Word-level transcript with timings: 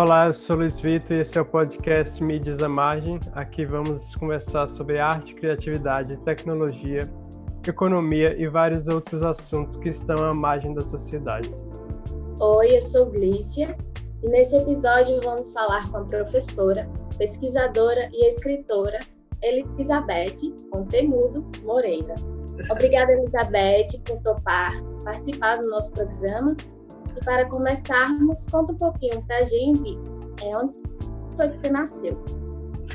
Olá, 0.00 0.28
eu 0.28 0.32
sou 0.32 0.54
Luiz 0.54 0.78
Vitor 0.78 1.16
e 1.16 1.22
esse 1.22 1.36
é 1.36 1.40
o 1.40 1.44
podcast 1.44 2.22
Mídias 2.22 2.62
à 2.62 2.68
Margem. 2.68 3.18
Aqui 3.32 3.64
vamos 3.64 4.14
conversar 4.14 4.68
sobre 4.68 5.00
arte, 5.00 5.34
criatividade, 5.34 6.16
tecnologia, 6.18 7.00
economia 7.66 8.32
e 8.40 8.46
vários 8.46 8.86
outros 8.86 9.24
assuntos 9.24 9.76
que 9.78 9.88
estão 9.88 10.24
à 10.24 10.32
margem 10.32 10.72
da 10.72 10.82
sociedade. 10.82 11.52
Oi, 12.40 12.76
eu 12.76 12.80
sou 12.80 13.06
Glícia 13.06 13.76
e 14.22 14.30
nesse 14.30 14.56
episódio 14.58 15.18
vamos 15.24 15.52
falar 15.52 15.90
com 15.90 15.96
a 15.96 16.04
professora, 16.04 16.88
pesquisadora 17.18 18.08
e 18.12 18.28
escritora 18.28 19.00
Elizabeth 19.42 20.54
Contemudo 20.70 21.44
Moreira. 21.64 22.14
Obrigada, 22.70 23.14
Elizabeth, 23.14 24.00
por 24.04 24.22
topar 24.22 24.70
participar 25.02 25.56
do 25.56 25.68
nosso 25.68 25.92
programa. 25.92 26.54
E 27.18 27.24
para 27.24 27.46
começarmos, 27.46 28.46
conta 28.46 28.72
um 28.72 28.76
pouquinho 28.76 29.20
para 29.22 29.38
a 29.38 29.42
gente 29.42 29.98
é, 30.44 30.56
onde 30.56 30.78
foi 31.36 31.48
que 31.48 31.58
você 31.58 31.68
nasceu. 31.68 32.24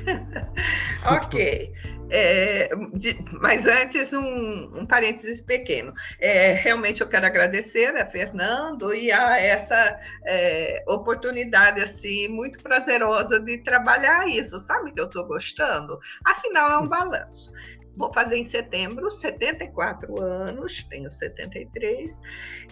ok. 1.05 1.73
É, 2.09 2.67
de, 2.94 3.17
mas 3.41 3.66
antes, 3.66 4.14
um, 4.14 4.80
um 4.80 4.86
parênteses 4.86 5.41
pequeno. 5.41 5.94
É, 6.22 6.54
realmente 6.54 7.02
eu 7.02 7.09
quero 7.09 7.26
agradecer 7.26 7.95
a 7.98 8.05
Fernando 8.05 8.94
e 8.94 9.12
a 9.12 9.38
essa 9.40 10.00
é, 10.26 10.84
oportunidade 10.88 11.81
assim 11.81 12.30
muito 12.30 12.62
prazerosa 12.64 13.40
de 13.40 13.58
trabalhar 13.59 14.28
isso. 14.30 14.58
Sabe 14.59 14.94
que 14.94 15.02
eu 15.02 15.05
estou 15.05 15.28
gostando? 15.28 16.00
Afinal, 16.23 16.72
é 16.72 16.78
um 16.78 16.88
balanço. 16.88 17.52
Vou 17.96 18.12
fazer 18.14 18.38
em 18.38 18.44
setembro 18.44 19.12
74 19.12 20.22
anos, 20.22 20.84
tenho 20.86 21.12
73, 21.12 22.09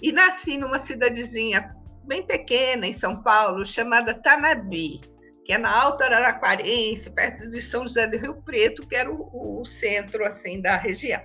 e 0.01 0.11
nasci 0.11 0.57
numa 0.57 0.79
cidadezinha 0.79 1.75
bem 2.03 2.23
pequena 2.23 2.87
em 2.87 2.93
São 2.93 3.21
Paulo, 3.21 3.65
chamada 3.65 4.13
Tanabi 4.13 4.99
que 5.43 5.53
é 5.53 5.57
na 5.57 5.75
Alta 5.75 6.05
Araraquarense, 6.05 7.09
perto 7.09 7.49
de 7.49 7.61
São 7.61 7.85
José 7.85 8.07
do 8.07 8.17
Rio 8.17 8.41
Preto, 8.43 8.87
que 8.87 8.95
era 8.95 9.11
o, 9.11 9.61
o 9.61 9.65
centro 9.65 10.23
assim 10.25 10.61
da 10.61 10.77
região. 10.77 11.21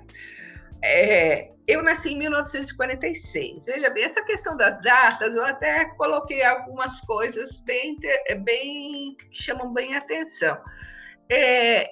É, 0.83 1.51
eu 1.67 1.83
nasci 1.83 2.13
em 2.13 2.19
1946. 2.19 3.67
Veja 3.67 3.91
bem, 3.91 4.05
essa 4.05 4.25
questão 4.25 4.57
das 4.57 4.81
datas, 4.83 5.35
eu 5.35 5.45
até 5.45 5.85
coloquei 5.97 6.42
algumas 6.42 7.01
coisas 7.01 7.61
bem, 7.61 7.97
bem 8.42 9.17
que 9.17 9.42
chamam 9.42 9.73
bem 9.73 9.95
atenção. 9.95 10.59
É, 11.29 11.91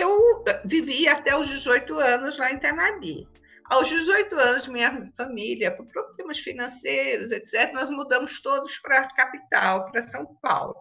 eu 0.00 0.44
vivi 0.64 1.08
até 1.08 1.36
os 1.36 1.48
18 1.48 1.98
anos 1.98 2.38
lá 2.38 2.52
em 2.52 2.58
Tanabi. 2.58 3.28
Aos 3.66 3.88
18 3.88 4.34
anos, 4.34 4.66
minha 4.66 5.06
família, 5.16 5.70
por 5.70 5.86
problemas 5.86 6.40
financeiros, 6.40 7.30
etc., 7.30 7.72
nós 7.72 7.88
mudamos 7.88 8.42
todos 8.42 8.78
para 8.78 9.00
a 9.00 9.14
capital, 9.14 9.90
para 9.90 10.02
São 10.02 10.26
Paulo. 10.42 10.74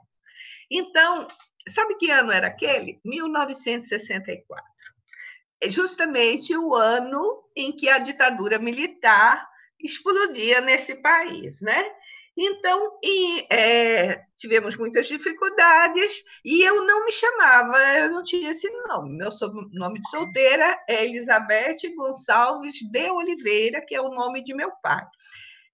Então, 0.72 1.28
sabe 1.67 1.95
que 1.95 2.09
ano 2.09 2.31
era 2.31 2.48
aquele? 2.48 3.00
1964. 3.06 4.66
É 5.61 5.70
justamente 5.70 6.56
o 6.56 6.73
ano 6.73 7.44
em 7.56 7.72
que 7.72 7.89
a 7.89 8.00
ditadura 8.00 8.58
militar 8.58 9.48
explodia 9.80 10.61
nesse 10.61 10.95
país, 10.95 11.59
né? 11.61 11.86
Então, 12.42 12.98
e, 13.04 13.45
é, 13.54 14.23
tivemos 14.38 14.78
muitas 14.78 15.08
dificuldades 15.08 16.23
e 16.45 16.64
eu 16.64 16.86
não 16.86 17.04
me 17.04 17.12
chamava, 17.12 17.78
eu 17.98 18.12
não 18.12 18.23
tinha 18.23 18.52
esse 18.52 18.70
nome. 18.88 19.18
Meu 19.18 19.30
nome 19.73 20.00
de 20.00 20.09
solteira 20.09 20.82
é 20.88 21.06
Elizabeth 21.06 21.94
Gonçalves 21.98 22.76
de 22.90 23.12
Oliveira, 23.12 23.84
que 23.86 23.94
é 23.94 24.02
o 24.02 24.10
nome 24.10 24.42
de 24.42 24.54
meu 24.54 24.72
pai 24.82 25.06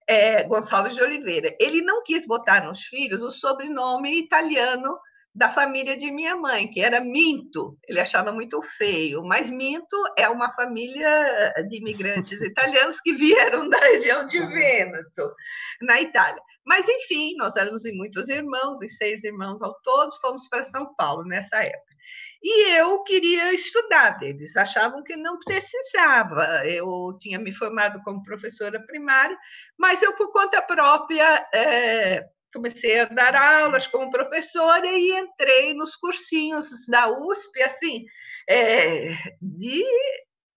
é, 0.07 0.43
Gonçalves 0.43 0.95
de 0.95 1.01
Oliveira. 1.01 1.55
Ele 1.59 1.81
não 1.81 2.03
quis 2.03 2.25
botar 2.25 2.63
nos 2.65 2.83
filhos 2.83 3.21
o 3.21 3.31
sobrenome 3.31 4.19
italiano 4.19 4.97
da 5.35 5.49
família 5.49 5.97
de 5.97 6.09
minha 6.11 6.37
mãe, 6.37 6.69
que 6.69 6.79
era 6.79 7.01
Minto. 7.01 7.77
Ele 7.89 7.99
achava 7.99 8.31
muito 8.31 8.61
feio, 8.77 9.21
mas 9.21 9.49
Minto 9.49 9.97
é 10.17 10.29
uma 10.29 10.49
família 10.53 11.53
de 11.67 11.77
imigrantes 11.77 12.39
italianos 12.41 13.01
que 13.01 13.13
vieram 13.13 13.67
da 13.67 13.77
região 13.77 14.25
de 14.27 14.39
Vêneto, 14.39 15.33
na 15.81 16.01
Itália. 16.01 16.41
Mas, 16.65 16.87
enfim, 16.87 17.35
nós 17.37 17.57
éramos 17.57 17.83
muitos 17.93 18.29
irmãos, 18.29 18.81
e 18.81 18.87
seis 18.87 19.25
irmãos 19.25 19.61
ao 19.61 19.75
todo, 19.81 20.15
fomos 20.21 20.47
para 20.47 20.63
São 20.63 20.95
Paulo 20.95 21.25
nessa 21.25 21.61
época. 21.61 21.95
E 22.41 22.69
eu 22.79 23.03
queria 23.03 23.53
estudar, 23.53 24.21
eles 24.21 24.55
achavam 24.55 25.03
que 25.03 25.15
não 25.15 25.39
precisava. 25.39 26.65
Eu 26.65 27.17
tinha 27.19 27.39
me 27.39 27.51
formado 27.51 27.99
como 28.03 28.23
professora 28.23 28.79
primária, 28.85 29.35
mas 29.77 30.01
eu, 30.01 30.13
por 30.15 30.31
conta 30.31 30.61
própria, 30.61 31.45
é, 31.53 32.23
comecei 32.55 33.01
a 33.01 33.05
dar 33.05 33.35
aulas 33.35 33.85
como 33.87 34.09
professora 34.09 34.87
e 34.87 35.11
entrei 35.11 35.73
nos 35.73 35.95
cursinhos 35.97 36.87
da 36.87 37.09
USP, 37.09 37.61
assim, 37.61 38.05
é, 38.49 39.13
de, 39.41 39.83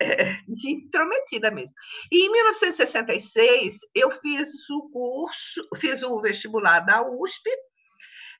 é, 0.00 0.34
de 0.46 0.70
intrometida 0.70 1.50
mesmo. 1.50 1.74
E 2.10 2.24
em 2.24 2.32
1966, 2.32 3.78
eu 3.94 4.10
fiz 4.12 4.48
o 4.70 4.88
curso, 4.90 5.68
fiz 5.76 6.02
o 6.02 6.20
vestibular 6.20 6.80
da 6.80 7.02
USP 7.02 7.50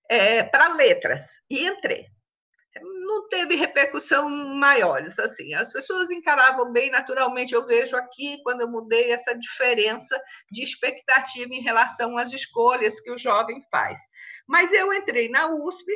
é, 0.09 0.45
para 0.45 0.75
letras 0.75 1.23
e 1.51 1.67
entrei 1.67 2.07
não 2.83 3.29
teve 3.29 3.55
repercussão 3.55 4.29
maiores 4.29 5.19
assim. 5.19 5.55
As 5.55 5.73
pessoas 5.73 6.11
encaravam 6.11 6.73
bem 6.73 6.91
naturalmente. 6.91 7.55
Eu 7.55 7.67
vejo 7.67 7.97
aqui 7.97 8.39
quando 8.43 8.61
eu 8.61 8.69
mudei 8.69 9.11
essa 9.11 9.35
diferença 9.35 10.21
de 10.51 10.63
expectativa 10.63 11.53
em 11.55 11.63
relação 11.63 12.17
às 12.19 12.33
escolhas 12.33 13.01
que 13.01 13.11
o 13.11 13.19
jovem 13.19 13.63
faz. 13.71 13.99
Mas 14.47 14.73
eu 14.73 14.93
entrei 14.93 15.29
na 15.29 15.51
USP 15.55 15.93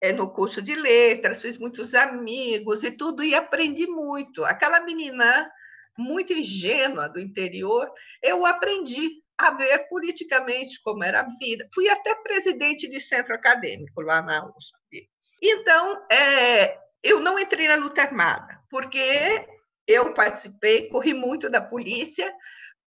é, 0.00 0.12
no 0.12 0.32
curso 0.32 0.60
de 0.62 0.74
letras, 0.74 1.42
fiz 1.42 1.58
muitos 1.58 1.94
amigos 1.94 2.84
e 2.84 2.90
tudo 2.90 3.22
e 3.24 3.34
aprendi 3.34 3.86
muito. 3.86 4.44
Aquela 4.44 4.80
menina 4.80 5.50
muito 5.98 6.32
ingênua 6.32 7.08
do 7.08 7.18
interior, 7.18 7.90
eu 8.22 8.44
aprendi 8.44 9.22
a 9.38 9.50
ver 9.52 9.88
politicamente 9.88 10.80
como 10.82 11.02
era 11.04 11.20
a 11.20 11.28
vida. 11.38 11.68
Fui 11.74 11.88
até 11.88 12.14
presidente 12.14 12.88
de 12.88 13.00
centro 13.00 13.34
acadêmico 13.34 14.00
lá 14.00 14.22
na 14.22 14.46
USP. 14.46 15.08
Então, 15.42 16.06
é, 16.10 16.78
eu 17.02 17.20
não 17.20 17.38
entrei 17.38 17.68
na 17.68 17.76
luta 17.76 18.02
armada, 18.02 18.60
porque 18.70 19.46
eu 19.86 20.12
participei, 20.14 20.88
corri 20.88 21.14
muito 21.14 21.48
da 21.48 21.60
polícia, 21.60 22.32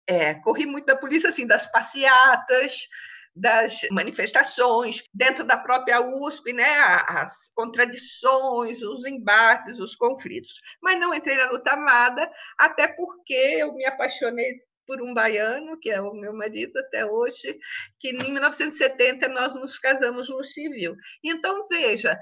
é, 0.06 0.34
corri 0.34 0.66
muito 0.66 0.87
da 0.87 0.97
polícia, 0.97 1.28
assim, 1.28 1.47
das 1.47 1.70
passeatas, 1.70 2.88
das 3.37 3.81
manifestações, 3.91 5.04
dentro 5.14 5.44
da 5.44 5.56
própria 5.56 6.00
USP, 6.00 6.53
né, 6.53 6.69
as 7.06 7.32
contradições, 7.54 8.82
os 8.82 9.06
embates, 9.06 9.78
os 9.78 9.94
conflitos. 9.94 10.60
Mas 10.82 10.98
não 10.98 11.14
entrei 11.14 11.37
na 11.37 11.50
luta 11.50 11.70
armada, 11.70 12.28
até 12.58 12.88
porque 12.88 13.34
eu 13.34 13.75
me 13.75 13.84
apaixonei 13.84 14.60
por 14.87 15.03
um 15.03 15.12
baiano, 15.12 15.78
que 15.78 15.91
é 15.91 16.00
o 16.00 16.14
meu 16.14 16.32
marido 16.32 16.76
até 16.78 17.04
hoje, 17.04 17.58
que 18.00 18.08
em 18.08 18.16
1970 18.16 19.28
nós 19.28 19.54
nos 19.54 19.78
casamos 19.78 20.31
no 20.31 20.42
civil. 20.42 20.97
Então, 21.22 21.66
veja, 21.69 22.19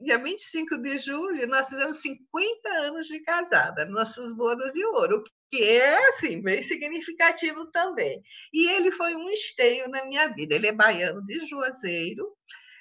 dia 0.00 0.18
25 0.18 0.78
de 0.78 0.98
julho, 0.98 1.46
nós 1.48 1.68
fizemos 1.68 2.00
50 2.00 2.68
anos 2.68 3.06
de 3.06 3.20
casada, 3.20 3.84
nossas 3.86 4.32
bodas 4.32 4.72
de 4.72 4.84
ouro, 4.84 5.24
que 5.50 5.62
é, 5.62 6.08
assim, 6.10 6.40
bem 6.40 6.62
significativo 6.62 7.66
também. 7.72 8.22
E 8.52 8.70
ele 8.70 8.92
foi 8.92 9.16
um 9.16 9.28
esteio 9.30 9.88
na 9.88 10.04
minha 10.04 10.28
vida. 10.28 10.54
Ele 10.54 10.68
é 10.68 10.72
baiano 10.72 11.24
de 11.24 11.38
Juazeiro. 11.46 12.26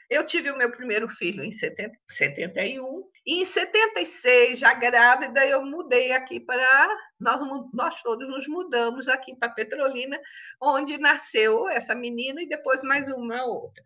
Eu 0.10 0.26
tive 0.26 0.52
o 0.52 0.58
meu 0.58 0.72
primeiro 0.72 1.10
filho 1.10 1.44
em 1.44 1.52
70, 1.52 1.94
71. 2.10 3.10
E 3.26 3.42
em 3.42 3.46
76, 3.46 4.60
já 4.60 4.74
grávida, 4.74 5.46
eu 5.46 5.66
mudei 5.66 6.14
aqui 6.14 6.40
para. 6.40 6.98
Nós, 7.20 7.42
nós 7.74 8.02
todos 8.02 8.28
nos 8.30 8.48
mudamos 8.48 9.10
aqui 9.10 9.36
para 9.36 9.50
Petrolina, 9.50 10.18
onde 10.62 10.98
nasceu 10.98 11.68
essa 11.68 11.94
menina 11.94 12.42
e 12.42 12.48
depois 12.48 12.84
mais 12.84 13.06
uma 13.12 13.44
outra. 13.46 13.84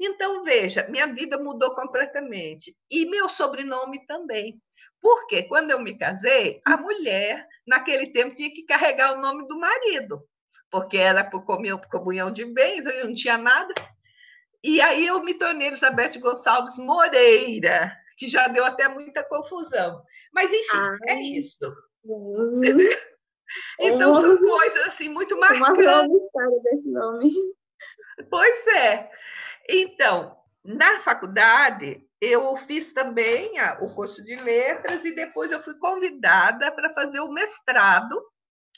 Então, 0.00 0.42
veja, 0.42 0.86
minha 0.88 1.06
vida 1.06 1.38
mudou 1.38 1.74
completamente. 1.74 2.76
E 2.90 3.06
meu 3.06 3.28
sobrenome 3.28 4.04
também. 4.06 4.60
Porque 5.00 5.42
quando 5.42 5.70
eu 5.70 5.80
me 5.80 5.98
casei, 5.98 6.60
a 6.64 6.76
mulher, 6.76 7.46
naquele 7.66 8.06
tempo, 8.06 8.34
tinha 8.34 8.50
que 8.50 8.64
carregar 8.64 9.14
o 9.14 9.20
nome 9.20 9.46
do 9.46 9.58
marido, 9.58 10.22
porque 10.70 10.96
era 10.96 11.22
por 11.22 11.44
comunhão 11.44 12.30
de 12.32 12.44
bens, 12.46 12.86
eu 12.86 13.06
não 13.06 13.14
tinha 13.14 13.36
nada. 13.36 13.74
E 14.62 14.80
aí 14.80 15.06
eu 15.06 15.22
me 15.22 15.34
tornei 15.34 15.68
Elizabeth 15.68 16.18
Gonçalves 16.18 16.78
Moreira, 16.78 17.94
que 18.16 18.26
já 18.26 18.48
deu 18.48 18.64
até 18.64 18.88
muita 18.88 19.22
confusão. 19.22 20.02
Mas, 20.32 20.50
enfim, 20.50 20.76
Ai. 20.76 20.98
é 21.08 21.22
isso. 21.22 21.72
Hum. 22.04 22.60
Então, 23.78 24.20
são 24.20 24.38
coisas 24.38 24.86
assim 24.88 25.10
muito 25.10 25.38
marcantes. 25.38 25.76
Uma 25.76 26.18
história 26.18 26.60
desse 26.62 26.90
nome. 26.90 27.30
Pois 28.30 28.66
é. 28.68 29.10
Então, 29.68 30.36
na 30.64 31.00
faculdade, 31.00 32.02
eu 32.20 32.56
fiz 32.56 32.92
também 32.92 33.52
o 33.80 33.94
curso 33.94 34.22
de 34.22 34.34
letras 34.36 35.04
e 35.04 35.14
depois 35.14 35.50
eu 35.50 35.62
fui 35.62 35.78
convidada 35.78 36.72
para 36.72 36.92
fazer 36.94 37.20
o 37.20 37.32
mestrado, 37.32 38.18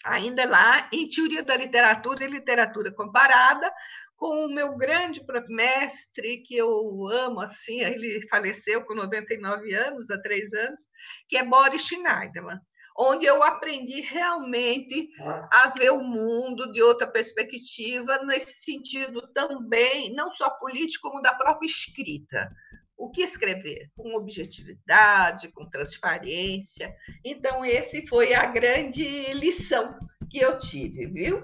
ainda 0.05 0.45
lá 0.45 0.89
em 0.93 1.09
teoria 1.09 1.43
da 1.43 1.57
literatura 1.57 2.25
e 2.25 2.29
literatura 2.29 2.93
comparada, 2.93 3.73
com 4.17 4.47
o 4.47 4.49
meu 4.49 4.77
grande 4.77 5.23
mestre, 5.49 6.39
que 6.39 6.57
eu 6.57 7.07
amo, 7.09 7.41
assim, 7.41 7.81
ele 7.83 8.27
faleceu 8.29 8.83
com 8.85 8.95
99 8.95 9.75
anos, 9.75 10.11
há 10.11 10.21
três 10.21 10.53
anos, 10.55 10.81
que 11.29 11.37
é 11.37 11.45
Boris 11.45 11.83
Schneiderman, 11.83 12.59
onde 12.99 13.27
eu 13.27 13.43
aprendi 13.43 14.01
realmente 14.01 15.11
a 15.51 15.73
ver 15.77 15.91
o 15.91 16.03
mundo 16.03 16.73
de 16.73 16.83
outra 16.83 17.07
perspectiva, 17.07 18.25
nesse 18.25 18.65
sentido 18.65 19.27
também, 19.33 20.13
não 20.15 20.33
só 20.33 20.51
político, 20.51 21.11
como 21.11 21.23
da 21.23 21.35
própria 21.35 21.67
escrita. 21.67 22.51
O 22.97 23.11
que 23.11 23.23
escrever? 23.23 23.91
Com 23.95 24.15
objetividade, 24.15 25.49
com 25.49 25.69
transparência. 25.69 26.95
Então, 27.23 27.65
esse 27.65 28.07
foi 28.07 28.33
a 28.33 28.47
grande 28.47 29.35
lição 29.35 29.99
que 30.31 30.39
eu 30.39 30.57
tive, 30.57 31.07
viu? 31.07 31.43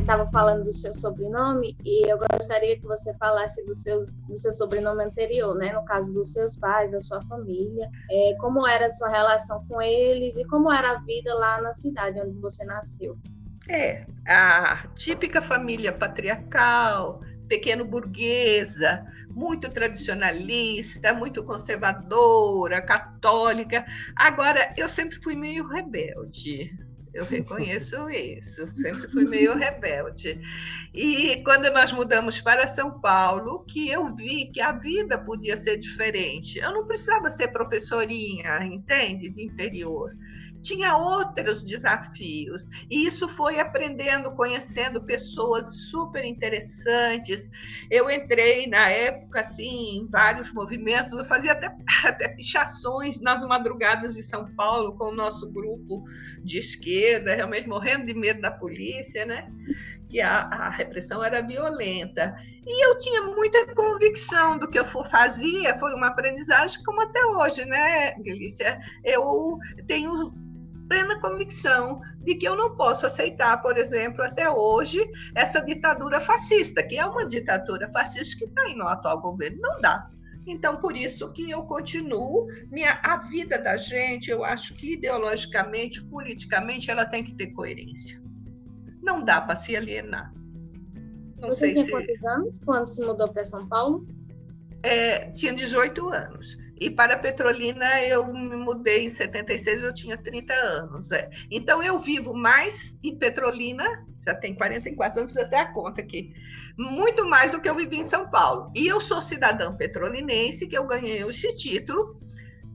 Estava 0.00 0.26
falando 0.30 0.64
do 0.64 0.72
seu 0.72 0.92
sobrenome 0.92 1.76
e 1.84 2.08
eu 2.08 2.18
gostaria 2.18 2.78
que 2.78 2.86
você 2.86 3.14
falasse 3.14 3.64
do, 3.64 3.74
seus, 3.74 4.14
do 4.14 4.34
seu 4.34 4.52
sobrenome 4.52 5.04
anterior, 5.04 5.54
né? 5.54 5.72
No 5.72 5.84
caso 5.84 6.12
dos 6.12 6.32
seus 6.32 6.56
pais, 6.56 6.90
da 6.90 7.00
sua 7.00 7.22
família, 7.22 7.88
é, 8.10 8.34
como 8.38 8.66
era 8.66 8.86
a 8.86 8.90
sua 8.90 9.08
relação 9.08 9.64
com 9.66 9.80
eles 9.80 10.36
e 10.36 10.44
como 10.46 10.72
era 10.72 10.92
a 10.92 11.00
vida 11.00 11.32
lá 11.34 11.60
na 11.60 11.72
cidade 11.72 12.20
onde 12.20 12.38
você 12.38 12.64
nasceu. 12.64 13.16
É, 13.68 14.04
a 14.26 14.86
típica 14.96 15.40
família 15.40 15.92
patriarcal, 15.92 17.20
pequeno 17.48 17.84
burguesa, 17.84 19.06
muito 19.28 19.70
tradicionalista, 19.70 21.12
muito 21.12 21.44
conservadora, 21.44 22.82
católica. 22.82 23.86
Agora, 24.16 24.74
eu 24.76 24.88
sempre 24.88 25.22
fui 25.22 25.36
meio 25.36 25.66
rebelde. 25.68 26.72
Eu 27.12 27.24
reconheço 27.24 28.08
isso, 28.10 28.66
sempre 28.76 29.10
fui 29.10 29.24
meio 29.24 29.56
rebelde. 29.56 30.40
E 30.92 31.42
quando 31.44 31.72
nós 31.72 31.92
mudamos 31.92 32.40
para 32.40 32.66
São 32.66 33.00
Paulo, 33.00 33.64
que 33.64 33.88
eu 33.88 34.14
vi 34.14 34.46
que 34.46 34.60
a 34.60 34.72
vida 34.72 35.18
podia 35.18 35.56
ser 35.56 35.76
diferente. 35.76 36.58
Eu 36.58 36.72
não 36.72 36.86
precisava 36.86 37.30
ser 37.30 37.48
professorinha, 37.48 38.64
entende, 38.64 39.28
de 39.28 39.44
interior 39.44 40.10
tinha 40.62 40.96
outros 40.96 41.64
desafios. 41.64 42.68
E 42.90 43.06
isso 43.06 43.28
foi 43.28 43.58
aprendendo, 43.58 44.32
conhecendo 44.32 45.04
pessoas 45.04 45.66
super 45.90 46.24
interessantes. 46.24 47.50
Eu 47.90 48.10
entrei 48.10 48.66
na 48.66 48.88
época 48.88 49.40
assim 49.40 49.98
em 49.98 50.06
vários 50.08 50.52
movimentos, 50.52 51.12
eu 51.14 51.24
fazia 51.24 51.52
até, 51.52 51.74
até 52.04 52.28
pichações 52.28 53.20
nas 53.20 53.44
madrugadas 53.46 54.14
de 54.14 54.22
São 54.22 54.54
Paulo 54.54 54.96
com 54.96 55.06
o 55.06 55.14
nosso 55.14 55.50
grupo 55.50 56.04
de 56.44 56.58
esquerda, 56.58 57.34
realmente 57.34 57.68
morrendo 57.68 58.06
de 58.06 58.14
medo 58.14 58.40
da 58.40 58.50
polícia, 58.50 59.24
né? 59.24 59.50
Que 60.08 60.20
a, 60.20 60.40
a 60.40 60.70
repressão 60.70 61.22
era 61.22 61.40
violenta. 61.40 62.34
E 62.66 62.86
eu 62.86 62.98
tinha 62.98 63.22
muita 63.22 63.74
convicção 63.74 64.58
do 64.58 64.68
que 64.68 64.78
eu 64.78 64.84
fazia, 65.10 65.78
foi 65.78 65.94
uma 65.94 66.08
aprendizagem 66.08 66.82
como 66.84 67.00
até 67.00 67.24
hoje, 67.24 67.64
né, 67.64 68.12
Galícia? 68.18 68.78
Eu 69.04 69.58
tenho 69.86 70.32
plena 70.90 71.20
convicção 71.20 72.00
de 72.24 72.34
que 72.34 72.46
eu 72.46 72.56
não 72.56 72.76
posso 72.76 73.06
aceitar, 73.06 73.62
por 73.62 73.78
exemplo, 73.78 74.24
até 74.24 74.50
hoje, 74.50 75.00
essa 75.36 75.60
ditadura 75.60 76.20
fascista, 76.20 76.82
que 76.82 76.98
é 76.98 77.06
uma 77.06 77.24
ditadura 77.24 77.88
fascista 77.92 78.40
que 78.40 78.44
está 78.46 78.62
aí 78.62 78.74
no 78.74 78.88
atual 78.88 79.20
governo. 79.20 79.60
Não 79.60 79.80
dá. 79.80 80.10
Então, 80.48 80.80
por 80.80 80.96
isso 80.96 81.32
que 81.32 81.48
eu 81.48 81.62
continuo. 81.62 82.48
Minha, 82.72 82.98
a 83.04 83.18
vida 83.28 83.56
da 83.56 83.76
gente, 83.76 84.32
eu 84.32 84.44
acho 84.44 84.74
que 84.74 84.94
ideologicamente, 84.94 86.02
politicamente, 86.06 86.90
ela 86.90 87.06
tem 87.06 87.22
que 87.22 87.36
ter 87.36 87.52
coerência. 87.52 88.20
Não 89.00 89.22
dá 89.22 89.40
para 89.40 89.54
se 89.54 89.76
alienar. 89.76 90.34
Não 91.38 91.50
Você 91.50 91.72
tinha 91.72 91.84
se... 91.84 91.90
quantos 91.92 92.24
anos 92.24 92.58
quando 92.58 92.88
se 92.88 93.06
mudou 93.06 93.28
para 93.32 93.44
São 93.44 93.68
Paulo? 93.68 94.08
É, 94.82 95.30
tinha 95.32 95.54
18 95.54 96.08
anos. 96.08 96.58
E 96.80 96.88
para 96.88 97.18
Petrolina 97.18 98.02
eu 98.02 98.32
me 98.32 98.56
mudei 98.56 99.04
em 99.04 99.10
76, 99.10 99.84
eu 99.84 99.94
tinha 99.94 100.16
30 100.16 100.54
anos. 100.54 101.12
É. 101.12 101.28
Então 101.50 101.82
eu 101.82 101.98
vivo 101.98 102.32
mais 102.32 102.96
em 103.04 103.14
Petrolina, 103.16 103.84
já 104.26 104.34
tem 104.34 104.54
44 104.54 105.20
anos, 105.20 105.36
até 105.36 105.58
a 105.58 105.72
conta 105.72 106.00
aqui, 106.00 106.34
muito 106.78 107.28
mais 107.28 107.50
do 107.50 107.60
que 107.60 107.68
eu 107.68 107.74
vivi 107.74 107.98
em 107.98 108.04
São 108.06 108.30
Paulo. 108.30 108.72
E 108.74 108.86
eu 108.86 108.98
sou 108.98 109.20
cidadã 109.20 109.76
petrolinense, 109.76 110.66
que 110.66 110.76
eu 110.76 110.86
ganhei 110.86 111.22
esse 111.28 111.54
título 111.54 112.18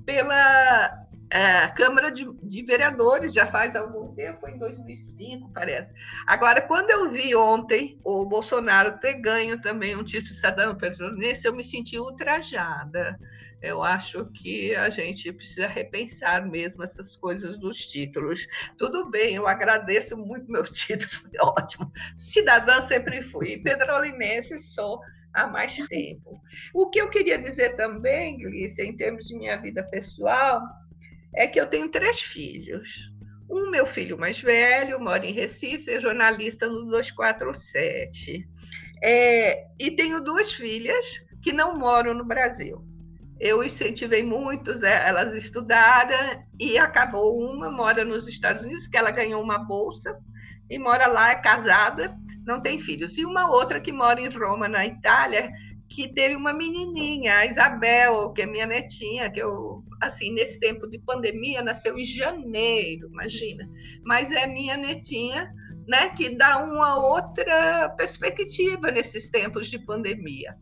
pela 0.06 1.06
é, 1.32 1.68
Câmara 1.70 2.12
de, 2.12 2.32
de, 2.44 2.64
Vereadores, 2.64 3.34
já 3.34 3.48
faz 3.48 3.76
algum 3.76 4.14
tempo, 4.14 4.40
foi 4.40 4.52
em 4.52 4.60
2005, 4.60 5.52
parece. 5.52 5.92
Agora, 6.28 6.62
quando 6.62 6.92
eu 6.92 7.10
vi 7.10 7.36
ontem 7.36 8.00
o 8.04 8.24
Bolsonaro 8.24 9.00
ter 9.00 9.16
ganho 9.16 9.60
também 9.62 9.96
um 9.96 10.04
título 10.04 10.30
de 10.30 10.36
cidadão 10.36 10.76
petrolinense, 10.76 11.48
eu 11.48 11.56
me 11.56 11.64
senti 11.64 11.98
ultrajada 11.98 13.18
eu 13.62 13.82
acho 13.82 14.26
que 14.32 14.76
a 14.76 14.90
gente 14.90 15.32
precisa 15.32 15.68
repensar 15.68 16.46
mesmo 16.48 16.84
essas 16.84 17.16
coisas 17.18 17.58
dos 17.58 17.78
títulos. 17.88 18.46
Tudo 18.78 19.10
bem, 19.10 19.36
eu 19.36 19.48
agradeço 19.48 20.18
muito 20.18 20.52
meu 20.52 20.64
título, 20.72 21.10
foi 21.12 21.40
ótimo. 21.42 21.92
Cidadã 22.16 22.82
sempre 22.82 23.22
fui, 23.24 23.58
pedrolinense 23.58 24.60
sou 24.60 25.00
há 25.34 25.48
mais 25.48 25.76
tempo. 25.88 26.40
O 26.74 26.90
que 26.90 27.00
eu 27.00 27.10
queria 27.10 27.38
dizer 27.38 27.76
também, 27.76 28.38
Glícia, 28.38 28.84
em 28.84 28.96
termos 28.96 29.26
de 29.26 29.36
minha 29.36 29.58
vida 29.58 29.84
pessoal, 29.84 30.62
é 31.36 31.48
que 31.48 31.60
eu 31.60 31.68
tenho 31.68 31.90
três 31.90 32.20
filhos. 32.20 33.12
Um, 33.50 33.70
meu 33.70 33.86
filho 33.86 34.18
mais 34.18 34.40
velho, 34.40 35.00
mora 35.00 35.26
em 35.26 35.34
Recife, 35.34 35.92
é 35.92 36.00
jornalista 36.00 36.68
no 36.68 36.86
247. 36.86 38.48
É, 39.04 39.66
e 39.80 39.92
tenho 39.92 40.24
duas 40.24 40.52
filhas 40.54 41.06
que 41.42 41.52
não 41.52 41.78
moram 41.78 42.14
no 42.14 42.26
Brasil 42.26 42.95
eu 43.40 43.64
incentivei 43.64 44.24
muitos, 44.24 44.82
é, 44.84 45.08
elas 45.08 45.34
estudaram 45.34 46.44
e 46.60 46.78
acabou 46.78 47.38
uma, 47.38 47.70
mora 47.70 48.06
nos 48.06 48.28
Estados 48.28 48.62
Unidos, 48.62 48.88
que 48.88 48.98
ela 48.98 49.12
ganhou 49.12 49.42
uma 49.42 49.58
bolsa 49.58 50.18
e 50.70 50.80
mora 50.80 51.08
lá, 51.08 51.32
é 51.32 51.36
casada, 51.36 52.16
não 52.46 52.62
tem 52.62 52.80
filhos. 52.80 53.18
E 53.18 53.26
uma 53.26 53.52
outra 53.52 53.80
que 53.80 53.92
mora 53.92 54.22
em 54.22 54.30
Roma, 54.30 54.68
na 54.68 54.86
Itália, 54.86 55.52
que 55.90 56.12
teve 56.14 56.36
uma 56.36 56.54
menininha, 56.54 57.40
a 57.40 57.46
Isabel, 57.46 58.32
que 58.34 58.42
é 58.42 58.46
minha 58.46 58.66
netinha, 58.66 59.30
que 59.30 59.40
eu, 59.40 59.84
assim, 60.02 60.34
nesse 60.34 60.60
tempo 60.60 60.88
de 60.90 60.98
pandemia, 61.00 61.62
nasceu 61.62 61.98
em 61.98 62.04
janeiro, 62.04 63.08
imagina. 63.10 63.68
Mas 64.04 64.32
é 64.32 64.48
minha 64.48 64.78
netinha, 64.78 65.52
né, 65.88 66.10
que 66.10 66.36
dá 66.36 66.64
uma 66.64 66.98
outra 66.98 67.90
perspectiva 67.90 68.90
nesses 68.92 69.30
tempos 69.30 69.70
de 69.70 69.78
pandemia 69.78 70.56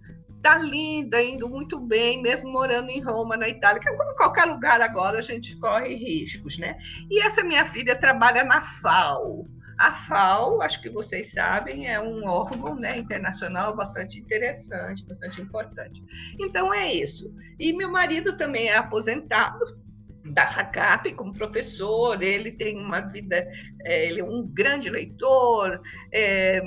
está 0.43 0.57
linda, 0.57 1.23
indo 1.23 1.49
muito 1.49 1.79
bem, 1.79 2.21
mesmo 2.21 2.51
morando 2.51 2.89
em 2.89 3.01
Roma, 3.01 3.37
na 3.37 3.47
Itália, 3.47 3.81
que 3.81 3.89
em 3.89 4.15
qualquer 4.17 4.43
lugar 4.43 4.81
agora 4.81 5.19
a 5.19 5.21
gente 5.21 5.55
corre 5.55 5.95
riscos, 5.95 6.57
né? 6.57 6.77
E 7.09 7.21
essa 7.21 7.41
minha 7.41 7.65
filha 7.65 7.95
trabalha 7.95 8.43
na 8.43 8.61
FAO. 8.61 9.47
A 9.79 9.93
FAO, 9.93 10.61
acho 10.61 10.81
que 10.81 10.89
vocês 10.89 11.31
sabem, 11.31 11.89
é 11.89 11.99
um 11.99 12.27
órgão 12.27 12.75
né, 12.75 12.97
internacional 12.97 13.73
bastante 13.75 14.19
interessante, 14.19 15.05
bastante 15.05 15.41
importante. 15.41 16.03
Então 16.39 16.73
é 16.73 16.93
isso. 16.93 17.33
E 17.57 17.71
meu 17.71 17.89
marido 17.89 18.37
também 18.37 18.67
é 18.67 18.75
aposentado, 18.75 19.81
da 20.25 20.47
FACAP 20.51 21.13
como 21.15 21.33
professor, 21.33 22.21
ele 22.21 22.51
tem 22.51 22.77
uma 22.77 23.01
vida, 23.01 23.45
é, 23.83 24.07
ele 24.07 24.21
é 24.21 24.23
um 24.23 24.47
grande 24.47 24.89
leitor, 24.89 25.81
é, 26.11 26.61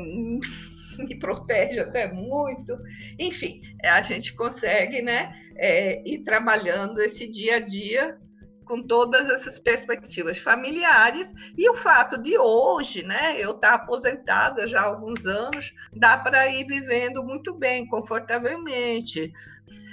me 1.05 1.19
protege 1.19 1.81
até 1.81 2.13
muito. 2.13 2.77
Enfim, 3.19 3.63
é, 3.83 3.89
a 3.89 4.03
gente 4.03 4.35
consegue 4.35 5.03
né, 5.03 5.35
é, 5.57 6.03
ir 6.09 6.25
trabalhando 6.25 7.01
esse 7.01 7.27
dia 7.27 7.57
a 7.57 7.61
dia 7.61 8.19
com 8.67 8.83
todas 8.83 9.31
essas 9.31 9.59
perspectivas 9.61 10.39
familiares 10.39 11.33
e 11.57 11.71
o 11.71 11.75
fato 11.75 12.21
de 12.21 12.37
hoje, 12.37 13.05
né, 13.05 13.37
eu 13.39 13.53
estar 13.53 13.69
tá 13.69 13.75
aposentada 13.77 14.67
já 14.67 14.81
há 14.81 14.87
alguns 14.87 15.25
anos, 15.25 15.73
dá 15.95 16.19
para 16.19 16.49
ir 16.49 16.67
vivendo 16.67 17.23
muito 17.23 17.55
bem, 17.55 17.87
confortavelmente. 17.87 19.33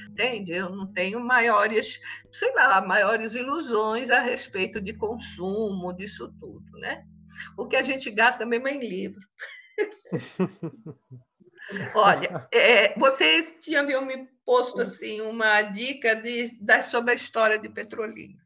Entende? 0.09 0.51
Eu 0.51 0.69
não 0.69 0.91
tenho 0.93 1.19
maiores, 1.19 1.99
sei 2.31 2.53
lá, 2.53 2.81
maiores 2.81 3.33
ilusões 3.33 4.11
a 4.11 4.19
respeito 4.19 4.79
de 4.79 4.93
consumo, 4.93 5.93
disso 5.93 6.31
tudo, 6.39 6.79
né? 6.79 7.03
O 7.57 7.67
que 7.67 7.75
a 7.75 7.81
gente 7.81 8.11
gasta 8.11 8.45
mesmo 8.45 8.67
é 8.67 8.75
em 8.75 8.79
livro. 8.79 9.21
Olha, 11.95 12.47
é, 12.51 12.97
vocês 12.99 13.57
tinham 13.61 13.85
me 13.85 14.27
posto 14.45 14.81
assim 14.81 15.21
uma 15.21 15.61
dica 15.61 16.15
de, 16.15 16.49
sobre 16.83 17.11
a 17.11 17.15
história 17.15 17.57
de 17.57 17.69
Petrolina. 17.69 18.37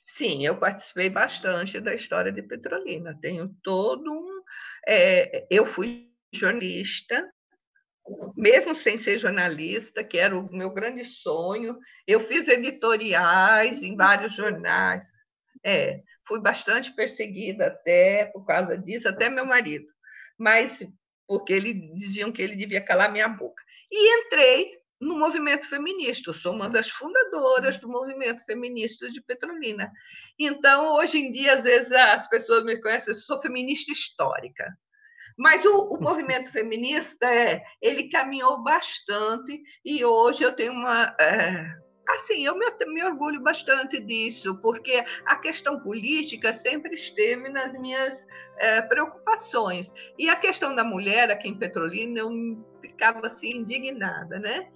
Sim, 0.00 0.44
eu 0.46 0.58
participei 0.58 1.08
bastante 1.08 1.80
da 1.80 1.94
história 1.94 2.30
de 2.30 2.42
Petrolina. 2.42 3.18
Tenho 3.20 3.54
todo 3.62 4.12
um. 4.12 4.42
É, 4.86 5.46
eu 5.50 5.66
fui 5.66 6.10
jornalista, 6.32 7.26
mesmo 8.36 8.74
sem 8.74 8.98
ser 8.98 9.16
jornalista, 9.18 10.04
que 10.04 10.18
era 10.18 10.38
o 10.38 10.52
meu 10.52 10.70
grande 10.72 11.04
sonho. 11.04 11.78
Eu 12.06 12.20
fiz 12.20 12.48
editoriais 12.48 13.82
em 13.82 13.96
vários 13.96 14.34
jornais. 14.34 15.04
É, 15.64 16.02
fui 16.28 16.40
bastante 16.40 16.94
perseguida 16.94 17.68
até 17.68 18.26
por 18.26 18.44
causa 18.44 18.76
disso, 18.76 19.08
até 19.08 19.30
meu 19.30 19.46
marido, 19.46 19.86
mas 20.44 20.86
porque 21.26 21.54
eles 21.54 21.74
diziam 21.94 22.30
que 22.30 22.42
ele 22.42 22.54
devia 22.54 22.84
calar 22.84 23.10
minha 23.10 23.26
boca. 23.26 23.62
E 23.90 24.18
entrei 24.18 24.72
no 25.00 25.18
movimento 25.18 25.66
feminista. 25.66 26.34
Sou 26.34 26.52
uma 26.52 26.68
das 26.68 26.90
fundadoras 26.90 27.78
do 27.78 27.88
movimento 27.88 28.44
feminista 28.44 29.10
de 29.10 29.22
Petrolina. 29.22 29.90
Então, 30.38 30.96
hoje 30.96 31.16
em 31.16 31.32
dia, 31.32 31.54
às 31.54 31.64
vezes 31.64 31.90
as 31.92 32.28
pessoas 32.28 32.62
me 32.62 32.78
conhecem, 32.82 33.14
eu 33.14 33.18
sou 33.18 33.40
feminista 33.40 33.90
histórica. 33.90 34.70
Mas 35.38 35.64
o, 35.64 35.94
o 35.94 35.98
movimento 35.98 36.52
feminista, 36.52 37.26
é, 37.26 37.62
ele 37.80 38.10
caminhou 38.10 38.62
bastante 38.62 39.62
e 39.82 40.04
hoje 40.04 40.44
eu 40.44 40.54
tenho 40.54 40.72
uma... 40.72 41.16
É, 41.18 41.83
assim, 42.08 42.44
eu 42.44 42.56
me, 42.56 42.66
me, 42.86 43.04
orgulho 43.04 43.40
bastante 43.40 44.00
disso, 44.00 44.56
porque 44.58 45.04
a 45.24 45.36
questão 45.36 45.80
política 45.80 46.52
sempre 46.52 46.94
esteve 46.94 47.48
nas 47.48 47.76
minhas 47.78 48.26
é, 48.58 48.82
preocupações. 48.82 49.92
E 50.18 50.28
a 50.28 50.36
questão 50.36 50.74
da 50.74 50.84
mulher 50.84 51.30
aqui 51.30 51.48
em 51.48 51.58
Petrolina, 51.58 52.20
eu 52.20 52.30
ficava 52.80 53.26
assim 53.26 53.58
indignada, 53.58 54.38
né? 54.38 54.68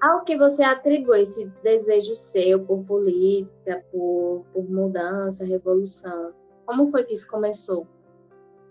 Ao 0.00 0.22
que 0.22 0.36
você 0.36 0.62
atribui 0.62 1.22
esse 1.22 1.46
desejo 1.62 2.14
seu 2.14 2.64
por 2.64 2.84
política, 2.84 3.84
por, 3.90 4.46
por 4.52 4.70
mudança, 4.70 5.44
revolução? 5.44 6.32
Como 6.64 6.90
foi 6.90 7.02
que 7.04 7.14
isso 7.14 7.26
começou? 7.28 7.86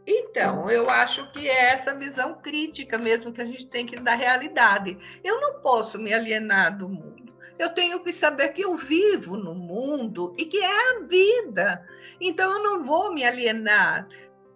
Então, 0.10 0.70
eu 0.70 0.90
acho 0.90 1.30
que 1.34 1.50
é 1.50 1.74
essa 1.74 1.94
visão 1.94 2.36
crítica 2.36 2.98
mesmo 2.98 3.34
que 3.34 3.42
a 3.42 3.46
gente 3.46 3.68
tem 3.68 3.86
que 3.86 3.98
dar 3.98 4.16
realidade. 4.16 4.98
Eu 5.22 5.42
não 5.42 5.60
posso 5.60 6.00
me 6.00 6.14
alienar 6.14 6.78
do 6.78 6.88
mundo. 6.88 7.27
Eu 7.58 7.74
tenho 7.74 8.00
que 8.02 8.12
saber 8.12 8.50
que 8.50 8.62
eu 8.62 8.76
vivo 8.76 9.36
no 9.36 9.56
mundo 9.56 10.34
e 10.38 10.46
que 10.46 10.58
é 10.58 10.90
a 10.98 11.00
vida. 11.02 11.88
Então, 12.20 12.52
eu 12.52 12.64
não 12.64 12.84
vou 12.84 13.14
me 13.14 13.26
alienar. 13.26 14.08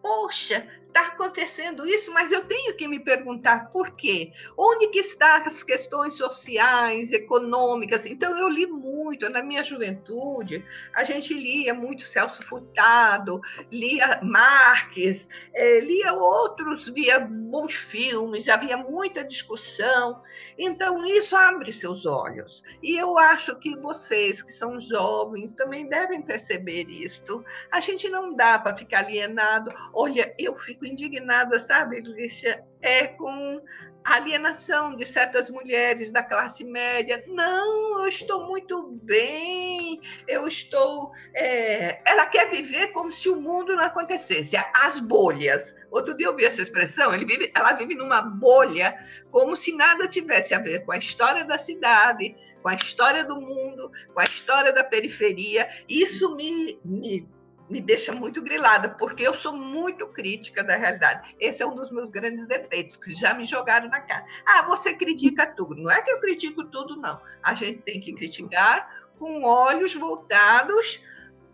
Poxa, 0.02 0.68
está 0.92 1.08
acontecendo 1.08 1.88
isso, 1.88 2.12
mas 2.14 2.32
eu 2.32 2.46
tenho 2.46 2.76
que 2.76 2.88
me 2.88 3.00
perguntar 3.00 3.70
por 3.70 3.96
quê? 3.96 4.34
Onde 4.58 4.88
que 4.88 5.00
estão 5.00 5.32
as 5.46 5.64
questões 5.64 6.16
sociais, 6.16 7.12
econômicas? 7.12 8.06
Então, 8.06 8.38
eu 8.38 8.50
li 8.50 8.68
muito, 8.68 9.30
na 9.30 9.42
minha 9.42 9.64
juventude, 9.64 10.64
a 10.94 11.04
gente 11.04 11.34
lia 11.34 11.74
muito 11.74 12.06
Celso 12.06 12.44
Furtado, 12.44 13.40
lia 13.72 14.20
Marques, 14.22 15.28
é, 15.54 15.80
lia 15.80 16.14
outros, 16.14 16.90
via 16.90 17.20
bons 17.20 17.74
filmes, 17.74 18.50
havia 18.50 18.76
muita 18.76 19.24
discussão. 19.24 20.22
Então, 20.64 21.04
isso 21.04 21.36
abre 21.36 21.74
seus 21.74 22.06
olhos. 22.06 22.64
E 22.84 22.96
eu 22.96 23.18
acho 23.18 23.56
que 23.56 23.76
vocês, 23.76 24.44
que 24.44 24.52
são 24.52 24.80
jovens, 24.80 25.56
também 25.56 25.90
devem 25.90 26.22
perceber 26.22 26.88
isto. 26.88 27.44
A 27.72 27.80
gente 27.80 28.08
não 28.08 28.36
dá 28.36 28.60
para 28.60 28.78
ficar 28.78 29.00
alienado. 29.00 29.74
Olha, 29.92 30.36
eu 30.38 30.56
fico 30.60 30.86
indignada, 30.86 31.58
sabe, 31.60 32.00
Lícia, 32.02 32.64
é 32.82 33.08
com 33.08 33.62
alienação 34.04 34.96
de 34.96 35.06
certas 35.06 35.50
mulheres 35.50 36.12
da 36.12 36.24
classe 36.24 36.64
média. 36.64 37.24
Não, 37.28 38.02
eu 38.02 38.08
estou 38.08 38.48
muito 38.48 39.00
bem, 39.04 40.02
eu 40.28 40.48
estou. 40.48 41.12
É... 41.36 42.02
Ela 42.06 42.26
quer 42.26 42.50
viver 42.50 42.88
como 42.88 43.12
se 43.12 43.30
o 43.30 43.40
mundo 43.40 43.76
não 43.76 43.84
acontecesse. 43.84 44.56
As 44.74 45.00
bolhas. 45.00 45.76
Outro 45.92 46.16
dia 46.16 46.28
eu 46.28 46.36
vi 46.36 46.46
essa 46.46 46.62
expressão, 46.62 47.12
vive, 47.12 47.52
ela 47.54 47.74
vive 47.74 47.96
numa 47.96 48.22
bolha, 48.22 48.98
como 49.30 49.56
se 49.56 49.76
nada 49.76 50.08
tivesse 50.08 50.54
a 50.54 50.60
ver 50.60 50.86
com 50.86 50.92
a 50.92 50.98
história 50.98 51.44
da 51.44 51.58
cidade, 51.58 52.36
com 52.62 52.70
a 52.70 52.76
história 52.76 53.26
do 53.26 53.40
mundo, 53.40 53.92
com 54.14 54.20
a 54.20 54.24
história 54.24 54.72
da 54.72 54.84
periferia. 54.84 55.70
Isso 55.90 56.36
me, 56.36 56.80
me 56.86 57.28
me 57.72 57.80
deixa 57.80 58.12
muito 58.12 58.42
grilada, 58.42 58.90
porque 58.90 59.26
eu 59.26 59.34
sou 59.34 59.56
muito 59.56 60.06
crítica 60.08 60.62
da 60.62 60.76
realidade. 60.76 61.34
Esse 61.40 61.64
é 61.64 61.66
um 61.66 61.74
dos 61.74 61.90
meus 61.90 62.10
grandes 62.10 62.46
defeitos, 62.46 62.98
que 62.98 63.14
já 63.14 63.34
me 63.34 63.46
jogaram 63.46 63.88
na 63.88 64.02
cara. 64.02 64.26
Ah, 64.46 64.64
você 64.64 64.94
critica 64.94 65.48
tudo. 65.48 65.76
Não 65.76 65.90
é 65.90 66.02
que 66.02 66.12
eu 66.12 66.20
critico 66.20 66.66
tudo, 66.66 66.98
não. 66.98 67.22
A 67.42 67.54
gente 67.56 67.82
tem 67.82 68.02
que 68.02 68.12
criticar 68.14 69.08
com 69.18 69.46
olhos 69.46 69.94
voltados 69.94 71.02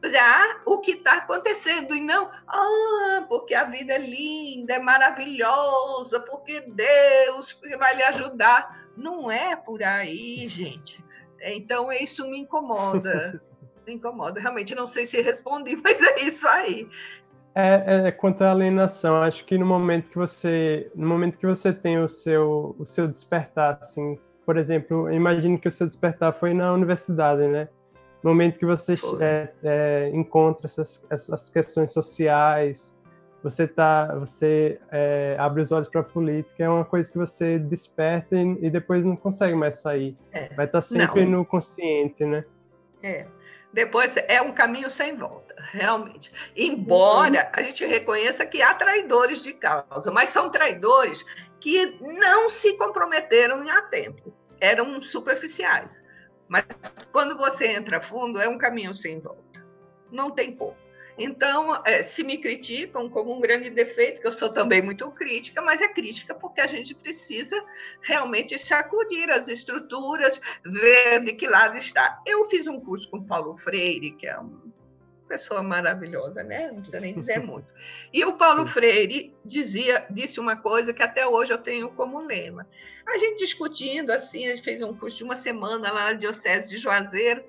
para 0.02 0.62
o 0.66 0.80
que 0.80 0.92
está 0.92 1.18
acontecendo 1.18 1.96
e 1.96 2.02
não, 2.02 2.32
ah, 2.48 3.26
porque 3.30 3.54
a 3.54 3.66
vida 3.66 3.94
é 3.94 4.00
linda, 4.00 4.74
é 4.74 4.80
maravilhosa, 4.80 6.20
porque 6.20 6.62
Deus 6.62 7.60
vai 7.78 7.96
lhe 7.96 8.04
ajudar. 8.04 8.88
Não 8.98 9.30
é 9.30 9.56
por 9.56 9.84
aí, 9.84 10.50
gente. 10.50 11.04
Então, 11.42 11.92
isso 11.92 12.28
me 12.28 12.40
incomoda. 12.40 13.40
me 13.88 13.96
incomoda. 13.96 14.40
Realmente 14.40 14.76
não 14.76 14.86
sei 14.86 15.06
se 15.06 15.22
respondi, 15.22 15.78
mas 15.82 16.00
é 16.02 16.22
isso 16.22 16.48
aí. 16.48 16.88
É, 17.56 18.08
é, 18.08 18.12
quanto 18.12 18.44
à 18.44 18.52
alienação, 18.52 19.16
acho 19.24 19.44
que 19.46 19.58
no 19.58 19.66
momento 19.66 20.10
que 20.10 20.18
você, 20.18 20.92
no 20.94 21.08
momento 21.08 21.40
que 21.40 21.48
você 21.48 21.74
tem 21.74 21.98
o 21.98 22.08
seu, 22.08 22.76
o 22.78 22.86
seu 22.86 23.08
despertar, 23.08 23.80
assim, 23.82 24.20
por 24.46 24.58
exemplo, 24.58 25.12
imagine 25.12 25.58
que 25.58 25.68
o 25.68 25.72
seu 25.72 25.88
despertar 25.88 26.34
foi 26.34 26.54
na 26.54 26.72
universidade, 26.72 27.48
né? 27.48 27.68
No 28.22 28.30
momento 28.30 28.60
que 28.60 28.66
você 28.66 28.94
é, 29.20 29.50
é, 29.64 30.12
encontra 30.14 30.68
essas, 30.68 31.04
essas 31.10 31.50
questões 31.50 31.92
sociais, 31.94 32.96
você 33.42 33.68
tá, 33.68 34.14
você 34.16 34.80
é, 34.92 35.36
abre 35.40 35.62
os 35.62 35.72
olhos 35.72 35.90
para 35.90 36.02
a 36.02 36.04
política, 36.04 36.64
é 36.64 36.70
uma 36.70 36.86
coisa 36.86 37.12
que 37.12 37.18
você 37.18 37.58
desperta 37.58 38.36
e, 38.36 38.66
e 38.66 38.70
depois 38.70 39.04
não 39.04 39.16
consegue 39.16 39.56
mais 39.56 39.78
sair. 39.78 40.16
É. 40.32 40.54
Vai 40.54 40.66
estar 40.68 40.80
tá 40.80 40.82
sempre 40.82 41.26
não. 41.26 41.40
no 41.40 41.46
consciente, 41.46 42.24
né? 42.24 42.46
É 43.02 43.26
depois 43.74 44.16
é 44.18 44.42
um 44.42 44.54
caminho 44.54 44.90
sem 44.90 45.16
volta, 45.16 45.56
realmente. 45.72 46.32
Embora 46.56 47.50
a 47.54 47.62
gente 47.62 47.86
reconheça 47.86 48.46
que 48.46 48.62
há 48.62 48.74
traidores 48.74 49.44
de 49.44 49.54
causa, 49.54 50.12
mas 50.12 50.30
são 50.30 50.50
traidores 50.50 51.26
que 51.60 51.98
não 52.02 52.50
se 52.50 52.78
comprometeram 52.78 53.64
em 53.64 53.70
a 53.70 53.82
tempo, 53.84 54.34
eram 54.60 55.02
superficiais. 55.02 56.02
Mas 56.48 56.66
quando 57.12 57.38
você 57.38 57.68
entra 57.68 58.02
fundo, 58.02 58.40
é 58.40 58.48
um 58.48 58.58
caminho 58.58 58.96
sem 58.96 59.20
volta. 59.20 59.66
Não 60.12 60.32
tem 60.32 60.56
como. 60.56 60.76
Então, 61.18 61.82
é, 61.84 62.04
se 62.04 62.24
me 62.24 62.38
criticam 62.38 63.10
como 63.10 63.36
um 63.36 63.40
grande 63.40 63.70
defeito, 63.72 64.22
que 64.22 64.28
eu 64.28 64.32
sou 64.32 64.54
também 64.54 64.82
muito 64.82 65.10
crítica, 65.12 65.62
mas 65.62 65.82
é 65.82 65.88
crítica 65.88 66.36
porque 66.36 66.62
a 66.62 66.68
gente 66.68 66.94
precisa 66.94 67.60
realmente 68.02 68.58
sacudir 68.60 69.30
as 69.32 69.48
estruturas, 69.48 70.40
ver 70.64 71.24
de 71.24 71.34
que 71.34 71.48
lado 71.48 71.76
está. 71.76 72.22
Eu 72.26 72.46
fiz 72.46 72.68
um 72.68 72.80
curso 72.80 73.10
com 73.10 73.24
Paulo 73.24 73.58
Freire, 73.58 74.12
que 74.12 74.28
é 74.28 74.38
uma 74.38 74.62
pessoa 75.28 75.64
maravilhosa, 75.64 76.44
né? 76.44 76.68
Não 76.68 76.78
precisa 76.78 77.00
nem 77.00 77.16
dizer 77.16 77.40
muito. 77.46 77.68
E 78.14 78.24
o 78.24 78.38
Paulo 78.38 78.68
Freire 78.68 79.36
dizia, 79.44 80.06
disse 80.12 80.40
uma 80.40 80.56
coisa 80.56 80.94
que 80.94 81.02
até 81.02 81.28
hoje 81.28 81.52
eu 81.52 81.58
tenho 81.58 81.90
como 81.90 82.20
lema. 82.20 82.68
A 83.08 83.18
gente 83.18 83.40
discutindo 83.40 84.12
assim, 84.12 84.48
a 84.48 84.56
gente 84.56 84.64
fez 84.64 84.82
um 84.82 84.96
curso 84.96 85.18
de 85.18 85.24
uma 85.24 85.36
semana 85.36 85.92
lá 85.92 86.06
na 86.06 86.14
Diocese 86.14 86.70
de 86.70 86.78
Juazeiro, 86.78 87.44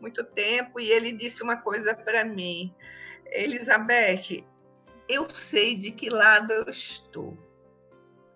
muito 0.00 0.24
tempo, 0.24 0.80
e 0.80 0.90
ele 0.90 1.12
disse 1.12 1.42
uma 1.42 1.56
coisa 1.56 1.94
para 1.94 2.24
mim. 2.24 2.74
Elizabeth, 3.32 4.44
eu 5.08 5.28
sei 5.34 5.76
de 5.76 5.90
que 5.90 6.08
lado 6.08 6.52
eu 6.52 6.68
estou. 6.68 7.36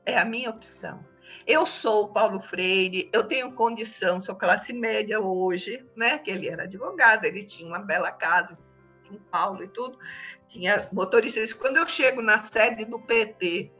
É 0.04 0.18
a 0.18 0.24
minha 0.24 0.50
opção. 0.50 1.04
Eu 1.46 1.66
sou 1.66 2.12
Paulo 2.12 2.40
Freire, 2.40 3.10
eu 3.12 3.24
tenho 3.24 3.52
condição, 3.52 4.20
sou 4.20 4.34
classe 4.34 4.72
média 4.72 5.20
hoje, 5.20 5.84
né? 5.96 6.18
Que 6.18 6.30
ele 6.30 6.48
era 6.48 6.62
advogado, 6.62 7.24
ele 7.24 7.44
tinha 7.44 7.68
uma 7.68 7.78
bela 7.78 8.10
casa 8.10 8.54
em 8.54 9.06
São 9.06 9.18
Paulo 9.30 9.62
e 9.62 9.68
tudo, 9.68 9.98
tinha 10.48 10.88
motoristas. 10.92 11.52
Quando 11.52 11.76
eu 11.76 11.86
chego 11.86 12.22
na 12.22 12.38
sede 12.38 12.84
do 12.84 12.98
PT 12.98 13.70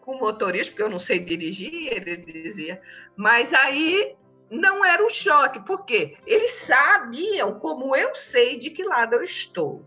com 0.00 0.18
motorista, 0.18 0.72
porque 0.72 0.82
eu 0.82 0.90
não 0.90 0.98
sei 0.98 1.20
dirigir, 1.20 1.92
ele 1.92 2.16
dizia, 2.16 2.80
mas 3.16 3.54
aí 3.54 4.16
não 4.50 4.84
era 4.84 5.04
o 5.04 5.10
choque, 5.10 5.60
porque 5.64 6.16
eles 6.26 6.52
sabiam 6.52 7.58
como 7.58 7.94
eu 7.94 8.14
sei 8.14 8.58
de 8.58 8.70
que 8.70 8.82
lado 8.82 9.14
eu 9.14 9.22
estou. 9.22 9.84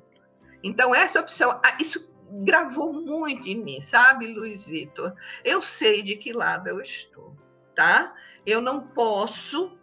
Então, 0.64 0.94
essa 0.94 1.20
opção, 1.20 1.60
ah, 1.64 1.78
isso 1.80 2.10
gravou 2.44 2.92
muito 2.94 3.48
em 3.48 3.64
mim, 3.64 3.82
sabe, 3.82 4.28
Luiz 4.28 4.66
Vitor? 4.66 5.14
Eu 5.44 5.62
sei 5.62 6.02
de 6.02 6.16
que 6.16 6.34
lado 6.34 6.68
eu 6.68 6.82
estou, 6.82 7.36
tá? 7.76 8.14
Eu 8.46 8.62
não 8.62 8.82
posso 8.88 9.78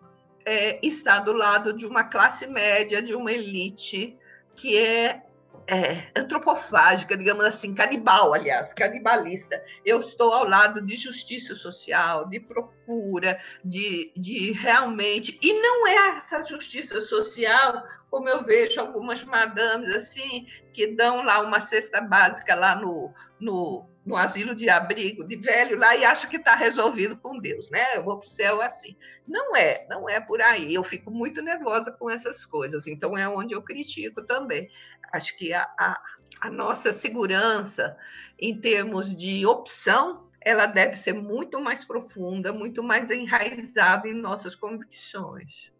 é, 0.45 0.85
estar 0.87 1.21
do 1.21 1.33
lado 1.33 1.73
de 1.73 1.87
uma 1.87 2.05
classe 2.05 2.47
média, 2.47 3.03
de 3.03 3.15
uma 3.15 3.33
elite 3.33 4.19
que 4.55 4.79
é 4.79 5.24
é, 5.67 6.09
antropofágica, 6.15 7.17
digamos 7.17 7.45
assim, 7.45 7.75
canibal, 7.75 8.35
aliás, 8.35 8.75
canibalista. 8.75 9.63
Eu 9.85 10.01
estou 10.01 10.33
ao 10.33 10.47
lado 10.47 10.81
de 10.81 10.97
justiça 10.97 11.55
social, 11.55 12.29
de 12.29 12.41
procura, 12.41 13.41
de, 13.65 14.13
de 14.17 14.53
realmente. 14.53 15.39
E 15.43 15.53
não 15.55 15.87
é 15.87 16.17
essa 16.17 16.43
justiça 16.43 17.01
social, 17.01 17.83
como 18.11 18.29
eu 18.29 18.45
vejo 18.45 18.81
algumas 18.81 19.25
madames 19.25 19.89
assim, 19.95 20.47
que 20.73 20.89
dão 20.89 21.25
lá 21.25 21.41
uma 21.41 21.61
cesta 21.61 22.01
básica 22.01 22.55
lá 22.55 22.77
no, 22.77 23.13
no 23.41 23.87
no 24.05 24.17
asilo 24.17 24.55
de 24.55 24.69
abrigo 24.69 25.25
de 25.25 25.37
velho 25.37 25.79
lá 25.79 25.97
e 25.97 26.05
acha 26.05 26.27
que 26.27 26.37
está 26.37 26.55
resolvido 26.55 27.17
com 27.17 27.39
Deus, 27.39 27.71
né? 27.71 27.97
Eu 27.97 28.05
vou 28.05 28.19
para 28.19 28.27
o 28.27 28.31
céu 28.31 28.61
assim. 28.61 28.97
Não 29.27 29.57
é, 29.57 29.87
não 29.89 30.09
é 30.09 30.21
por 30.21 30.41
aí. 30.43 30.75
Eu 30.75 30.85
fico 30.85 31.11
muito 31.11 31.41
nervosa 31.41 31.91
com 31.91 32.11
essas 32.11 32.45
coisas, 32.45 32.87
então 32.87 33.17
é 33.17 33.27
onde 33.29 33.55
eu 33.55 33.63
critico 33.63 34.23
também. 34.23 34.69
Acho 35.13 35.37
que 35.37 35.53
a, 35.53 35.63
a, 35.79 36.01
a 36.43 36.51
nossa 36.51 36.93
segurança 36.93 37.97
em 38.39 38.61
termos 38.61 39.17
de 39.17 39.47
opção 39.47 40.29
ela 40.45 40.67
deve 40.67 40.97
ser 40.97 41.15
muito 41.15 41.59
mais 41.59 41.85
profunda, 41.85 42.53
muito 42.53 42.83
mais 42.83 43.11
enraizada 43.11 44.07
em 44.07 44.15
nossas 44.15 44.55
convicções. 44.55 45.73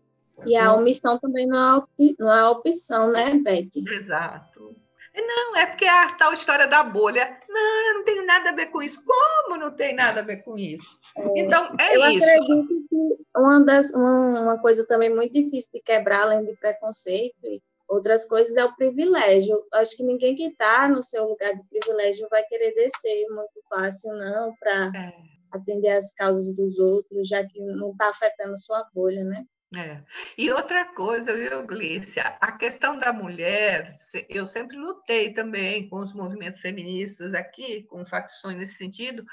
E 0.47 0.57
a 0.57 0.75
omissão 0.75 1.19
também 1.19 1.47
não 1.47 1.79
é, 1.79 2.15
não 2.19 2.33
é 2.33 2.49
opção, 2.49 3.13
né, 3.13 3.35
Beth? 3.37 3.69
Exato. 3.93 4.75
Não, 5.15 5.57
é 5.57 5.67
porque 5.67 5.85
é 5.85 5.91
a 5.91 6.13
tal 6.17 6.33
história 6.33 6.67
da 6.67 6.83
bolha. 6.83 7.39
Não, 7.49 7.89
eu 7.89 7.95
não 7.95 8.05
tenho 8.05 8.27
nada 8.27 8.51
a 8.51 8.55
ver 8.55 8.67
com 8.67 8.83
isso. 8.83 9.03
Como 9.05 9.57
não 9.57 9.71
tem 9.71 9.95
nada 9.95 10.21
a 10.21 10.25
ver 10.25 10.39
com 10.39 10.59
isso? 10.59 10.99
É, 11.17 11.41
então, 11.41 11.75
é 11.79 11.97
eu 11.97 12.11
isso. 12.11 12.25
Eu 12.25 12.43
acredito 12.43 12.89
que 12.89 13.25
uma, 13.37 13.65
das, 13.65 13.91
uma, 13.93 14.41
uma 14.41 14.59
coisa 14.59 14.85
também 14.87 15.15
muito 15.15 15.33
difícil 15.33 15.71
de 15.73 15.81
quebrar, 15.81 16.23
além 16.23 16.45
de 16.45 16.57
preconceito 16.57 17.37
e 17.45 17.63
outras 17.89 18.27
coisas, 18.27 18.57
é 18.57 18.65
o 18.65 18.75
privilégio. 18.75 19.57
Acho 19.73 19.97
que 19.97 20.03
ninguém 20.03 20.35
que 20.35 20.47
está 20.47 20.89
no 20.89 21.03
seu 21.03 21.29
lugar 21.29 21.55
de 21.55 21.63
privilégio 21.69 22.27
vai 22.29 22.43
querer 22.45 22.75
descer 22.75 23.27
muito 23.29 23.63
fácil, 23.69 24.13
não, 24.15 24.55
para 24.57 24.91
é. 24.97 25.13
atender 25.53 25.91
as 25.91 26.13
causas 26.13 26.55
dos 26.55 26.79
outros, 26.79 27.29
já 27.29 27.45
que 27.47 27.61
não 27.61 27.93
está 27.93 28.09
afetando 28.09 28.59
sua 28.59 28.85
bolha, 28.93 29.23
né? 29.23 29.45
É. 29.77 30.03
E 30.37 30.51
outra 30.51 30.85
coisa, 30.95 31.35
viu, 31.35 31.67
Glícia? 31.67 32.37
A 32.41 32.53
questão 32.53 32.99
da 32.99 33.13
mulher, 33.13 33.95
eu 34.29 34.47
sempre 34.47 34.77
lutei 34.77 35.33
também 35.33 35.89
com 35.89 35.97
os 35.97 36.13
movimentos 36.13 36.61
feministas 36.61 37.35
aqui, 37.35 37.83
com 37.85 38.05
facções 38.05 38.57
nesse 38.57 38.75
sentido, 38.75 39.25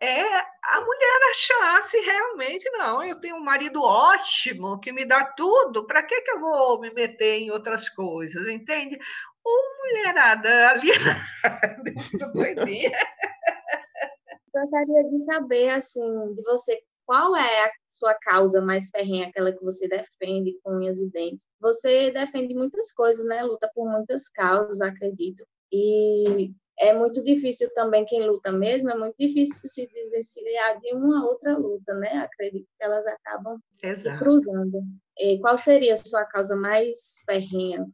é 0.00 0.22
a 0.22 0.80
mulher 0.80 1.30
achar 1.30 1.82
se 1.82 1.98
realmente, 2.00 2.68
não, 2.70 3.02
eu 3.02 3.18
tenho 3.20 3.36
um 3.36 3.44
marido 3.44 3.82
ótimo 3.82 4.78
que 4.80 4.92
me 4.92 5.04
dá 5.04 5.24
tudo, 5.24 5.86
para 5.86 6.02
que, 6.02 6.20
que 6.20 6.30
eu 6.32 6.40
vou 6.40 6.80
me 6.80 6.92
meter 6.92 7.40
em 7.40 7.50
outras 7.50 7.88
coisas, 7.88 8.48
entende? 8.48 8.98
Ou 9.44 9.62
mulherada 9.78 10.70
ali, 10.70 10.90
doidinha. 12.34 12.92
Gostaria 14.52 15.04
de 15.04 15.18
saber, 15.24 15.68
assim, 15.70 16.34
de 16.34 16.42
você 16.42 16.82
qual 17.06 17.36
é 17.36 17.64
a 17.64 17.72
sua 17.86 18.14
causa 18.14 18.60
mais 18.60 18.90
ferrenha, 18.90 19.28
aquela 19.28 19.52
que 19.52 19.64
você 19.64 19.88
defende 19.88 20.58
com 20.62 20.76
unhas 20.76 20.98
e 20.98 21.08
dentes? 21.08 21.46
Você 21.60 22.10
defende 22.10 22.52
muitas 22.52 22.92
coisas, 22.92 23.24
né? 23.24 23.42
Luta 23.44 23.70
por 23.74 23.88
muitas 23.88 24.28
causas, 24.28 24.80
acredito. 24.80 25.46
E 25.72 26.50
é 26.78 26.92
muito 26.92 27.22
difícil 27.24 27.72
também 27.74 28.04
quem 28.04 28.26
luta 28.26 28.52
mesmo, 28.52 28.90
é 28.90 28.98
muito 28.98 29.14
difícil 29.18 29.60
se 29.64 29.86
desvencilhar 29.86 30.78
de 30.80 30.94
uma 30.94 31.24
outra 31.24 31.56
luta, 31.56 31.94
né? 31.94 32.18
Acredito 32.18 32.66
que 32.76 32.84
elas 32.84 33.06
acabam 33.06 33.58
Exato. 33.82 34.18
se 34.18 34.24
cruzando. 34.24 34.82
E 35.18 35.38
qual 35.38 35.56
seria 35.56 35.94
a 35.94 35.96
sua 35.96 36.24
causa 36.24 36.54
mais 36.56 37.22
ferrenha? 37.24 37.86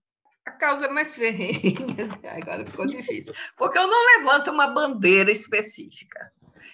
A 0.44 0.50
causa 0.52 0.88
mais 0.88 1.14
ferrenha, 1.14 1.60
agora 2.28 2.66
ficou 2.66 2.86
difícil, 2.86 3.32
porque 3.56 3.78
eu 3.78 3.86
não 3.86 4.18
levanto 4.18 4.50
uma 4.50 4.66
bandeira 4.68 5.30
específica. 5.30 6.32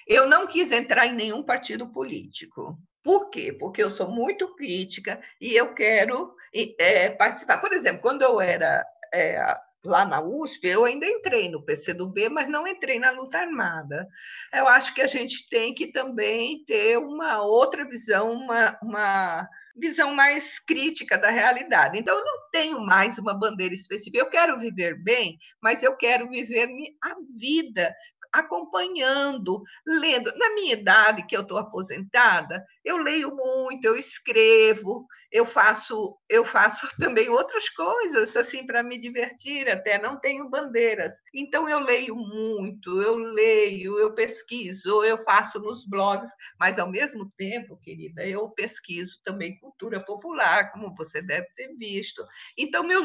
Eu 0.08 0.26
não 0.26 0.46
quis 0.46 0.72
entrar 0.72 1.06
em 1.06 1.14
nenhum 1.14 1.42
partido 1.42 1.92
político. 1.92 2.78
Por 3.04 3.28
quê? 3.28 3.52
Porque 3.52 3.82
eu 3.82 3.90
sou 3.90 4.10
muito 4.10 4.54
crítica 4.54 5.20
e 5.38 5.54
eu 5.54 5.74
quero 5.74 6.34
é, 6.78 7.10
participar. 7.10 7.58
Por 7.58 7.74
exemplo, 7.74 8.00
quando 8.00 8.22
eu 8.22 8.40
era 8.40 8.84
é, 9.12 9.38
lá 9.84 10.04
na 10.04 10.20
USP, 10.20 10.66
eu 10.66 10.84
ainda 10.84 11.06
entrei 11.06 11.48
no 11.50 11.62
PCdoB, 11.62 12.28
mas 12.30 12.48
não 12.48 12.66
entrei 12.66 12.98
na 12.98 13.10
luta 13.10 13.38
armada. 13.38 14.08
Eu 14.52 14.66
acho 14.66 14.94
que 14.94 15.02
a 15.02 15.06
gente 15.06 15.48
tem 15.48 15.74
que 15.74 15.92
também 15.92 16.64
ter 16.64 16.98
uma 16.98 17.42
outra 17.42 17.84
visão, 17.84 18.32
uma, 18.32 18.78
uma 18.82 19.48
visão 19.76 20.14
mais 20.14 20.58
crítica 20.60 21.16
da 21.16 21.30
realidade. 21.30 21.98
Então, 21.98 22.18
eu 22.18 22.24
não 22.24 22.50
tenho 22.50 22.80
mais 22.80 23.18
uma 23.18 23.38
bandeira 23.38 23.74
específica. 23.74 24.18
Eu 24.18 24.30
quero 24.30 24.58
viver 24.58 25.02
bem, 25.02 25.38
mas 25.62 25.82
eu 25.82 25.96
quero 25.96 26.28
viver 26.28 26.68
a 27.02 27.14
vida 27.36 27.94
acompanhando, 28.32 29.62
lendo. 29.86 30.32
Na 30.36 30.54
minha 30.54 30.74
idade, 30.74 31.26
que 31.26 31.36
eu 31.36 31.42
estou 31.42 31.58
aposentada, 31.58 32.64
eu 32.84 32.96
leio 32.96 33.34
muito, 33.34 33.84
eu 33.84 33.96
escrevo, 33.96 35.06
eu 35.30 35.44
faço, 35.44 36.16
eu 36.28 36.44
faço 36.44 36.86
também 36.98 37.28
outras 37.28 37.68
coisas 37.68 38.36
assim 38.36 38.66
para 38.66 38.82
me 38.82 38.98
divertir, 38.98 39.68
até 39.68 40.00
não 40.00 40.18
tenho 40.18 40.48
bandeiras. 40.48 41.12
Então 41.34 41.68
eu 41.68 41.78
leio 41.78 42.16
muito, 42.16 43.00
eu 43.02 43.16
leio, 43.16 43.98
eu 43.98 44.14
pesquiso, 44.14 45.04
eu 45.04 45.22
faço 45.24 45.58
nos 45.60 45.86
blogs, 45.86 46.30
mas 46.58 46.78
ao 46.78 46.90
mesmo 46.90 47.30
tempo, 47.36 47.78
querida, 47.78 48.26
eu 48.26 48.48
pesquiso 48.50 49.20
também 49.24 49.58
cultura 49.58 50.00
popular, 50.00 50.72
como 50.72 50.94
você 50.94 51.20
deve 51.20 51.46
ter 51.54 51.74
visto. 51.76 52.24
Então 52.56 52.82
meu 52.82 53.04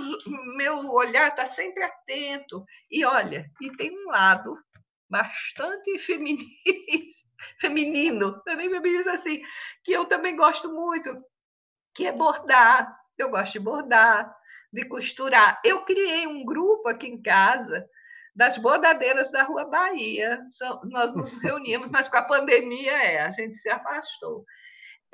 meu 0.55 0.91
olhar 0.91 1.29
está 1.29 1.45
sempre 1.45 1.83
atento. 1.83 2.65
E 2.89 3.05
olha, 3.05 3.49
e 3.61 3.71
tem 3.75 3.91
um 3.91 4.09
lado 4.09 4.57
bastante 5.13 5.99
feminino, 7.61 8.41
também 8.43 8.67
feminino 8.67 9.11
assim, 9.11 9.41
que 9.83 9.93
eu 9.93 10.05
também 10.05 10.35
gosto 10.35 10.73
muito, 10.73 11.15
que 11.93 12.07
é 12.07 12.11
bordar. 12.11 12.97
Eu 13.15 13.29
gosto 13.29 13.53
de 13.53 13.59
bordar, 13.59 14.35
de 14.71 14.85
costurar. 14.85 15.61
Eu 15.63 15.85
criei 15.85 16.25
um 16.25 16.43
grupo 16.43 16.89
aqui 16.89 17.07
em 17.07 17.21
casa 17.21 17.87
das 18.35 18.57
bordadeiras 18.57 19.31
da 19.31 19.43
Rua 19.43 19.65
Bahia. 19.65 20.41
Nós 20.85 21.13
nos 21.13 21.33
reuníamos, 21.43 21.91
mas 21.91 22.07
com 22.07 22.17
a 22.17 22.23
pandemia 22.23 22.91
é, 22.91 23.21
a 23.21 23.29
gente 23.29 23.55
se 23.55 23.69
afastou. 23.69 24.43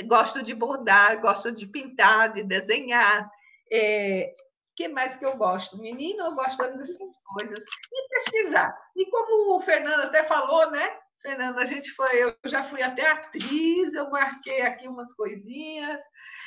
Gosto 0.05 0.41
de 0.41 0.53
bordar, 0.53 1.19
gosto 1.19 1.51
de 1.51 1.67
pintar, 1.67 2.31
de 2.31 2.43
desenhar. 2.43 3.29
É, 3.69 4.33
que 4.79 4.87
mais 4.87 5.17
que 5.17 5.25
eu 5.25 5.35
gosto? 5.35 5.77
Menino, 5.77 6.23
eu 6.23 6.33
gosto 6.33 6.57
dessas 6.77 7.17
coisas. 7.33 7.61
E 7.91 8.09
pesquisar. 8.09 8.73
E 8.95 9.05
como 9.11 9.57
o 9.57 9.61
Fernando 9.61 10.03
até 10.05 10.23
falou, 10.23 10.71
né? 10.71 10.89
Fernando, 11.21 11.59
a 11.59 11.65
gente 11.65 11.91
foi, 11.91 12.23
eu 12.23 12.33
já 12.45 12.63
fui 12.63 12.81
até 12.81 13.05
atriz, 13.05 13.93
eu 13.93 14.09
marquei 14.09 14.61
aqui 14.61 14.87
umas 14.87 15.13
coisinhas, 15.15 16.01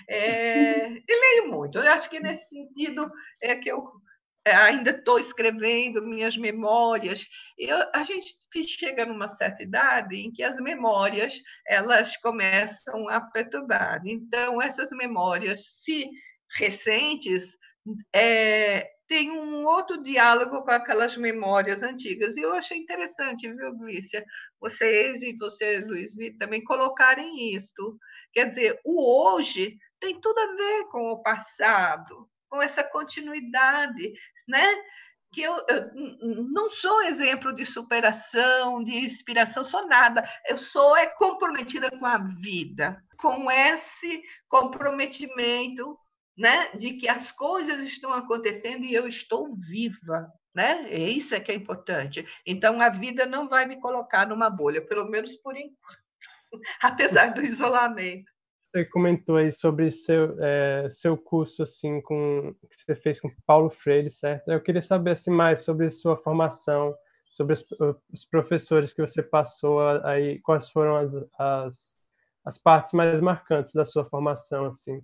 é, 0.09 0.89
e 0.89 1.05
leio 1.07 1.51
muito. 1.51 1.79
Eu 1.79 1.93
acho 1.93 2.09
que 2.09 2.21
nesse 2.21 2.49
sentido 2.49 3.07
é 3.43 3.55
que 3.55 3.71
eu 3.71 3.87
é, 4.47 4.55
ainda 4.55 4.93
estou 4.93 5.19
escrevendo 5.19 6.01
minhas 6.01 6.35
memórias. 6.35 7.27
Eu, 7.59 7.77
a 7.95 8.03
gente 8.03 8.33
chega 8.67 9.05
numa 9.05 9.29
certa 9.29 9.63
idade 9.63 10.17
em 10.17 10.33
que 10.33 10.43
as 10.43 10.57
memórias 10.57 11.39
elas 11.67 12.17
começam 12.17 13.11
a 13.11 13.21
perturbar. 13.21 14.01
Então, 14.07 14.63
essas 14.63 14.89
memórias, 14.93 15.83
se 15.83 16.09
recentes, 16.57 17.61
é, 18.13 18.91
tem 19.09 19.31
um 19.31 19.65
outro 19.65 20.03
diálogo 20.03 20.63
com 20.63 20.71
aquelas 20.71 21.17
memórias 21.17 21.83
antigas. 21.83 22.37
E 22.37 22.41
eu 22.41 22.55
achei 22.55 22.79
interessante, 22.79 23.53
viu, 23.53 23.77
Glícia? 23.77 24.25
Vocês 24.61 25.23
e 25.23 25.37
você, 25.37 25.81
Luiz 25.81 26.13
também 26.39 26.63
colocarem 26.65 27.55
isso. 27.55 27.99
Quer 28.33 28.47
dizer, 28.47 28.81
o 28.85 29.05
hoje 29.05 29.77
tem 30.01 30.21
tudo 30.21 30.39
a 30.39 30.55
ver 30.55 30.85
com 30.91 31.13
o 31.13 31.23
passado, 31.23 32.29
com 32.49 32.63
essa 32.63 32.83
continuidade, 32.83 34.13
né? 34.49 34.75
que 35.33 35.41
eu, 35.41 35.55
eu, 35.67 35.91
não 36.51 36.71
sou 36.71 37.03
exemplo 37.03 37.55
de 37.55 37.65
superação, 37.65 38.85
de 38.85 38.95
inspiração, 38.95 39.65
sou 39.65 39.87
nada. 39.87 40.29
Eu 40.47 40.59
sou 40.59 40.95
é 40.95 41.07
comprometida 41.07 41.91
com 41.99 42.05
a 42.05 42.19
vida, 42.19 43.03
com 43.17 43.51
esse 43.51 44.23
comprometimento 44.47 45.99
né, 46.37 46.71
de 46.77 46.95
que 46.95 47.09
as 47.09 47.31
coisas 47.31 47.83
estão 47.83 48.13
acontecendo 48.13 48.85
e 48.85 48.95
eu 48.95 49.07
estou 49.07 49.55
viva, 49.57 50.33
né? 50.55 50.93
E 50.93 51.19
isso 51.19 51.35
é 51.35 51.41
que 51.41 51.53
é 51.53 51.55
importante. 51.55 52.27
Então 52.47 52.81
a 52.81 52.89
vida 52.89 53.27
não 53.27 53.49
vai 53.49 53.67
me 53.67 53.81
colocar 53.81 54.27
numa 54.27 54.49
bolha, 54.49 54.81
pelo 54.81 55.09
menos 55.09 55.35
por 55.37 55.57
enquanto, 55.57 55.99
apesar 56.83 57.35
do 57.35 57.43
isolamento. 57.43 58.31
Você 58.65 58.87
comentou 58.87 59.37
aí 59.37 59.53
sobre 59.53 59.91
seu 59.91 60.35
é, 60.41 60.89
seu 60.91 61.15
curso 61.15 61.63
assim 61.63 62.01
com 62.01 62.55
que 62.71 62.83
você 62.83 62.97
fez 62.97 63.21
com 63.21 63.31
Paulo 63.47 63.69
Freire, 63.69 64.11
certo? 64.11 64.51
Eu 64.51 64.63
queria 64.63 64.81
saber 64.81 65.11
assim 65.11 65.31
mais 65.31 65.61
sobre 65.61 65.91
sua 65.91 66.17
formação, 66.17 66.95
sobre 67.31 67.53
os, 67.53 67.67
os 68.11 68.25
professores 68.25 68.91
que 68.93 69.03
você 69.03 69.23
passou 69.23 69.81
aí, 70.07 70.41
quais 70.41 70.71
foram 70.71 70.97
as, 70.97 71.15
as 71.39 71.97
as 72.45 72.59
partes 72.59 72.93
mais 72.93 73.21
marcantes 73.21 73.73
da 73.73 73.85
sua 73.85 74.05
formação 74.05 74.67
assim. 74.67 75.01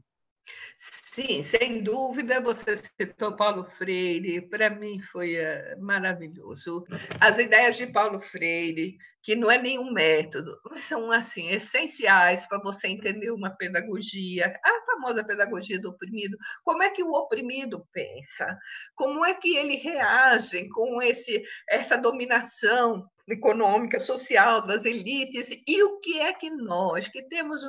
Sim, 0.76 1.42
sem 1.42 1.82
dúvida, 1.82 2.40
você 2.40 2.76
citou 2.76 3.34
Paulo 3.34 3.64
Freire, 3.64 4.40
para 4.42 4.70
mim 4.70 5.02
foi 5.02 5.34
uh, 5.34 5.80
maravilhoso. 5.80 6.84
As 7.20 7.37
ideias 7.38 7.76
de 7.76 7.88
Paulo 7.88 8.20
Freire, 8.20 8.96
que 9.20 9.34
não 9.34 9.50
é 9.50 9.61
nenhum 9.61 9.92
método, 9.92 10.56
são 10.76 11.11
assim 11.11 11.48
essenciais 11.48 12.46
para 12.46 12.62
você 12.62 12.87
entender 12.87 13.32
uma 13.32 13.50
pedagogia, 13.50 14.56
a 14.64 14.87
famosa 14.87 15.24
pedagogia 15.24 15.80
do 15.80 15.90
oprimido. 15.90 16.37
Como 16.62 16.84
é 16.84 16.90
que 16.90 17.02
o 17.02 17.12
oprimido 17.12 17.84
pensa? 17.92 18.56
Como 18.94 19.24
é 19.24 19.34
que 19.34 19.56
ele 19.56 19.74
reage 19.74 20.68
com 20.68 21.02
esse 21.02 21.42
essa 21.68 21.98
dominação 21.98 23.04
econômica, 23.28 24.00
social 24.00 24.66
das 24.66 24.84
elites, 24.84 25.50
e 25.66 25.82
o 25.82 26.00
que 26.00 26.18
é 26.18 26.32
que 26.32 26.50
nós, 26.50 27.08
que 27.08 27.22
temos 27.22 27.62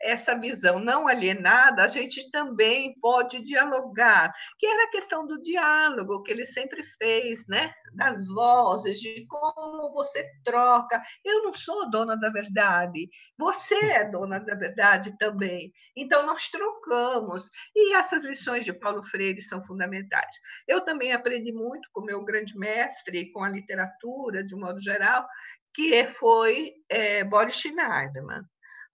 essa 0.00 0.34
visão 0.34 0.78
não 0.78 1.06
alienada, 1.06 1.84
a 1.84 1.88
gente 1.88 2.30
também 2.30 2.94
pode 3.00 3.42
dialogar, 3.42 4.32
que 4.58 4.66
era 4.66 4.84
a 4.84 4.90
questão 4.90 5.26
do 5.26 5.40
diálogo 5.40 6.22
que 6.22 6.32
ele 6.32 6.46
sempre 6.46 6.82
fez, 6.98 7.46
né? 7.48 7.72
das 7.96 8.26
vozes, 8.28 9.00
de 9.00 9.26
como 9.26 9.92
você 9.92 10.30
troca. 10.44 11.02
Eu 11.24 11.42
não 11.42 11.54
sou 11.54 11.90
dona 11.90 12.16
da 12.16 12.28
verdade, 12.28 13.08
você 13.38 13.74
é 13.74 14.10
dona 14.10 14.38
da 14.38 14.54
verdade 14.54 15.16
também. 15.18 15.72
Então, 15.96 16.24
nós 16.26 16.48
trocamos, 16.48 17.50
e 17.74 17.94
essas 17.94 18.24
lições 18.24 18.64
de 18.64 18.72
Paulo 18.72 19.02
Freire 19.04 19.40
são 19.42 19.64
fundamentais. 19.64 20.34
Eu 20.68 20.82
também 20.82 21.12
aprendi 21.12 21.52
muito 21.52 21.88
com 21.92 22.02
meu 22.02 22.22
grande 22.24 22.56
mestre, 22.56 23.32
com 23.32 23.42
a 23.42 23.48
literatura, 23.48 24.44
de 24.44 24.54
um 24.54 24.60
modo 24.60 24.80
geral, 24.80 24.95
geral, 24.96 25.26
que 25.74 26.06
foi 26.18 26.72
é, 26.88 27.22
Boris 27.24 27.56
Schneiderman. 27.56 28.42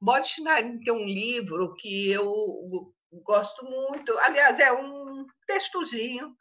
Boris 0.00 0.28
Schneiderman 0.28 0.80
tem 0.80 0.92
um 0.92 1.06
livro 1.06 1.74
que 1.74 2.10
eu 2.10 2.92
gosto 3.24 3.64
muito, 3.64 4.16
aliás, 4.18 4.58
é 4.58 4.72
um 4.72 5.26
textozinho 5.46 6.34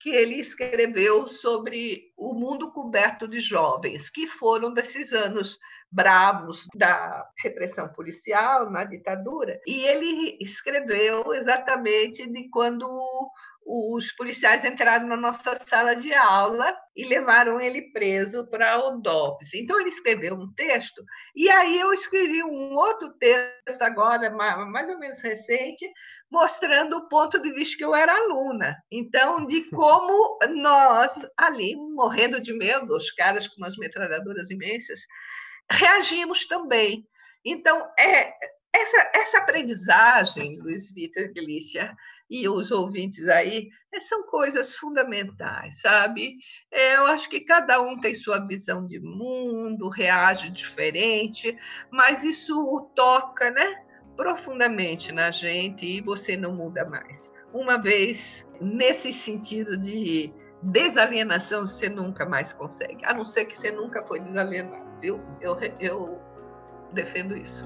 que 0.00 0.10
ele 0.10 0.36
escreveu 0.36 1.28
sobre 1.28 2.12
o 2.16 2.32
mundo 2.32 2.70
coberto 2.72 3.26
de 3.26 3.40
jovens, 3.40 4.08
que 4.08 4.28
foram 4.28 4.72
desses 4.72 5.12
anos 5.12 5.58
bravos 5.90 6.66
da 6.76 7.26
repressão 7.42 7.88
policial 7.94 8.70
na 8.70 8.84
ditadura, 8.84 9.58
e 9.66 9.80
ele 9.86 10.38
escreveu 10.40 11.34
exatamente 11.34 12.26
de 12.30 12.48
quando 12.50 12.86
os 13.70 14.10
policiais 14.12 14.64
entraram 14.64 15.06
na 15.06 15.16
nossa 15.16 15.54
sala 15.56 15.94
de 15.94 16.14
aula 16.14 16.74
e 16.96 17.04
levaram 17.04 17.60
ele 17.60 17.92
preso 17.92 18.48
para 18.48 18.78
o 18.88 18.98
DOPS. 18.98 19.52
Então, 19.52 19.78
ele 19.78 19.90
escreveu 19.90 20.34
um 20.34 20.50
texto, 20.54 21.04
e 21.36 21.50
aí 21.50 21.78
eu 21.78 21.92
escrevi 21.92 22.42
um 22.42 22.72
outro 22.72 23.12
texto 23.18 23.82
agora, 23.82 24.30
mais 24.30 24.88
ou 24.88 24.98
menos 24.98 25.20
recente, 25.20 25.86
mostrando 26.30 26.96
o 26.96 27.08
ponto 27.10 27.40
de 27.42 27.52
vista 27.52 27.76
que 27.76 27.84
eu 27.84 27.94
era 27.94 28.16
aluna. 28.16 28.74
Então, 28.90 29.44
de 29.44 29.68
como 29.70 30.38
nós, 30.48 31.12
ali, 31.36 31.76
morrendo 31.76 32.40
de 32.40 32.54
medo, 32.54 32.96
os 32.96 33.10
caras 33.10 33.46
com 33.46 33.58
umas 33.58 33.76
metralhadoras 33.76 34.50
imensas, 34.50 35.00
reagimos 35.70 36.46
também. 36.46 37.06
Então, 37.44 37.86
é, 37.98 38.32
essa, 38.74 39.10
essa 39.14 39.38
aprendizagem, 39.38 40.58
Luiz 40.60 40.92
Vitor 40.92 41.32
Glícia, 41.34 41.94
e 42.30 42.48
os 42.48 42.70
ouvintes 42.70 43.26
aí, 43.28 43.70
é, 43.92 44.00
são 44.00 44.24
coisas 44.24 44.74
fundamentais, 44.74 45.80
sabe? 45.80 46.36
É, 46.70 46.96
eu 46.96 47.06
acho 47.06 47.28
que 47.28 47.40
cada 47.40 47.80
um 47.80 47.98
tem 47.98 48.14
sua 48.14 48.46
visão 48.46 48.86
de 48.86 49.00
mundo, 49.00 49.88
reage 49.88 50.50
diferente, 50.50 51.56
mas 51.90 52.22
isso 52.24 52.90
toca, 52.94 53.50
né? 53.50 53.82
Profundamente 54.16 55.12
na 55.12 55.30
gente 55.30 55.86
e 55.86 56.00
você 56.00 56.36
não 56.36 56.54
muda 56.54 56.84
mais. 56.84 57.32
Uma 57.52 57.78
vez, 57.78 58.46
nesse 58.60 59.12
sentido 59.12 59.76
de 59.76 60.32
desalienação, 60.62 61.66
você 61.66 61.88
nunca 61.88 62.26
mais 62.26 62.52
consegue, 62.52 63.04
a 63.04 63.14
não 63.14 63.24
ser 63.24 63.46
que 63.46 63.56
você 63.56 63.70
nunca 63.70 64.02
foi 64.02 64.20
desalienado, 64.20 65.00
viu? 65.00 65.20
Eu, 65.40 65.56
eu 65.80 66.20
defendo 66.92 67.36
isso. 67.36 67.64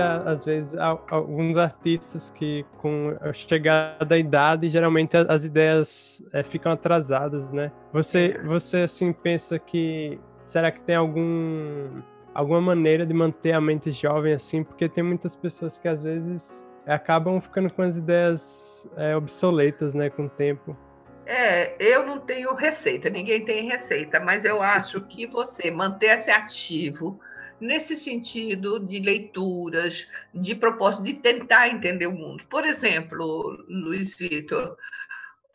Às 0.00 0.44
vezes, 0.44 0.70
alguns 1.10 1.58
artistas 1.58 2.30
que, 2.30 2.64
com 2.78 3.16
a 3.20 3.32
chegada 3.32 4.04
da 4.04 4.16
idade, 4.16 4.68
geralmente 4.68 5.16
as 5.16 5.44
ideias 5.44 6.24
é, 6.32 6.42
ficam 6.42 6.72
atrasadas, 6.72 7.52
né? 7.52 7.72
Você, 7.92 8.38
você, 8.44 8.78
assim, 8.78 9.12
pensa 9.12 9.58
que... 9.58 10.18
Será 10.44 10.72
que 10.72 10.80
tem 10.80 10.96
algum, 10.96 12.02
alguma 12.34 12.60
maneira 12.60 13.06
de 13.06 13.14
manter 13.14 13.52
a 13.52 13.60
mente 13.60 13.92
jovem, 13.92 14.32
assim? 14.32 14.64
Porque 14.64 14.88
tem 14.88 15.04
muitas 15.04 15.36
pessoas 15.36 15.78
que, 15.78 15.86
às 15.86 16.02
vezes, 16.02 16.66
acabam 16.86 17.40
ficando 17.40 17.72
com 17.72 17.82
as 17.82 17.96
ideias 17.96 18.90
é, 18.96 19.16
obsoletas, 19.16 19.94
né, 19.94 20.10
com 20.10 20.24
o 20.24 20.28
tempo. 20.28 20.76
É, 21.24 21.76
eu 21.78 22.04
não 22.04 22.18
tenho 22.18 22.52
receita, 22.54 23.08
ninguém 23.08 23.44
tem 23.44 23.68
receita, 23.68 24.18
mas 24.18 24.44
eu 24.44 24.60
acho 24.60 25.00
que 25.02 25.26
você 25.26 25.70
manter-se 25.70 26.30
ativo, 26.30 27.20
nesse 27.62 27.96
sentido 27.96 28.80
de 28.80 28.98
leituras, 28.98 30.08
de 30.34 30.54
propósito 30.54 31.04
de 31.04 31.14
tentar 31.14 31.68
entender 31.68 32.06
o 32.06 32.12
mundo. 32.12 32.44
Por 32.50 32.66
exemplo, 32.66 33.64
Luiz 33.68 34.16
Vitor, 34.16 34.76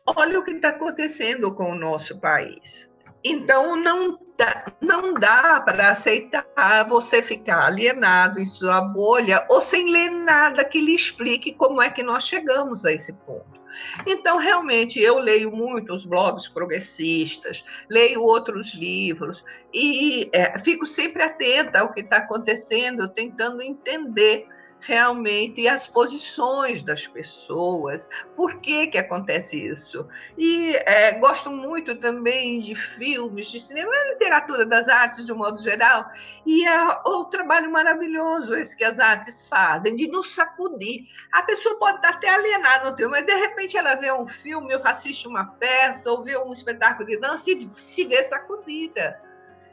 olha 0.06 0.38
o 0.38 0.42
que 0.42 0.52
está 0.52 0.70
acontecendo 0.70 1.54
com 1.54 1.72
o 1.72 1.78
nosso 1.78 2.18
país. 2.18 2.88
Então, 3.22 3.76
não 3.76 4.18
dá, 4.38 4.72
não 4.80 5.12
dá 5.12 5.60
para 5.60 5.90
aceitar 5.90 6.88
você 6.88 7.20
ficar 7.20 7.66
alienado 7.66 8.38
em 8.38 8.46
sua 8.46 8.80
bolha 8.80 9.44
ou 9.50 9.60
sem 9.60 9.90
ler 9.90 10.10
nada 10.10 10.64
que 10.64 10.80
lhe 10.80 10.94
explique 10.94 11.52
como 11.52 11.82
é 11.82 11.90
que 11.90 12.02
nós 12.02 12.24
chegamos 12.24 12.86
a 12.86 12.92
esse 12.92 13.12
ponto. 13.12 13.57
Então, 14.06 14.38
realmente, 14.38 15.00
eu 15.00 15.18
leio 15.18 15.50
muito 15.50 15.92
os 15.92 16.04
blogs 16.04 16.48
progressistas, 16.48 17.64
leio 17.88 18.22
outros 18.22 18.74
livros 18.74 19.44
e 19.72 20.28
é, 20.32 20.58
fico 20.58 20.86
sempre 20.86 21.22
atenta 21.22 21.80
ao 21.80 21.92
que 21.92 22.00
está 22.00 22.18
acontecendo, 22.18 23.08
tentando 23.08 23.62
entender 23.62 24.46
realmente 24.80 25.66
as 25.66 25.86
posições 25.86 26.82
das 26.82 27.06
pessoas, 27.06 28.08
por 28.36 28.60
que, 28.60 28.86
que 28.88 28.98
acontece 28.98 29.56
isso. 29.56 30.08
E 30.36 30.74
é, 30.76 31.12
gosto 31.18 31.50
muito 31.50 31.96
também 31.96 32.60
de 32.60 32.74
filmes, 32.74 33.50
de 33.50 33.60
cinema, 33.60 33.90
literatura 34.12 34.64
das 34.64 34.88
artes 34.88 35.26
de 35.26 35.32
um 35.32 35.36
modo 35.36 35.60
geral, 35.60 36.10
e 36.46 36.66
é 36.66 36.88
o 37.04 37.24
trabalho 37.24 37.70
maravilhoso 37.70 38.54
esse 38.54 38.76
que 38.76 38.84
as 38.84 38.98
artes 38.98 39.48
fazem, 39.48 39.94
de 39.94 40.08
nos 40.08 40.34
sacudir. 40.34 41.06
A 41.32 41.42
pessoa 41.42 41.78
pode 41.78 41.96
estar 41.96 42.10
até 42.10 42.28
alienada 42.28 42.90
no 42.90 42.96
filme, 42.96 43.12
mas 43.12 43.26
de 43.26 43.34
repente 43.34 43.76
ela 43.76 43.94
vê 43.94 44.12
um 44.12 44.26
filme, 44.26 44.74
ou 44.74 44.80
assiste 44.84 45.26
uma 45.26 45.44
peça, 45.44 46.10
ou 46.10 46.24
vê 46.24 46.38
um 46.38 46.52
espetáculo 46.52 47.06
de 47.06 47.18
dança 47.18 47.50
e 47.50 47.68
se 47.76 48.04
vê 48.04 48.24
sacudida. 48.24 49.20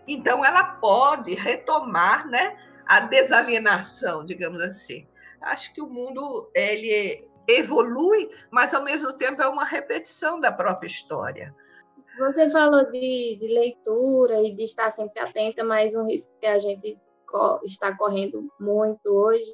Então 0.07 0.43
ela 0.45 0.63
pode 0.63 1.33
retomar, 1.33 2.27
né? 2.27 2.57
A 2.85 3.01
desalienação, 3.01 4.25
digamos 4.25 4.61
assim. 4.61 5.07
Acho 5.41 5.73
que 5.73 5.81
o 5.81 5.89
mundo 5.89 6.49
ele 6.53 7.27
evolui, 7.47 8.29
mas 8.51 8.73
ao 8.73 8.83
mesmo 8.83 9.13
tempo 9.13 9.41
é 9.41 9.47
uma 9.47 9.65
repetição 9.65 10.39
da 10.39 10.51
própria 10.51 10.87
história. 10.87 11.55
Você 12.17 12.49
falou 12.49 12.89
de, 12.91 13.37
de 13.39 13.47
leitura 13.47 14.41
e 14.41 14.51
de 14.51 14.63
estar 14.63 14.89
sempre 14.89 15.19
atenta, 15.19 15.63
mas 15.63 15.95
um 15.95 16.07
risco 16.07 16.33
que 16.39 16.47
a 16.47 16.57
gente 16.57 16.97
está 17.63 17.95
correndo 17.95 18.49
muito 18.59 19.07
hoje 19.07 19.53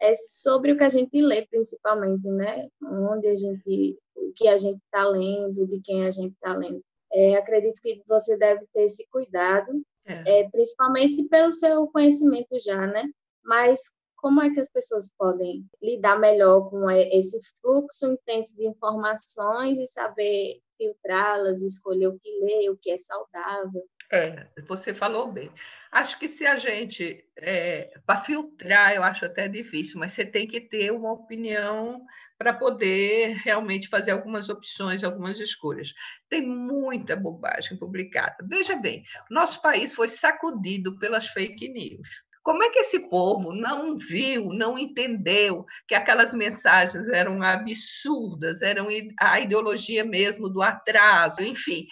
é 0.00 0.12
sobre 0.14 0.72
o 0.72 0.76
que 0.76 0.84
a 0.84 0.88
gente 0.90 1.20
lê, 1.22 1.46
principalmente, 1.46 2.28
né? 2.28 2.68
Onde 2.82 3.28
a 3.28 3.34
gente, 3.34 3.98
o 4.14 4.32
que 4.34 4.46
a 4.46 4.56
gente 4.58 4.78
está 4.84 5.08
lendo, 5.08 5.66
de 5.66 5.80
quem 5.80 6.06
a 6.06 6.10
gente 6.10 6.34
está 6.34 6.54
lendo. 6.54 6.82
É, 7.10 7.36
acredito 7.36 7.80
que 7.80 8.02
você 8.06 8.36
deve 8.36 8.66
ter 8.74 8.82
esse 8.82 9.06
cuidado 9.08 9.82
é. 10.06 10.40
é. 10.40 10.50
principalmente 10.50 11.22
pelo 11.24 11.52
seu 11.52 11.86
conhecimento 11.88 12.58
já, 12.60 12.86
né? 12.86 13.04
Mas 13.44 13.92
como 14.16 14.42
é 14.42 14.50
que 14.50 14.60
as 14.60 14.70
pessoas 14.70 15.12
podem 15.16 15.64
lidar 15.82 16.18
melhor 16.18 16.68
com 16.70 16.90
esse 16.90 17.38
fluxo 17.60 18.12
intenso 18.12 18.56
de 18.56 18.66
informações 18.66 19.78
e 19.78 19.86
saber 19.86 20.60
filtrá-las, 20.76 21.62
escolher 21.62 22.08
o 22.08 22.18
que 22.18 22.30
ler, 22.40 22.70
o 22.70 22.76
que 22.76 22.90
é 22.90 22.98
saudável? 22.98 23.84
É, 24.10 24.46
você 24.68 24.94
falou 24.94 25.32
bem. 25.32 25.50
Acho 25.90 26.18
que 26.18 26.28
se 26.28 26.46
a 26.46 26.56
gente, 26.56 27.24
é, 27.36 27.92
para 28.06 28.20
filtrar, 28.20 28.94
eu 28.94 29.02
acho 29.02 29.24
até 29.24 29.48
difícil, 29.48 29.98
mas 29.98 30.12
você 30.12 30.24
tem 30.24 30.46
que 30.46 30.60
ter 30.60 30.92
uma 30.92 31.12
opinião 31.12 32.04
para 32.38 32.52
poder 32.52 33.34
realmente 33.44 33.88
fazer 33.88 34.12
algumas 34.12 34.48
opções, 34.48 35.02
algumas 35.02 35.40
escolhas. 35.40 35.92
Tem 36.28 36.46
muita 36.46 37.16
bobagem 37.16 37.78
publicada. 37.78 38.36
Veja 38.48 38.76
bem, 38.76 39.02
nosso 39.30 39.60
país 39.60 39.94
foi 39.94 40.08
sacudido 40.08 40.98
pelas 40.98 41.26
fake 41.28 41.68
news. 41.68 42.08
Como 42.42 42.62
é 42.62 42.70
que 42.70 42.78
esse 42.78 43.08
povo 43.08 43.52
não 43.52 43.96
viu, 43.96 44.52
não 44.52 44.78
entendeu 44.78 45.66
que 45.88 45.96
aquelas 45.96 46.32
mensagens 46.32 47.08
eram 47.08 47.42
absurdas, 47.42 48.62
eram 48.62 48.86
a 49.18 49.40
ideologia 49.40 50.04
mesmo 50.04 50.48
do 50.48 50.62
atraso, 50.62 51.42
enfim, 51.42 51.88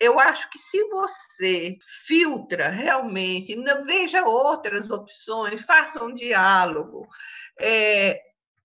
eu 0.00 0.18
acho 0.20 0.48
que 0.50 0.58
se 0.58 0.82
você 0.88 1.76
filtra 2.06 2.68
realmente, 2.68 3.56
veja 3.84 4.24
outras 4.24 4.90
opções, 4.90 5.62
faça 5.62 6.02
um 6.02 6.14
diálogo, 6.14 7.06
é, 7.58 8.20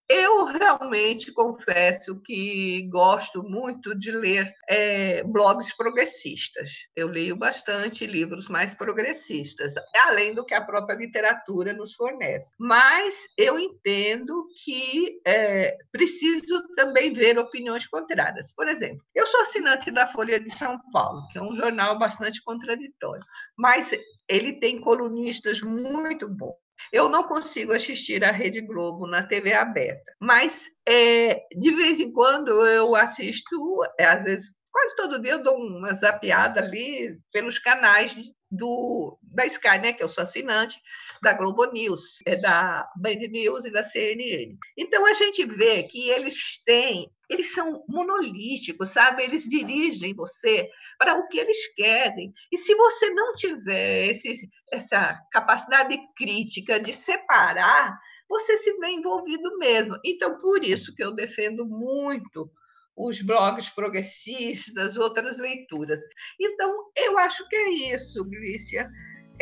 Eu 0.09 0.45
realmente 0.45 1.31
confesso 1.31 2.21
que 2.21 2.87
gosto 2.89 3.41
muito 3.41 3.97
de 3.97 4.11
ler 4.11 4.53
é, 4.69 5.23
blogs 5.23 5.75
progressistas. 5.75 6.69
Eu 6.95 7.07
leio 7.07 7.35
bastante 7.35 8.05
livros 8.05 8.49
mais 8.49 8.73
progressistas, 8.73 9.73
além 9.95 10.33
do 10.33 10.45
que 10.45 10.53
a 10.53 10.63
própria 10.63 10.95
literatura 10.95 11.73
nos 11.73 11.93
fornece. 11.93 12.51
Mas 12.59 13.15
eu 13.37 13.57
entendo 13.57 14.45
que 14.63 15.21
é, 15.25 15.77
preciso 15.91 16.61
também 16.75 17.13
ver 17.13 17.39
opiniões 17.39 17.87
contrárias. 17.87 18.53
Por 18.53 18.67
exemplo, 18.67 19.03
eu 19.15 19.25
sou 19.27 19.41
assinante 19.41 19.89
da 19.89 20.07
Folha 20.07 20.39
de 20.39 20.51
São 20.51 20.79
Paulo, 20.91 21.25
que 21.31 21.37
é 21.37 21.41
um 21.41 21.55
jornal 21.55 21.97
bastante 21.97 22.43
contraditório, 22.43 23.23
mas 23.57 23.89
ele 24.27 24.59
tem 24.59 24.81
colunistas 24.81 25.61
muito 25.61 26.27
bons. 26.27 26.62
Eu 26.91 27.09
não 27.09 27.23
consigo 27.23 27.73
assistir 27.73 28.23
a 28.23 28.31
Rede 28.31 28.61
Globo 28.61 29.07
na 29.07 29.23
TV 29.23 29.53
aberta, 29.53 30.13
mas 30.19 30.67
é, 30.87 31.41
de 31.55 31.71
vez 31.71 31.99
em 31.99 32.11
quando 32.11 32.49
eu 32.65 32.95
assisto, 32.95 33.55
é, 33.99 34.05
às 34.05 34.23
vezes, 34.23 34.53
quase 34.71 34.95
todo 34.95 35.21
dia 35.21 35.33
eu 35.33 35.43
dou 35.43 35.55
uma 35.55 35.93
zapiada 35.93 36.59
ali 36.59 37.17
pelos 37.31 37.57
canais 37.57 38.15
do, 38.49 39.17
da 39.21 39.45
Sky, 39.45 39.79
né, 39.79 39.93
que 39.93 40.03
eu 40.03 40.09
sou 40.09 40.23
assinante, 40.23 40.79
da 41.23 41.33
Globo 41.33 41.65
News, 41.71 42.19
é 42.25 42.35
da 42.35 42.85
Band 42.97 43.15
News 43.29 43.63
e 43.63 43.71
da 43.71 43.85
CNN. 43.85 44.57
Então 44.77 45.05
a 45.05 45.13
gente 45.13 45.45
vê 45.45 45.83
que 45.83 46.09
eles 46.09 46.61
têm, 46.65 47.09
eles 47.29 47.53
são 47.53 47.83
monolíticos, 47.87 48.89
sabe? 48.89 49.23
Eles 49.23 49.43
dirigem 49.45 50.13
você 50.13 50.69
para 50.99 51.17
o 51.17 51.27
que 51.29 51.39
eles 51.39 51.73
querem. 51.75 52.33
E 52.51 52.57
se 52.57 52.75
você 52.75 53.09
não 53.11 53.33
tiver 53.33 54.09
esse, 54.09 54.49
essa 54.71 55.17
capacidade 55.31 55.97
crítica 56.17 56.77
de 56.77 56.91
separar, 56.91 57.97
você 58.27 58.57
se 58.57 58.77
vê 58.79 58.89
envolvido 58.89 59.57
mesmo. 59.57 59.97
Então, 60.03 60.41
por 60.41 60.61
isso 60.61 60.93
que 60.93 61.03
eu 61.03 61.15
defendo 61.15 61.65
muito 61.65 62.51
os 62.97 63.21
blogs 63.21 63.69
progressistas, 63.69 64.97
outras 64.97 65.39
leituras. 65.39 66.01
Então, 66.39 66.91
eu 66.97 67.17
acho 67.17 67.47
que 67.47 67.55
é 67.55 67.69
isso, 67.95 68.23
Glícia 68.25 68.91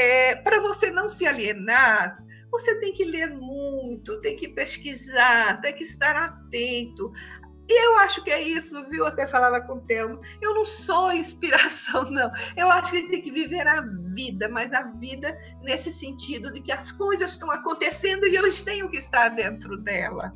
é, 0.02 0.36
para 0.36 0.60
você 0.60 0.90
não 0.90 1.10
se 1.10 1.28
alienar, 1.28 2.18
você 2.50 2.76
tem 2.80 2.94
que 2.94 3.04
ler 3.04 3.30
muito, 3.30 4.20
tem 4.22 4.36
que 4.36 4.48
pesquisar, 4.48 5.62
tem 5.62 5.74
que 5.74 5.84
estar 5.84 6.16
atento. 6.16 7.12
E 7.70 7.88
eu 7.88 7.98
acho 8.00 8.22
que 8.24 8.32
é 8.32 8.42
isso, 8.42 8.86
viu? 8.90 9.06
Até 9.06 9.26
falava 9.26 9.62
com 9.62 9.76
o 9.76 9.82
Telmo. 9.82 10.20
Eu 10.42 10.54
não 10.54 10.66
sou 10.66 11.12
inspiração, 11.14 12.10
não. 12.12 12.30
Eu 12.58 12.70
acho 12.70 12.92
que 12.92 12.98
a 12.98 13.00
gente 13.00 13.12
tem 13.12 13.22
que 13.22 13.32
viver 13.32 13.66
a 13.66 13.82
vida, 14.14 14.50
mas 14.50 14.74
a 14.74 14.82
vida 14.82 15.38
nesse 15.62 15.92
sentido 15.92 16.52
de 16.52 16.62
que 16.62 16.72
as 16.72 16.92
coisas 16.92 17.32
estão 17.32 17.50
acontecendo 17.50 18.26
e 18.26 18.36
eu 18.36 18.44
tenho 18.66 18.90
que 18.90 18.98
estar 18.98 19.30
dentro 19.30 19.78
dela. 19.78 20.34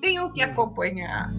Tenho 0.00 0.32
que 0.32 0.44
hum. 0.44 0.50
acompanhar. 0.50 1.32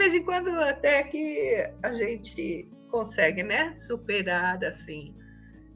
Vez 0.00 0.14
em 0.14 0.22
quando 0.22 0.48
até 0.58 1.02
que 1.02 1.62
a 1.82 1.92
gente 1.92 2.66
consegue, 2.88 3.42
né, 3.42 3.74
superar 3.74 4.64
assim 4.64 5.14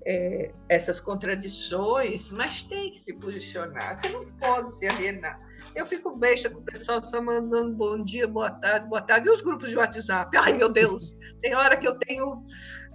é, 0.07 0.51
essas 0.67 0.99
contradições, 0.99 2.31
mas 2.31 2.63
tem 2.63 2.93
que 2.93 3.01
se 3.01 3.13
posicionar. 3.13 3.97
Você 3.97 4.09
não 4.09 4.25
pode 4.37 4.73
se 4.79 4.87
alienar. 4.87 5.39
Eu 5.75 5.85
fico 5.85 6.17
besta 6.17 6.49
com 6.49 6.61
o 6.61 6.65
pessoal 6.65 7.03
só 7.03 7.21
mandando 7.21 7.75
bom 7.75 8.03
dia, 8.03 8.27
boa 8.27 8.51
tarde, 8.51 8.89
boa 8.89 9.03
tarde. 9.03 9.29
E 9.29 9.31
os 9.31 9.43
grupos 9.43 9.69
de 9.69 9.77
WhatsApp? 9.77 10.35
Ai, 10.39 10.55
meu 10.55 10.71
Deus! 10.71 11.15
Tem 11.43 11.55
hora 11.55 11.77
que 11.77 11.87
eu 11.87 11.99
tenho 11.99 12.47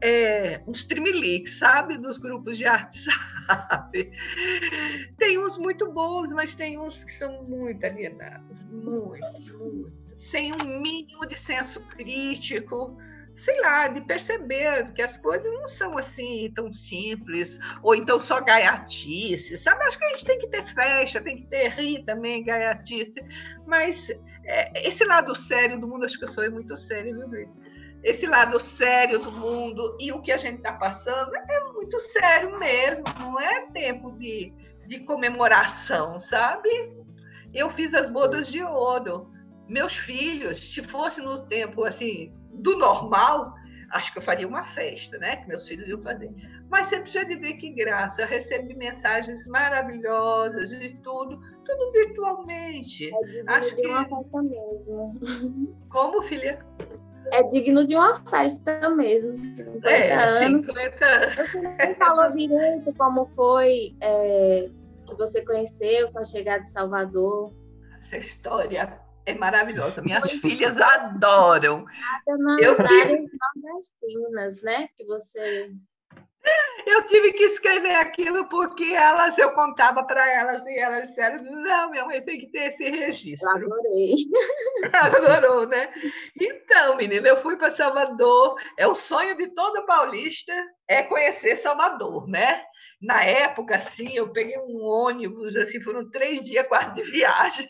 é, 0.01 0.63
uns 0.65 0.85
trimeliques, 0.85 1.59
sabe? 1.59 1.95
Dos 1.95 2.17
grupos 2.17 2.57
de 2.57 2.65
WhatsApp. 2.65 4.11
Tem 5.19 5.37
uns 5.37 5.59
muito 5.59 5.91
bons, 5.91 6.31
mas 6.31 6.55
tem 6.55 6.79
uns 6.79 7.03
que 7.03 7.13
são 7.13 7.43
muito 7.43 7.85
alienados. 7.85 8.63
Muito, 8.71 9.57
muito 9.59 10.08
sem 10.29 10.51
um 10.53 10.81
mínimo 10.81 11.25
de 11.25 11.39
senso 11.39 11.81
crítico, 11.87 12.97
sei 13.39 13.59
lá, 13.61 13.87
de 13.87 14.01
perceber 14.01 14.91
que 14.93 15.01
as 15.01 15.17
coisas 15.17 15.51
não 15.53 15.67
são 15.67 15.97
assim 15.97 16.51
tão 16.55 16.73
simples, 16.73 17.57
ou 17.81 17.95
então 17.95 18.19
só 18.19 18.41
gaiatice, 18.41 19.57
sabe? 19.57 19.83
Acho 19.85 19.97
que 19.97 20.05
a 20.05 20.09
gente 20.09 20.25
tem 20.25 20.39
que 20.39 20.47
ter 20.47 20.67
festa, 20.67 21.21
tem 21.21 21.37
que 21.37 21.47
ter 21.47 21.69
rir 21.69 22.03
também, 22.03 22.43
gaiatice, 22.43 23.23
mas 23.65 24.09
é, 24.45 24.87
esse 24.87 25.05
lado 25.05 25.35
sério 25.35 25.79
do 25.79 25.87
mundo, 25.87 26.05
acho 26.05 26.19
que 26.19 26.25
eu 26.25 26.31
sou 26.31 26.49
muito 26.51 26.75
sério, 26.75 27.17
viu, 27.17 27.27
Luiz? 27.27 27.49
Esse 28.03 28.25
lado 28.25 28.59
sério 28.59 29.19
do 29.19 29.31
mundo 29.31 29.97
e 29.99 30.11
o 30.11 30.21
que 30.21 30.31
a 30.31 30.37
gente 30.37 30.57
está 30.57 30.73
passando 30.73 31.35
é 31.35 31.63
muito 31.73 31.99
sério 31.99 32.57
mesmo, 32.57 33.03
não 33.19 33.39
é 33.39 33.67
tempo 33.71 34.11
de, 34.17 34.53
de 34.87 34.99
comemoração, 34.99 36.19
sabe? 36.21 36.69
Eu 37.53 37.69
fiz 37.69 37.93
as 37.93 38.09
bodas 38.09 38.47
de 38.47 38.63
ouro 38.63 39.29
meus 39.69 39.95
filhos, 39.95 40.73
se 40.73 40.81
fosse 40.83 41.21
no 41.21 41.45
tempo 41.45 41.85
assim 41.85 42.33
do 42.51 42.77
normal, 42.77 43.53
acho 43.91 44.11
que 44.11 44.19
eu 44.19 44.23
faria 44.23 44.47
uma 44.47 44.63
festa, 44.63 45.17
né? 45.19 45.37
Que 45.37 45.47
meus 45.47 45.67
filhos 45.67 45.87
iam 45.87 46.01
fazer. 46.01 46.31
Mas 46.69 46.87
você 46.87 46.99
precisa 46.99 47.25
de 47.25 47.35
ver 47.35 47.53
que 47.53 47.71
graça. 47.71 48.21
Eu 48.21 48.27
recebi 48.27 48.75
mensagens 48.75 49.45
maravilhosas 49.47 50.71
e 50.71 50.89
tudo, 51.03 51.39
tudo 51.65 51.91
virtualmente. 51.91 53.09
É 53.13 53.43
acho 53.47 53.75
de 53.75 53.81
que 53.81 53.87
uma 53.87 54.05
festa 54.05 54.41
mesmo. 54.41 55.79
Como, 55.89 56.23
filha? 56.23 56.59
É 57.31 57.43
digno 57.43 57.85
de 57.85 57.95
uma 57.95 58.15
festa 58.15 58.89
mesmo. 58.89 59.31
50 59.31 59.89
é, 59.89 60.13
anos. 60.13 60.65
50... 60.65 60.97
Você 61.45 61.87
não 61.87 61.95
falou 61.95 62.31
direito 62.31 62.93
como 62.97 63.27
foi 63.35 63.95
é, 64.01 64.69
que 65.07 65.15
você 65.15 65.43
conheceu 65.43 66.07
sua 66.07 66.23
chegada 66.23 66.63
de 66.63 66.69
Salvador. 66.69 67.53
Essa 67.99 68.17
história 68.17 69.08
é 69.29 69.35
maravilhosa. 69.35 70.01
Minhas 70.01 70.27
pois 70.27 70.41
filhas 70.41 70.77
é. 70.77 70.83
adoram. 70.83 71.85
Eu 72.27 72.37
nordestinas, 72.77 74.61
né? 74.61 74.89
Que 74.97 75.05
você 75.05 75.71
eu 76.85 77.05
tive 77.05 77.33
que 77.33 77.43
escrever 77.43 77.95
aquilo 77.95 78.47
porque 78.49 78.85
elas, 78.85 79.37
eu 79.37 79.51
contava 79.51 80.03
para 80.03 80.27
elas 80.31 80.65
e 80.65 80.77
elas 80.77 81.07
disseram: 81.07 81.43
não, 81.43 81.91
minha 81.91 82.05
mãe 82.05 82.21
tem 82.21 82.39
que 82.39 82.47
ter 82.47 82.69
esse 82.69 82.89
registro. 82.89 83.47
Eu 83.49 83.73
adorei. 83.73 84.15
Adorou, 84.93 85.67
né? 85.67 85.89
Então, 86.39 86.95
menina, 86.95 87.27
eu 87.27 87.41
fui 87.41 87.57
para 87.57 87.71
Salvador. 87.71 88.59
É 88.77 88.87
o 88.87 88.95
sonho 88.95 89.35
de 89.37 89.53
todo 89.53 89.85
paulista 89.85 90.53
é 90.87 91.03
conhecer 91.03 91.57
Salvador, 91.57 92.27
né? 92.27 92.63
Na 93.01 93.23
época, 93.23 93.75
assim, 93.77 94.15
eu 94.15 94.31
peguei 94.31 94.57
um 94.57 94.83
ônibus, 94.83 95.55
assim, 95.55 95.79
foram 95.81 96.09
três 96.09 96.43
dias 96.43 96.67
quase 96.67 96.95
de 96.95 97.03
viagem. 97.03 97.67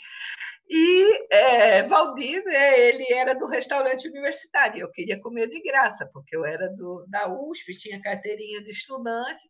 E 0.69 1.27
é, 1.31 1.83
Valdir, 1.83 2.43
né, 2.45 2.79
ele 2.79 3.11
era 3.11 3.33
do 3.33 3.47
restaurante 3.47 4.07
universitário. 4.07 4.81
Eu 4.81 4.91
queria 4.91 5.19
comer 5.19 5.47
de 5.47 5.59
graça, 5.61 6.07
porque 6.13 6.35
eu 6.35 6.45
era 6.45 6.69
do, 6.69 7.05
da 7.07 7.27
USP, 7.27 7.75
tinha 7.77 8.01
carteirinha 8.01 8.61
de 8.61 8.71
estudante. 8.71 9.43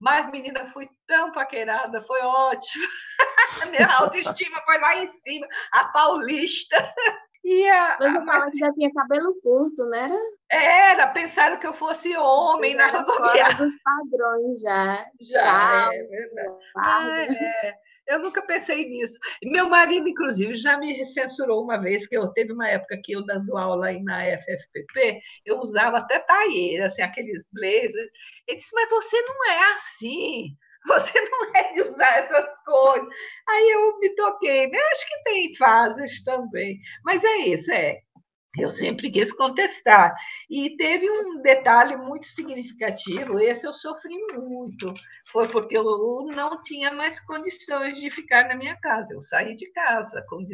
Mas, 0.00 0.30
menina, 0.30 0.66
fui 0.66 0.88
tão 1.06 1.30
paquerada, 1.30 2.02
foi 2.02 2.20
ótimo. 2.22 2.86
Minha 3.70 3.86
autoestima 3.98 4.60
foi 4.64 4.78
lá 4.78 4.96
em 4.96 5.06
cima, 5.06 5.46
a 5.72 5.84
paulista. 5.84 6.76
E 7.42 7.66
a, 7.70 7.96
Mas 7.98 8.14
eu 8.14 8.24
fala 8.26 8.50
que 8.50 8.58
já 8.58 8.70
tinha 8.74 8.92
cabelo 8.92 9.34
curto, 9.42 9.86
não 9.86 9.94
era? 9.94 10.18
Era, 10.50 11.06
pensaram 11.06 11.58
que 11.58 11.66
eu 11.66 11.72
fosse 11.72 12.14
homem 12.14 12.74
na 12.74 12.88
rodoviária. 12.88 13.56
dos 13.56 13.74
padrões 13.82 14.60
já. 14.60 15.06
Já, 15.18 15.88
é 15.90 16.04
verdade. 16.04 16.58
Ah, 16.76 17.22
é. 17.22 17.74
Eu 18.10 18.18
nunca 18.18 18.42
pensei 18.42 18.88
nisso. 18.88 19.18
Meu 19.44 19.68
marido, 19.68 20.08
inclusive, 20.08 20.56
já 20.56 20.76
me 20.76 21.06
censurou 21.06 21.62
uma 21.62 21.78
vez, 21.80 22.08
que 22.08 22.16
eu 22.16 22.26
teve 22.32 22.52
uma 22.52 22.68
época 22.68 23.00
que 23.04 23.12
eu 23.12 23.24
dando 23.24 23.56
aula 23.56 23.86
aí 23.86 24.02
na 24.02 24.24
FFPP, 24.24 25.20
eu 25.46 25.58
usava 25.60 25.98
até 25.98 26.18
taieira, 26.18 26.86
assim, 26.86 27.02
aqueles 27.02 27.48
blazers. 27.52 28.10
Ele 28.48 28.58
disse, 28.58 28.74
mas 28.74 28.90
você 28.90 29.22
não 29.22 29.50
é 29.50 29.72
assim. 29.74 30.56
Você 30.86 31.20
não 31.30 31.54
é 31.54 31.72
de 31.72 31.82
usar 31.82 32.18
essas 32.18 32.60
coisas. 32.64 33.08
Aí 33.48 33.70
eu 33.74 33.98
me 34.00 34.14
toquei, 34.16 34.66
né? 34.68 34.78
Acho 34.92 35.08
que 35.08 35.22
tem 35.24 35.54
fases 35.56 36.24
também. 36.24 36.80
Mas 37.04 37.22
é 37.22 37.36
isso, 37.38 37.70
é. 37.70 38.00
Eu 38.58 38.68
sempre 38.68 39.12
quis 39.12 39.32
contestar. 39.32 40.12
E 40.48 40.76
teve 40.76 41.08
um 41.08 41.40
detalhe 41.40 41.96
muito 41.96 42.26
significativo, 42.26 43.38
esse 43.38 43.64
eu 43.64 43.72
sofri 43.72 44.16
muito. 44.34 44.92
Foi 45.30 45.46
porque 45.46 45.78
eu 45.78 45.84
não 46.34 46.60
tinha 46.60 46.92
mais 46.92 47.20
condições 47.20 47.96
de 48.00 48.10
ficar 48.10 48.48
na 48.48 48.56
minha 48.56 48.76
casa. 48.80 49.14
Eu 49.14 49.22
saí 49.22 49.54
de 49.54 49.70
casa 49.70 50.24
com, 50.28 50.44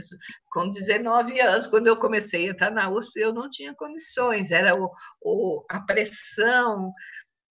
com 0.50 0.70
19 0.70 1.40
anos. 1.40 1.66
Quando 1.66 1.86
eu 1.86 1.96
comecei 1.96 2.50
a 2.50 2.52
estar 2.52 2.70
na 2.70 2.90
USP, 2.90 3.18
eu 3.18 3.32
não 3.32 3.50
tinha 3.50 3.74
condições. 3.74 4.50
Era 4.50 4.74
o, 4.74 4.90
o, 5.22 5.64
a 5.70 5.80
pressão 5.80 6.92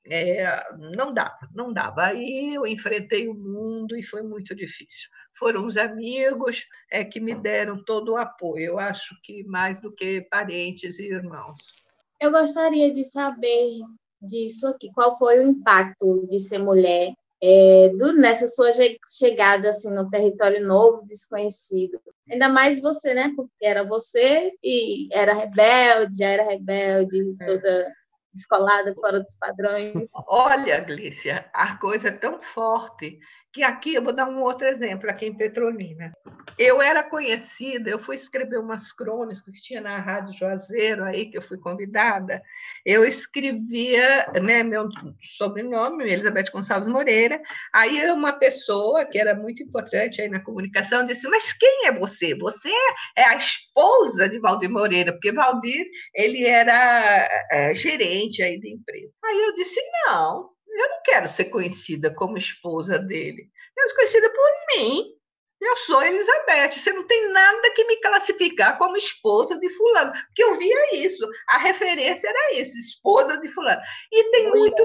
é, 0.09 0.63
não 0.93 1.13
dava, 1.13 1.49
não 1.53 1.73
dava. 1.73 2.05
Aí 2.05 2.55
eu 2.55 2.65
enfrentei 2.65 3.27
o 3.27 3.33
mundo 3.33 3.95
e 3.95 4.03
foi 4.03 4.21
muito 4.21 4.55
difícil. 4.55 5.09
Foram 5.37 5.65
os 5.65 5.77
amigos 5.77 6.65
é, 6.91 7.03
que 7.03 7.19
me 7.19 7.35
deram 7.35 7.83
todo 7.83 8.13
o 8.13 8.17
apoio, 8.17 8.65
eu 8.65 8.79
acho 8.79 9.15
que 9.23 9.43
mais 9.43 9.79
do 9.79 9.91
que 9.91 10.21
parentes 10.29 10.99
e 10.99 11.07
irmãos. 11.07 11.73
Eu 12.19 12.31
gostaria 12.31 12.91
de 12.91 13.03
saber 13.03 13.81
disso 14.21 14.67
aqui, 14.67 14.91
qual 14.93 15.17
foi 15.17 15.39
o 15.39 15.49
impacto 15.49 16.25
de 16.29 16.39
ser 16.39 16.59
mulher 16.59 17.13
é, 17.41 17.89
do, 17.89 18.13
nessa 18.13 18.47
sua 18.47 18.71
chegada 19.07 19.69
assim 19.69 19.91
no 19.91 20.09
território 20.09 20.65
novo, 20.65 21.05
desconhecido. 21.05 21.99
Ainda 22.29 22.49
mais 22.49 22.79
você, 22.79 23.13
né? 23.13 23.31
Porque 23.35 23.65
era 23.65 23.83
você 23.83 24.53
e 24.63 25.07
era 25.11 25.33
rebelde, 25.33 26.17
já 26.17 26.29
era 26.29 26.43
rebelde, 26.43 27.35
é. 27.39 27.45
toda 27.45 27.93
descolada 28.35 28.93
fora 28.93 29.21
dos 29.21 29.35
padrões. 29.35 30.11
Olha, 30.27 30.81
Glícia, 30.81 31.49
a 31.53 31.77
coisa 31.77 32.09
é 32.09 32.11
tão 32.11 32.41
forte 32.41 33.17
que 33.55 33.63
aqui 33.63 33.95
eu 33.95 34.03
vou 34.03 34.11
dar 34.11 34.27
um 34.27 34.41
outro 34.41 34.67
exemplo, 34.67 35.09
aqui 35.09 35.27
em 35.27 35.33
Petrolina. 35.33 36.11
Eu 36.59 36.81
era 36.81 37.01
conhecida, 37.01 37.89
eu 37.89 37.97
fui 37.97 38.17
escrever 38.17 38.59
umas 38.59 38.91
crônicas 38.91 39.41
que 39.41 39.53
tinha 39.53 39.79
na 39.79 39.97
Rádio 39.97 40.37
Juazeiro, 40.37 41.05
aí 41.05 41.27
que 41.31 41.37
eu 41.37 41.41
fui 41.41 41.57
convidada. 41.57 42.43
Eu 42.85 43.05
escrevia 43.05 44.29
né, 44.43 44.61
meu 44.61 44.89
sobrenome, 45.37 46.03
Elizabeth 46.03 46.51
Gonçalves 46.51 46.89
Moreira. 46.89 47.41
Aí 47.73 48.11
uma 48.11 48.33
pessoa 48.33 49.05
que 49.05 49.17
era 49.17 49.33
muito 49.33 49.63
importante 49.63 50.21
aí 50.21 50.27
na 50.27 50.41
comunicação 50.41 51.05
disse: 51.05 51.25
Mas 51.29 51.53
quem 51.53 51.87
é 51.87 51.97
você? 51.97 52.35
Você 52.35 52.69
é 53.15 53.23
a 53.23 53.37
esposa 53.37 54.27
de 54.27 54.37
Valdir 54.37 54.69
Moreira, 54.69 55.13
porque 55.13 55.31
Valdir 55.31 55.85
ele 56.13 56.45
era 56.45 57.29
é, 57.49 57.73
gerente 57.73 58.43
aí 58.43 58.59
da 58.59 58.67
empresa. 58.67 59.13
Aí 59.23 59.43
eu 59.43 59.55
disse: 59.55 59.79
Não, 60.05 60.54
eu 60.75 60.89
não 60.89 61.01
quero 61.03 61.29
ser 61.29 61.45
conhecida 61.45 62.13
como 62.13 62.37
esposa 62.37 62.99
dele. 62.99 63.49
Eu 63.77 63.87
ser 63.89 63.95
conhecida 63.95 64.29
por 64.29 64.51
mim. 64.77 65.15
Eu 65.61 65.77
sou 65.77 66.03
Elizabeth. 66.03 66.73
Você 66.73 66.91
não 66.91 67.07
tem 67.07 67.31
nada 67.31 67.69
que 67.73 67.85
me 67.85 67.95
classificar 68.01 68.77
como 68.77 68.97
esposa 68.97 69.57
de 69.57 69.69
fulano. 69.69 70.11
Porque 70.11 70.43
eu 70.43 70.57
via 70.57 70.95
isso. 70.95 71.25
A 71.49 71.57
referência 71.57 72.27
era 72.27 72.59
isso, 72.59 72.77
esposa 72.77 73.37
de 73.37 73.49
fulano. 73.49 73.81
E 74.11 74.31
tem 74.31 74.49
mulher, 74.49 74.71
muito... 74.71 74.83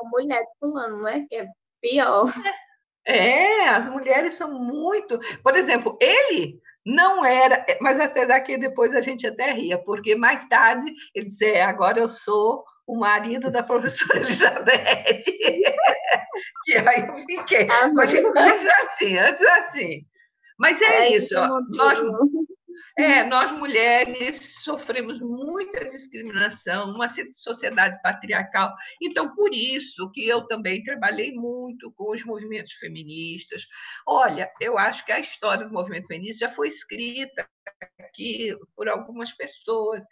Uma 0.00 0.10
mulher 0.10 0.40
de 0.40 0.58
fulano, 0.58 0.96
não 0.98 1.08
é? 1.08 1.24
Que 1.28 1.36
é 1.36 1.46
pior. 1.80 2.26
É, 3.06 3.68
as 3.68 3.88
mulheres 3.88 4.34
são 4.34 4.52
muito... 4.52 5.20
Por 5.42 5.56
exemplo, 5.56 5.96
ele 6.00 6.60
não 6.84 7.24
era... 7.24 7.64
Mas 7.80 7.98
até 8.00 8.26
daqui 8.26 8.58
depois 8.58 8.94
a 8.94 9.00
gente 9.00 9.26
até 9.26 9.52
ria. 9.52 9.78
Porque 9.78 10.14
mais 10.14 10.46
tarde 10.48 10.92
ele 11.14 11.26
disse, 11.26 11.46
é, 11.46 11.62
agora 11.62 12.00
eu 12.00 12.08
sou 12.08 12.64
o 12.86 12.98
marido 12.98 13.50
da 13.50 13.62
professora 13.62 14.18
Elizabeth. 14.20 15.22
que 16.64 16.76
aí 16.76 17.08
eu 17.08 17.16
fiquei. 17.16 17.68
Ah, 17.70 17.88
mas 17.92 18.14
antes 18.14 18.68
assim, 18.82 19.18
antes 19.18 19.42
assim. 19.42 20.06
Mas 20.58 20.80
é, 20.80 20.84
é 20.84 21.16
isso. 21.16 21.34
Nós, 21.34 22.00
é, 22.98 23.24
nós 23.24 23.50
mulheres 23.52 24.62
sofremos 24.62 25.18
muita 25.20 25.84
discriminação, 25.86 26.94
uma 26.94 27.08
sociedade 27.32 28.00
patriarcal. 28.02 28.72
Então, 29.00 29.34
por 29.34 29.50
isso 29.52 30.10
que 30.12 30.28
eu 30.28 30.46
também 30.46 30.84
trabalhei 30.84 31.32
muito 31.32 31.90
com 31.92 32.12
os 32.12 32.22
movimentos 32.24 32.74
feministas. 32.74 33.66
Olha, 34.06 34.50
eu 34.60 34.76
acho 34.76 35.04
que 35.06 35.12
a 35.12 35.20
história 35.20 35.66
do 35.66 35.72
movimento 35.72 36.06
feminista 36.06 36.46
já 36.46 36.54
foi 36.54 36.68
escrita 36.68 37.48
aqui 37.98 38.54
por 38.76 38.88
algumas 38.88 39.32
pessoas 39.32 40.04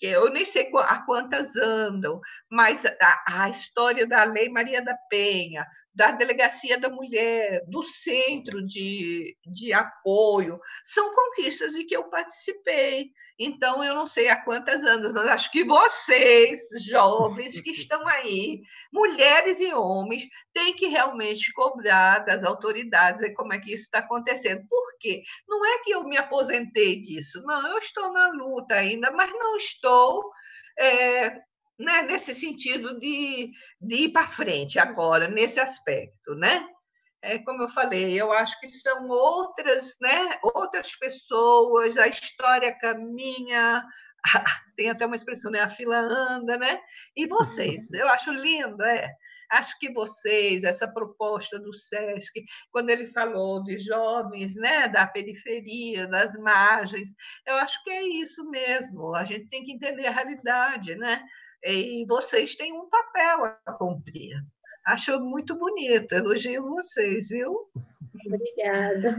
eu 0.00 0.30
nem 0.30 0.44
sei 0.44 0.70
a 0.74 1.04
quantas 1.04 1.56
andam, 1.56 2.20
mas 2.50 2.84
a, 2.86 3.24
a 3.44 3.48
história 3.48 4.06
da 4.06 4.24
Lei 4.24 4.48
Maria 4.48 4.82
da 4.82 4.96
Penha, 5.08 5.66
da 5.94 6.10
Delegacia 6.10 6.78
da 6.78 6.90
Mulher, 6.90 7.62
do 7.68 7.82
Centro 7.82 8.64
de, 8.66 9.36
de 9.46 9.72
Apoio, 9.72 10.60
são 10.82 11.10
conquistas 11.12 11.72
de 11.72 11.84
que 11.84 11.96
eu 11.96 12.04
participei. 12.10 13.12
Então, 13.38 13.82
eu 13.82 13.94
não 13.94 14.06
sei 14.06 14.28
há 14.28 14.36
quantas 14.36 14.84
anos, 14.84 15.12
mas 15.12 15.26
acho 15.28 15.50
que 15.50 15.64
vocês, 15.64 16.60
jovens 16.86 17.60
que 17.60 17.70
estão 17.70 18.06
aí, 18.08 18.60
mulheres 18.92 19.60
e 19.60 19.72
homens, 19.72 20.24
têm 20.52 20.74
que 20.74 20.86
realmente 20.86 21.52
cobrar 21.52 22.20
das 22.20 22.44
autoridades 22.44 23.22
como 23.34 23.52
é 23.52 23.58
que 23.58 23.72
isso 23.72 23.84
está 23.84 23.98
acontecendo. 23.98 24.66
Por 24.68 24.98
quê? 24.98 25.22
Não 25.48 25.64
é 25.64 25.78
que 25.84 25.90
eu 25.90 26.04
me 26.04 26.16
aposentei 26.16 27.00
disso, 27.00 27.42
não, 27.42 27.68
eu 27.68 27.78
estou 27.78 28.12
na 28.12 28.28
luta 28.28 28.74
ainda, 28.74 29.10
mas 29.10 29.30
não 29.30 29.56
estou 29.56 30.30
é, 30.78 31.40
né, 31.78 32.02
nesse 32.02 32.34
sentido 32.34 32.98
de, 32.98 33.50
de 33.80 33.94
ir 33.94 34.12
para 34.12 34.28
frente 34.28 34.78
agora, 34.78 35.28
nesse 35.28 35.60
aspecto, 35.60 36.34
né? 36.34 36.66
É, 37.22 37.38
como 37.38 37.62
eu 37.62 37.68
falei, 37.70 38.20
eu 38.20 38.30
acho 38.32 38.58
que 38.60 38.68
são 38.68 39.08
outras, 39.08 39.96
né, 40.00 40.38
outras 40.42 40.94
pessoas, 40.94 41.96
a 41.96 42.06
história 42.06 42.76
caminha, 42.78 43.82
tem 44.76 44.90
até 44.90 45.06
uma 45.06 45.16
expressão, 45.16 45.50
né, 45.50 45.60
a 45.60 45.70
fila 45.70 45.96
anda, 45.96 46.58
né? 46.58 46.78
E 47.16 47.26
vocês, 47.26 47.90
eu 47.92 48.08
acho 48.08 48.30
lindo, 48.30 48.82
é. 48.82 49.10
Acho 49.50 49.78
que 49.78 49.92
vocês, 49.92 50.64
essa 50.64 50.88
proposta 50.88 51.58
do 51.58 51.72
SESC, 51.72 52.44
quando 52.70 52.90
ele 52.90 53.06
falou 53.08 53.62
de 53.62 53.78
jovens 53.78 54.54
né, 54.56 54.88
da 54.88 55.06
periferia, 55.06 56.06
das 56.06 56.34
margens, 56.38 57.08
eu 57.46 57.54
acho 57.56 57.82
que 57.84 57.90
é 57.90 58.02
isso 58.02 58.48
mesmo. 58.50 59.14
A 59.14 59.24
gente 59.24 59.48
tem 59.48 59.64
que 59.64 59.72
entender 59.72 60.06
a 60.06 60.10
realidade, 60.10 60.94
né? 60.96 61.22
E 61.64 62.04
vocês 62.06 62.54
têm 62.56 62.72
um 62.72 62.88
papel 62.88 63.56
a 63.66 63.72
cumprir. 63.72 64.36
Acho 64.86 65.18
muito 65.18 65.56
bonito, 65.56 66.12
elogio 66.12 66.62
vocês, 66.68 67.28
viu? 67.28 67.70
Obrigada. 68.26 69.16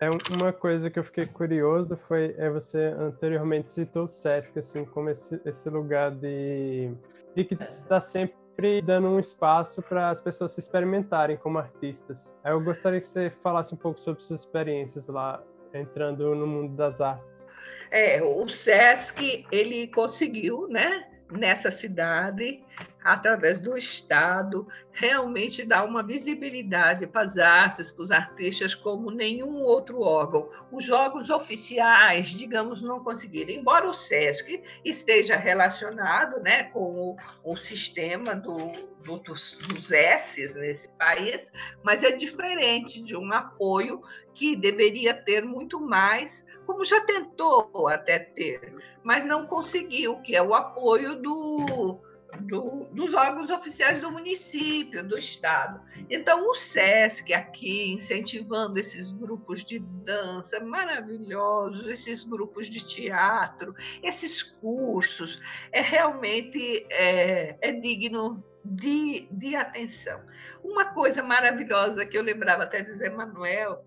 É 0.00 0.08
uma 0.10 0.52
coisa 0.52 0.90
que 0.90 0.98
eu 0.98 1.04
fiquei 1.04 1.26
curioso 1.26 1.96
foi 2.08 2.34
é 2.36 2.50
você 2.50 2.78
anteriormente 2.98 3.72
citou 3.72 4.04
o 4.04 4.08
Sesc 4.08 4.58
assim 4.58 4.84
como 4.84 5.08
esse, 5.08 5.40
esse 5.44 5.70
lugar 5.70 6.10
de, 6.10 6.90
de 7.36 7.44
que 7.44 7.54
está 7.54 8.00
sempre 8.00 8.82
dando 8.82 9.08
um 9.08 9.20
espaço 9.20 9.80
para 9.82 10.10
as 10.10 10.20
pessoas 10.20 10.52
se 10.52 10.60
experimentarem 10.60 11.36
como 11.36 11.58
artistas. 11.58 12.34
Eu 12.44 12.60
gostaria 12.60 12.98
que 12.98 13.06
você 13.06 13.30
falasse 13.42 13.72
um 13.72 13.76
pouco 13.76 14.00
sobre 14.00 14.22
suas 14.22 14.40
experiências 14.40 15.06
lá 15.06 15.42
entrando 15.72 16.34
no 16.34 16.46
mundo 16.46 16.74
das 16.74 17.00
artes. 17.00 17.46
É, 17.90 18.20
o 18.22 18.48
Sesc 18.48 19.46
ele 19.52 19.86
conseguiu, 19.88 20.66
né? 20.68 21.13
Nessa 21.36 21.70
cidade, 21.70 22.62
através 23.04 23.60
do 23.60 23.76
Estado, 23.76 24.66
realmente 24.90 25.62
dar 25.62 25.84
uma 25.84 26.02
visibilidade 26.02 27.06
para 27.06 27.22
as 27.22 27.36
artes, 27.36 27.90
para 27.90 28.02
os 28.02 28.10
artistas, 28.10 28.74
como 28.74 29.10
nenhum 29.10 29.60
outro 29.60 30.00
órgão. 30.00 30.48
Os 30.72 30.88
órgãos 30.88 31.28
oficiais, 31.28 32.28
digamos, 32.28 32.80
não 32.80 33.04
conseguiram. 33.04 33.52
Embora 33.52 33.88
o 33.88 33.92
SESC 33.92 34.62
esteja 34.82 35.36
relacionado 35.36 36.40
né, 36.40 36.64
com 36.64 36.80
o, 36.80 37.16
o 37.44 37.56
sistema 37.56 38.34
do, 38.34 38.56
do, 39.04 39.18
dos, 39.18 39.52
dos 39.68 39.92
S's 39.92 40.54
nesse 40.54 40.88
país, 40.96 41.52
mas 41.82 42.02
é 42.02 42.12
diferente 42.12 43.02
de 43.02 43.14
um 43.14 43.30
apoio 43.32 44.00
que 44.32 44.56
deveria 44.56 45.12
ter 45.12 45.44
muito 45.44 45.78
mais, 45.78 46.44
como 46.64 46.84
já 46.84 47.02
tentou 47.02 47.86
até 47.86 48.18
ter 48.18 48.74
mas 49.04 49.26
não 49.26 49.46
conseguiu, 49.46 50.16
que 50.22 50.34
é 50.34 50.42
o 50.42 50.54
apoio 50.54 51.20
do, 51.20 52.00
do, 52.40 52.86
dos 52.92 53.14
órgãos 53.14 53.50
oficiais 53.50 53.98
do 53.98 54.10
município, 54.10 55.06
do 55.06 55.16
estado. 55.16 55.80
Então, 56.10 56.48
o 56.48 56.54
SESC 56.54 57.32
aqui 57.32 57.92
incentivando 57.92 58.78
esses 58.78 59.12
grupos 59.12 59.64
de 59.64 59.78
dança 59.78 60.60
maravilhosos, 60.60 61.86
esses 61.86 62.24
grupos 62.24 62.68
de 62.68 62.86
teatro, 62.86 63.74
esses 64.02 64.42
cursos, 64.42 65.40
é 65.72 65.80
realmente 65.80 66.86
é, 66.90 67.56
é 67.60 67.72
digno 67.72 68.42
de, 68.64 69.28
de 69.30 69.54
atenção. 69.54 70.20
Uma 70.62 70.86
coisa 70.86 71.22
maravilhosa 71.22 72.06
que 72.06 72.16
eu 72.16 72.22
lembrava 72.22 72.62
até 72.62 72.82
de 72.82 72.94
Zé 72.96 73.10
Manuel 73.10 73.84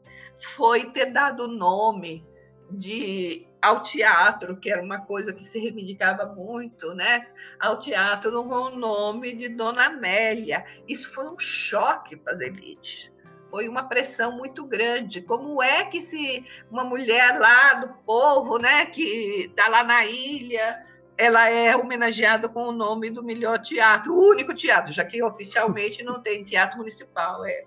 foi 0.56 0.92
ter 0.92 1.08
dado 1.08 1.46
o 1.46 1.48
nome 1.48 2.26
de 2.72 3.48
ao 3.62 3.82
teatro, 3.82 4.58
que 4.58 4.72
era 4.72 4.82
uma 4.82 5.02
coisa 5.02 5.34
que 5.34 5.44
se 5.44 5.60
reivindicava 5.60 6.26
muito, 6.26 6.94
né? 6.94 7.28
Ao 7.60 7.80
teatro 7.80 8.32
no 8.32 8.70
nome 8.70 9.36
de 9.36 9.50
Dona 9.50 9.88
Amélia. 9.88 10.66
Isso 10.88 11.12
foi 11.14 11.28
um 11.28 11.40
choque 11.40 12.16
para 12.16 12.34
as 12.34 12.40
elites. 12.40 13.12
Foi 13.50 13.68
uma 13.68 13.84
pressão 13.84 14.38
muito 14.38 14.66
grande. 14.66 15.22
Como 15.22 15.62
é 15.62 15.86
que 15.86 16.02
se 16.02 16.46
uma 16.70 16.84
mulher 16.84 17.40
lá 17.40 17.76
do 17.76 17.90
povo, 18.06 18.58
né, 18.58 18.86
que 18.86 19.46
está 19.50 19.68
lá 19.68 19.84
na 19.84 20.06
ilha, 20.06 20.86
ela 21.18 21.50
é 21.50 21.76
homenageada 21.76 22.48
com 22.48 22.64
o 22.68 22.72
nome 22.72 23.10
do 23.10 23.24
melhor 23.24 23.60
teatro, 23.60 24.14
o 24.14 24.30
único 24.30 24.54
teatro, 24.54 24.94
já 24.94 25.04
que 25.04 25.24
oficialmente 25.24 26.04
não 26.04 26.22
tem 26.22 26.44
teatro 26.44 26.78
municipal. 26.78 27.44
É. 27.46 27.64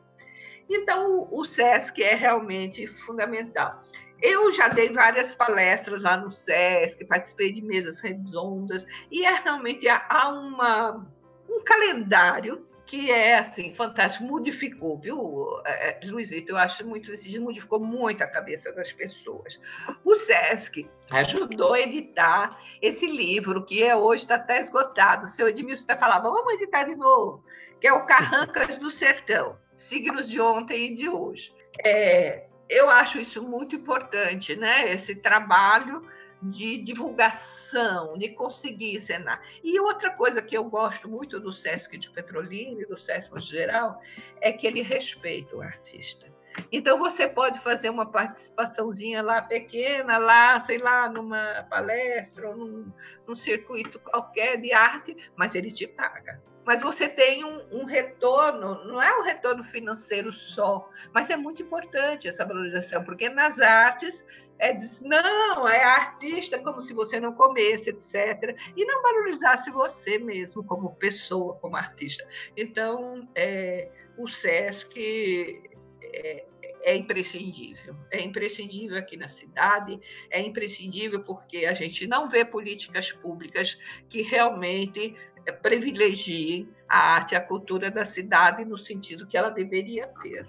Então, 0.68 1.26
o 1.32 1.44
SESC 1.44 2.00
é 2.02 2.14
realmente 2.14 2.86
fundamental. 2.86 3.82
Eu 4.22 4.50
já 4.52 4.68
dei 4.68 4.92
várias 4.92 5.34
palestras 5.34 6.02
lá 6.02 6.16
no 6.16 6.30
SESC, 6.30 7.04
participei 7.06 7.52
de 7.52 7.62
mesas 7.62 8.00
redondas, 8.00 8.86
e 9.10 9.24
é 9.24 9.34
realmente 9.34 9.88
há 9.88 10.28
uma, 10.28 11.06
um 11.48 11.62
calendário 11.64 12.66
que 12.90 13.08
é 13.08 13.38
assim 13.38 13.72
fantástico, 13.72 14.24
modificou, 14.24 14.98
viu, 14.98 15.62
é, 15.64 15.90
é 15.90 16.06
Luiz 16.06 16.28
Vitor? 16.28 16.56
Eu 16.56 16.58
acho 16.58 16.84
muito 16.84 17.12
isso, 17.12 17.40
modificou 17.40 17.78
muito 17.78 18.20
a 18.20 18.26
cabeça 18.26 18.72
das 18.72 18.92
pessoas. 18.92 19.60
O 20.04 20.16
SESC 20.16 20.90
ajudou 21.08 21.74
a 21.74 21.80
editar 21.80 22.58
esse 22.82 23.06
livro, 23.06 23.64
que 23.64 23.80
é, 23.84 23.94
hoje 23.94 24.24
está 24.24 24.34
até 24.34 24.58
esgotado. 24.58 25.26
O 25.26 25.28
seu 25.28 25.46
Edmilson 25.46 25.82
está 25.82 25.96
falando, 25.96 26.24
vamos 26.24 26.54
editar 26.54 26.82
de 26.82 26.96
novo, 26.96 27.44
que 27.80 27.86
é 27.86 27.92
o 27.92 28.06
Carrancas 28.06 28.76
do 28.76 28.90
Sertão, 28.90 29.56
signos 29.76 30.28
de 30.28 30.40
ontem 30.40 30.90
e 30.90 30.94
de 30.96 31.08
hoje. 31.08 31.54
É, 31.86 32.48
eu 32.70 32.88
acho 32.88 33.18
isso 33.18 33.42
muito 33.42 33.74
importante, 33.74 34.54
né? 34.54 34.92
Esse 34.92 35.16
trabalho 35.16 36.08
de 36.40 36.78
divulgação, 36.78 38.16
de 38.16 38.30
conseguir 38.30 38.96
encenar. 38.96 39.42
E 39.62 39.78
outra 39.80 40.10
coisa 40.10 40.40
que 40.40 40.56
eu 40.56 40.64
gosto 40.64 41.08
muito 41.08 41.38
do 41.38 41.52
Sesc 41.52 41.98
de 41.98 42.08
Petrolina 42.10 42.80
e 42.80 42.86
do 42.86 42.96
Sesc 42.96 43.30
no 43.30 43.40
geral 43.40 44.00
é 44.40 44.52
que 44.52 44.66
ele 44.66 44.80
respeita 44.80 45.54
o 45.56 45.60
artista. 45.60 46.32
Então 46.72 46.98
você 46.98 47.28
pode 47.28 47.58
fazer 47.60 47.90
uma 47.90 48.06
participaçãozinha 48.06 49.22
lá 49.22 49.42
pequena, 49.42 50.16
lá, 50.18 50.60
sei 50.60 50.78
lá, 50.78 51.08
numa 51.08 51.66
palestra 51.68 52.48
ou 52.48 52.56
num, 52.56 52.92
num 53.26 53.36
circuito 53.36 53.98
qualquer 53.98 54.56
de 54.60 54.72
arte, 54.72 55.16
mas 55.36 55.54
ele 55.54 55.70
te 55.70 55.86
paga 55.86 56.40
mas 56.70 56.80
você 56.80 57.08
tem 57.08 57.44
um, 57.44 57.60
um, 57.72 57.84
retorno, 57.84 58.84
não 58.84 59.02
é 59.02 59.18
um 59.18 59.24
retorno 59.24 59.64
financeiro 59.64 60.32
só, 60.32 60.88
mas 61.12 61.28
é 61.28 61.36
muito 61.36 61.60
importante 61.60 62.28
essa 62.28 62.44
valorização, 62.46 63.02
porque 63.02 63.28
nas 63.28 63.58
artes 63.58 64.24
é 64.56 64.72
dizer, 64.72 65.04
não, 65.04 65.66
é 65.66 65.82
artista 65.82 66.60
como 66.60 66.80
se 66.80 66.94
você 66.94 67.18
não 67.18 67.32
comesse, 67.32 67.90
etc. 67.90 68.56
E 68.76 68.84
não 68.84 69.02
valorizasse 69.02 69.68
você 69.72 70.16
mesmo 70.16 70.62
como 70.62 70.94
pessoa, 70.94 71.56
como 71.56 71.74
artista. 71.74 72.24
Então, 72.56 73.28
é, 73.34 73.90
o 74.16 74.28
SESC 74.28 75.60
é, 76.04 76.44
é 76.82 76.96
imprescindível. 76.96 77.94
É 78.10 78.20
imprescindível 78.20 78.96
aqui 78.96 79.16
na 79.16 79.28
cidade, 79.28 80.00
é 80.30 80.40
imprescindível 80.40 81.22
porque 81.24 81.66
a 81.66 81.74
gente 81.74 82.06
não 82.06 82.28
vê 82.28 82.44
políticas 82.44 83.12
públicas 83.12 83.78
que 84.08 84.22
realmente 84.22 85.14
privilegiem 85.62 86.68
a 86.88 87.14
arte 87.14 87.32
e 87.32 87.36
a 87.36 87.40
cultura 87.40 87.90
da 87.90 88.04
cidade 88.04 88.64
no 88.64 88.76
sentido 88.76 89.26
que 89.26 89.36
ela 89.36 89.50
deveria 89.50 90.08
ter. 90.22 90.46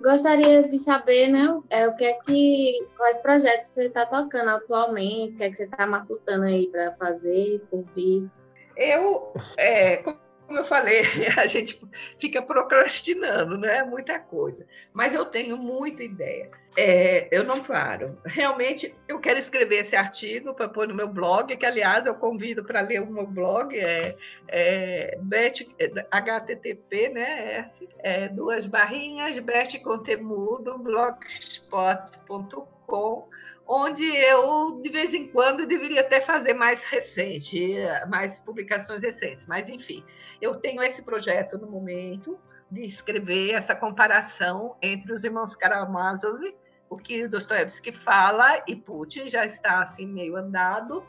Gostaria 0.00 0.62
de 0.68 0.78
saber, 0.78 1.28
né, 1.28 1.48
é, 1.70 1.88
o 1.88 1.96
que 1.96 2.04
é 2.04 2.12
que, 2.20 2.86
quais 2.96 3.18
projetos 3.20 3.66
você 3.68 3.86
está 3.86 4.04
tocando 4.04 4.50
atualmente, 4.50 5.34
o 5.34 5.36
que 5.38 5.44
é 5.44 5.50
que 5.50 5.56
você 5.56 5.64
está 5.64 5.86
matutando 5.86 6.44
aí 6.44 6.68
para 6.68 6.92
fazer, 6.96 7.62
por 7.70 7.82
vir? 7.94 8.30
Eu, 8.76 9.32
é, 9.56 9.96
como 9.96 10.18
eu 10.50 10.64
falei, 10.64 11.02
a 11.36 11.46
gente 11.46 11.80
fica 12.18 12.42
procrastinando, 12.42 13.58
não 13.58 13.68
é 13.68 13.84
muita 13.84 14.18
coisa. 14.18 14.66
Mas 14.92 15.14
eu 15.14 15.24
tenho 15.24 15.56
muita 15.56 16.02
ideia. 16.02 16.50
É, 16.76 17.28
eu 17.30 17.44
não 17.44 17.62
paro. 17.62 18.18
Realmente, 18.24 18.92
eu 19.08 19.18
quero 19.18 19.38
escrever 19.38 19.80
esse 19.80 19.96
artigo 19.96 20.52
para 20.52 20.68
pôr 20.68 20.86
no 20.86 20.94
meu 20.94 21.08
blog, 21.08 21.56
que, 21.56 21.64
aliás, 21.64 22.04
eu 22.06 22.14
convido 22.14 22.62
para 22.62 22.82
ler 22.82 23.00
o 23.02 23.10
meu 23.10 23.26
blog, 23.26 23.74
é, 23.78 24.14
é, 24.48 25.18
bet, 25.22 25.66
http, 26.10 27.08
né? 27.08 27.70
É, 28.00 28.28
duas 28.28 28.66
barrinhas, 28.66 29.38
best 29.38 29.78
conteúdo, 29.80 30.76
blogspot.com 30.78 33.26
onde 33.66 34.04
eu, 34.04 34.80
de 34.82 34.88
vez 34.90 35.12
em 35.12 35.28
quando, 35.28 35.66
deveria 35.66 36.00
até 36.00 36.20
fazer 36.20 36.54
mais 36.54 36.82
recente, 36.84 37.76
mais 38.08 38.40
publicações 38.40 39.02
recentes. 39.02 39.46
Mas, 39.46 39.68
enfim, 39.68 40.04
eu 40.40 40.54
tenho 40.54 40.82
esse 40.82 41.02
projeto 41.02 41.58
no 41.58 41.68
momento 41.68 42.38
de 42.70 42.84
escrever 42.84 43.52
essa 43.52 43.74
comparação 43.74 44.76
entre 44.80 45.12
os 45.12 45.24
irmãos 45.24 45.56
Karamazov, 45.56 46.54
o 46.88 46.96
que 46.96 47.26
Dostoevsky 47.26 47.92
fala, 47.92 48.62
e 48.66 48.76
Putin 48.76 49.28
já 49.28 49.44
está 49.44 49.82
assim 49.82 50.06
meio 50.06 50.36
andado. 50.36 51.04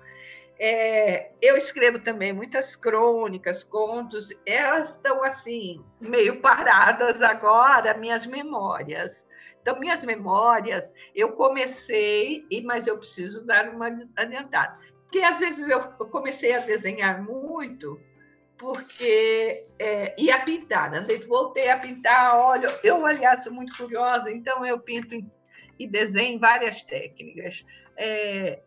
É, 0.59 1.29
eu 1.39 1.55
escrevo 1.55 1.99
também 1.99 2.33
muitas 2.33 2.75
crônicas, 2.75 3.63
contos, 3.63 4.29
elas 4.43 4.91
estão 4.91 5.23
assim 5.23 5.83
meio 6.01 6.41
paradas 6.41 7.21
agora, 7.21 7.95
minhas 7.95 8.25
memórias. 8.25 9.26
Então, 9.67 9.81
minhas 9.81 10.05
memórias, 10.05 10.89
eu 11.13 11.33
comecei, 11.33 12.47
mas 12.63 12.87
eu 12.87 12.97
preciso 12.97 13.45
dar 13.45 13.67
uma 13.67 13.87
adiantada. 14.15 14.79
Porque 15.03 15.19
às 15.19 15.39
vezes 15.39 15.67
eu 15.67 15.81
comecei 16.07 16.53
a 16.53 16.59
desenhar 16.59 17.21
muito, 17.21 17.99
porque 18.57 19.67
é, 19.77 20.15
ia 20.17 20.39
pintar, 20.39 20.89
né? 20.89 21.05
voltei 21.27 21.69
a 21.69 21.77
pintar, 21.77 22.37
olha, 22.39 22.69
eu, 22.81 23.05
aliás, 23.05 23.43
sou 23.43 23.51
muito 23.51 23.75
curiosa, 23.75 24.31
então 24.31 24.65
eu 24.65 24.79
pinto 24.79 25.17
e 25.77 25.85
desenho 25.85 26.39
várias 26.39 26.81
técnicas. 26.83 27.65
É, 27.97 28.61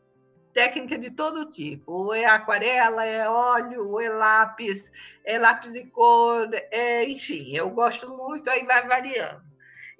técnica 0.53 0.99
de 0.99 1.13
todo 1.13 1.51
tipo, 1.51 1.93
ou 1.93 2.15
é 2.15 2.27
aquarela, 2.27 3.07
é 3.07 3.27
óleo, 3.27 3.89
ou 3.89 4.03
é 4.03 4.11
lápis, 4.11 4.93
é 5.25 5.39
lápis 5.39 5.73
de 5.73 5.87
cor, 5.87 6.51
é, 6.71 7.09
enfim, 7.09 7.57
eu 7.57 7.71
gosto 7.71 8.07
muito, 8.15 8.51
aí 8.51 8.67
vai 8.67 8.87
variando 8.87 9.50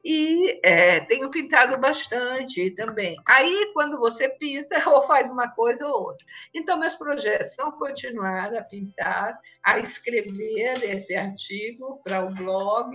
e 0.05 0.61
é, 0.65 1.01
tenho 1.01 1.31
pintado 1.31 1.77
bastante 1.79 2.71
também. 2.73 3.17
Aí, 3.27 3.71
quando 3.73 3.99
você 3.99 4.29
pinta, 4.29 4.77
ou 4.89 5.07
faz 5.07 5.31
uma 5.31 5.49
coisa 5.49 5.87
ou 5.87 6.09
outra. 6.09 6.27
Então, 6.55 6.79
meus 6.79 6.95
projetos 6.95 7.55
são 7.55 7.73
continuar 7.73 8.55
a 8.55 8.63
pintar, 8.63 9.39
a 9.65 9.79
escrever 9.79 10.83
esse 10.85 11.15
artigo 11.15 12.01
para 12.03 12.25
o 12.25 12.35
blog 12.35 12.91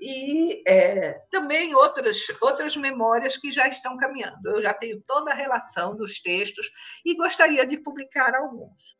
e 0.00 0.62
é, 0.66 1.20
também 1.30 1.74
outras, 1.74 2.26
outras 2.40 2.74
memórias 2.74 3.36
que 3.36 3.50
já 3.50 3.68
estão 3.68 3.96
caminhando. 3.98 4.48
Eu 4.48 4.62
já 4.62 4.72
tenho 4.72 5.00
toda 5.06 5.30
a 5.30 5.34
relação 5.34 5.94
dos 5.94 6.20
textos 6.20 6.70
e 7.04 7.14
gostaria 7.14 7.66
de 7.66 7.76
publicar 7.76 8.34
alguns. 8.34 8.98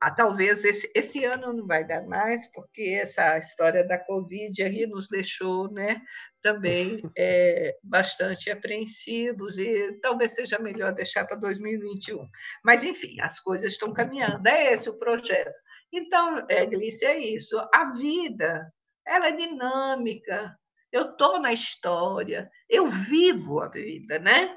Ah, 0.00 0.10
talvez 0.10 0.64
esse, 0.64 0.90
esse 0.94 1.22
ano 1.24 1.52
não 1.52 1.66
vai 1.66 1.86
dar 1.86 2.02
mais, 2.06 2.50
porque 2.52 2.98
essa 3.02 3.36
história 3.36 3.86
da 3.86 3.98
Covid 3.98 4.62
aí 4.62 4.86
nos 4.86 5.08
deixou 5.08 5.70
né, 5.70 6.00
também 6.42 7.02
é, 7.16 7.76
bastante 7.82 8.50
apreensivos 8.50 9.58
e 9.58 9.98
talvez 10.00 10.32
seja 10.32 10.58
melhor 10.58 10.92
deixar 10.92 11.26
para 11.26 11.36
2021. 11.36 12.28
Mas, 12.64 12.82
enfim, 12.82 13.20
as 13.20 13.40
coisas 13.40 13.72
estão 13.72 13.92
caminhando, 13.92 14.46
é 14.46 14.72
esse 14.72 14.88
o 14.88 14.98
projeto. 14.98 15.54
Então, 15.92 16.44
é, 16.48 16.66
Glícia, 16.66 17.08
é 17.08 17.18
isso. 17.18 17.58
A 17.74 17.92
vida, 17.92 18.72
ela 19.06 19.28
é 19.28 19.32
dinâmica. 19.32 20.56
Eu 20.92 21.10
estou 21.10 21.40
na 21.40 21.52
história, 21.52 22.50
eu 22.68 22.90
vivo 22.90 23.60
a 23.60 23.68
vida, 23.68 24.18
né? 24.18 24.56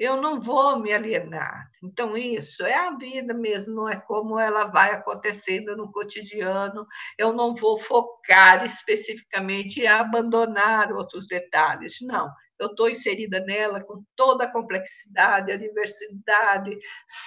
Eu 0.00 0.16
não 0.16 0.40
vou 0.40 0.78
me 0.78 0.90
alienar. 0.94 1.70
Então, 1.82 2.16
isso 2.16 2.64
é 2.64 2.74
a 2.74 2.96
vida 2.96 3.34
mesmo, 3.34 3.74
não 3.74 3.88
é 3.88 3.96
como 3.96 4.38
ela 4.38 4.64
vai 4.64 4.92
acontecendo 4.92 5.76
no 5.76 5.92
cotidiano. 5.92 6.86
Eu 7.18 7.34
não 7.34 7.54
vou 7.54 7.78
focar 7.78 8.64
especificamente 8.64 9.80
e 9.80 9.86
abandonar 9.86 10.90
outros 10.90 11.26
detalhes. 11.26 11.98
Não, 12.00 12.32
eu 12.58 12.68
estou 12.68 12.88
inserida 12.88 13.40
nela 13.40 13.84
com 13.84 14.02
toda 14.16 14.44
a 14.44 14.50
complexidade, 14.50 15.52
a 15.52 15.58
diversidade, 15.58 16.78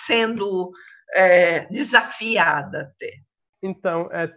sendo 0.08 0.72
é, 1.14 1.68
desafiada 1.68 2.92
até. 2.96 3.12
Então, 3.62 4.10
é, 4.12 4.34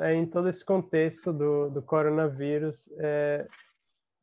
é, 0.00 0.14
em 0.14 0.26
todo 0.26 0.48
esse 0.48 0.64
contexto 0.64 1.32
do, 1.32 1.70
do 1.70 1.82
coronavírus, 1.82 2.88
é, 3.00 3.48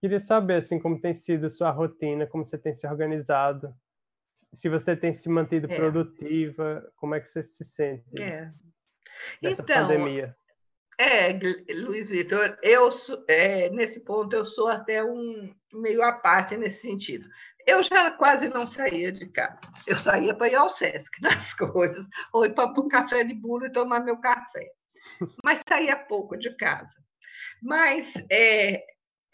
Queria 0.07 0.21
saber 0.21 0.59
assim 0.59 0.79
como 0.79 1.01
tem 1.01 1.13
sido 1.13 1.49
sua 1.49 1.69
rotina, 1.69 2.25
como 2.25 2.45
você 2.45 2.57
tem 2.57 2.73
se 2.73 2.87
organizado, 2.87 3.75
se 4.53 4.69
você 4.69 4.95
tem 4.95 5.13
se 5.13 5.27
mantido 5.27 5.69
é. 5.69 5.75
produtiva, 5.75 6.89
como 6.95 7.13
é 7.13 7.19
que 7.19 7.27
você 7.27 7.43
se 7.43 7.65
sente 7.65 8.17
é. 8.17 8.47
nessa 9.41 9.61
então, 9.61 9.81
pandemia? 9.81 10.33
É, 10.97 11.37
Luiz 11.73 12.09
Vitor, 12.09 12.57
eu 12.63 12.89
é, 13.27 13.69
nesse 13.69 13.99
ponto 14.05 14.33
eu 14.33 14.45
sou 14.45 14.69
até 14.69 15.03
um 15.03 15.53
meio 15.73 16.01
à 16.01 16.13
parte 16.13 16.55
nesse 16.55 16.83
sentido. 16.83 17.27
Eu 17.65 17.83
já 17.83 18.09
quase 18.11 18.47
não 18.47 18.65
saía 18.65 19.11
de 19.11 19.27
casa. 19.27 19.59
Eu 19.85 19.97
saía 19.97 20.33
para 20.33 20.47
ir 20.47 20.55
ao 20.55 20.69
Sesc 20.69 21.11
nas 21.21 21.53
coisas, 21.53 22.07
ou 22.31 22.45
ir 22.45 22.55
para 22.55 22.71
o 22.71 22.87
café 22.87 23.25
de 23.25 23.33
bolo 23.33 23.65
e 23.65 23.73
tomar 23.73 23.99
meu 23.99 24.15
café. 24.21 24.71
Mas 25.43 25.61
saía 25.67 25.97
pouco 25.97 26.37
de 26.37 26.55
casa. 26.55 26.95
Mas 27.61 28.13
é, 28.31 28.85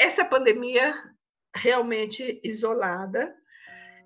essa 0.03 0.25
pandemia 0.25 0.93
realmente 1.55 2.41
isolada. 2.43 3.33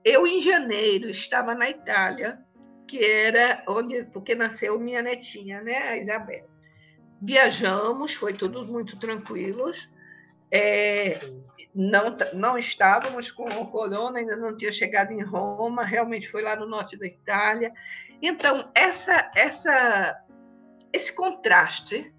Eu, 0.06 0.28
em 0.28 0.40
janeiro, 0.40 1.10
estava 1.10 1.56
na 1.56 1.70
Itália, 1.70 2.40
que 2.88 3.04
era 3.04 3.64
onde, 3.68 4.04
porque 4.06 4.36
nasceu 4.36 4.80
minha 4.80 5.02
netinha, 5.02 5.62
né, 5.62 5.78
a 5.78 5.98
Isabel. 5.98 6.48
Viajamos, 7.22 8.14
foi 8.14 8.34
tudo 8.34 8.64
muito 8.66 9.00
tranquilos. 9.00 9.90
É, 10.54 11.18
não, 11.74 12.16
não 12.34 12.58
estávamos 12.58 13.32
com 13.32 13.48
o 13.48 13.72
corona, 13.72 14.20
ainda 14.20 14.36
não 14.36 14.56
tinha 14.56 14.72
chegado 14.72 15.12
em 15.12 15.24
Roma, 15.24 15.84
realmente 15.84 16.30
foi 16.30 16.44
lá 16.44 16.56
no 16.56 16.68
norte 16.68 16.96
da 16.96 17.08
Itália. 17.08 17.74
Então, 18.22 18.72
essa, 18.76 19.32
essa, 19.36 20.24
esse 20.94 21.12
contraste 21.14 22.14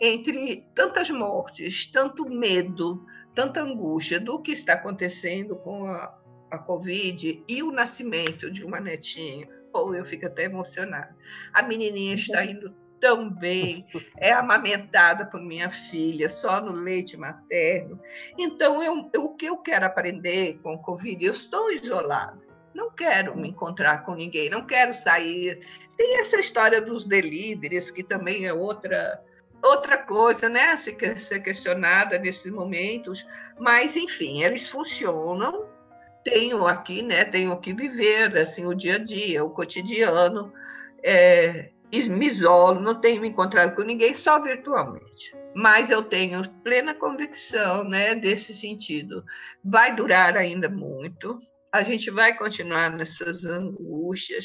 entre 0.00 0.64
tantas 0.74 1.10
mortes, 1.10 1.86
tanto 1.86 2.28
medo, 2.28 3.04
tanta 3.34 3.60
angústia 3.60 4.18
do 4.18 4.40
que 4.40 4.52
está 4.52 4.74
acontecendo 4.74 5.56
com 5.56 5.86
a, 5.86 6.16
a 6.50 6.58
Covid 6.58 7.44
e 7.46 7.62
o 7.62 7.70
nascimento 7.70 8.50
de 8.50 8.64
uma 8.64 8.80
netinha, 8.80 9.46
ou 9.72 9.94
eu 9.94 10.04
fico 10.04 10.26
até 10.26 10.44
emocionada. 10.44 11.14
A 11.52 11.62
menininha 11.62 12.14
está 12.14 12.44
indo 12.44 12.74
tão 13.00 13.30
bem, 13.30 13.86
é 14.16 14.32
amamentada 14.32 15.24
por 15.24 15.40
minha 15.40 15.70
filha, 15.90 16.28
só 16.28 16.60
no 16.60 16.72
leite 16.72 17.16
materno. 17.16 17.98
Então, 18.38 18.82
eu, 18.82 19.10
eu, 19.12 19.24
o 19.24 19.34
que 19.34 19.46
eu 19.46 19.56
quero 19.56 19.86
aprender 19.86 20.58
com 20.62 20.74
o 20.74 20.82
Covid? 20.82 21.24
Eu 21.24 21.32
estou 21.32 21.72
isolada, 21.72 22.38
não 22.74 22.90
quero 22.90 23.36
me 23.36 23.48
encontrar 23.48 24.04
com 24.04 24.14
ninguém, 24.14 24.50
não 24.50 24.66
quero 24.66 24.94
sair. 24.94 25.66
Tem 25.96 26.20
essa 26.20 26.38
história 26.38 26.80
dos 26.80 27.06
deliveries, 27.06 27.90
que 27.90 28.02
também 28.02 28.46
é 28.46 28.52
outra 28.52 29.20
outra 29.62 29.98
coisa, 29.98 30.48
né, 30.48 30.72
a 30.72 30.76
ser 30.76 30.94
questionada 31.42 32.18
nesses 32.18 32.50
momentos, 32.50 33.24
mas 33.58 33.96
enfim, 33.96 34.42
eles 34.42 34.68
funcionam. 34.68 35.68
Tenho 36.24 36.66
aqui, 36.66 37.02
né, 37.02 37.24
tenho 37.24 37.58
que 37.60 37.72
viver 37.72 38.36
assim 38.36 38.66
o 38.66 38.74
dia 38.74 38.96
a 38.96 38.98
dia, 38.98 39.44
o 39.44 39.50
cotidiano. 39.50 40.52
É, 41.02 41.70
me 41.92 42.26
isolo, 42.26 42.80
não 42.80 43.00
tenho 43.00 43.20
me 43.20 43.28
encontrado 43.28 43.74
com 43.74 43.82
ninguém, 43.82 44.14
só 44.14 44.40
virtualmente. 44.40 45.34
Mas 45.54 45.90
eu 45.90 46.02
tenho 46.04 46.48
plena 46.62 46.94
convicção 46.94 47.82
né, 47.84 48.14
desse 48.14 48.54
sentido. 48.54 49.24
Vai 49.64 49.96
durar 49.96 50.36
ainda 50.36 50.68
muito, 50.68 51.40
a 51.72 51.82
gente 51.82 52.10
vai 52.10 52.36
continuar 52.36 52.90
nessas 52.90 53.44
angústias. 53.44 54.44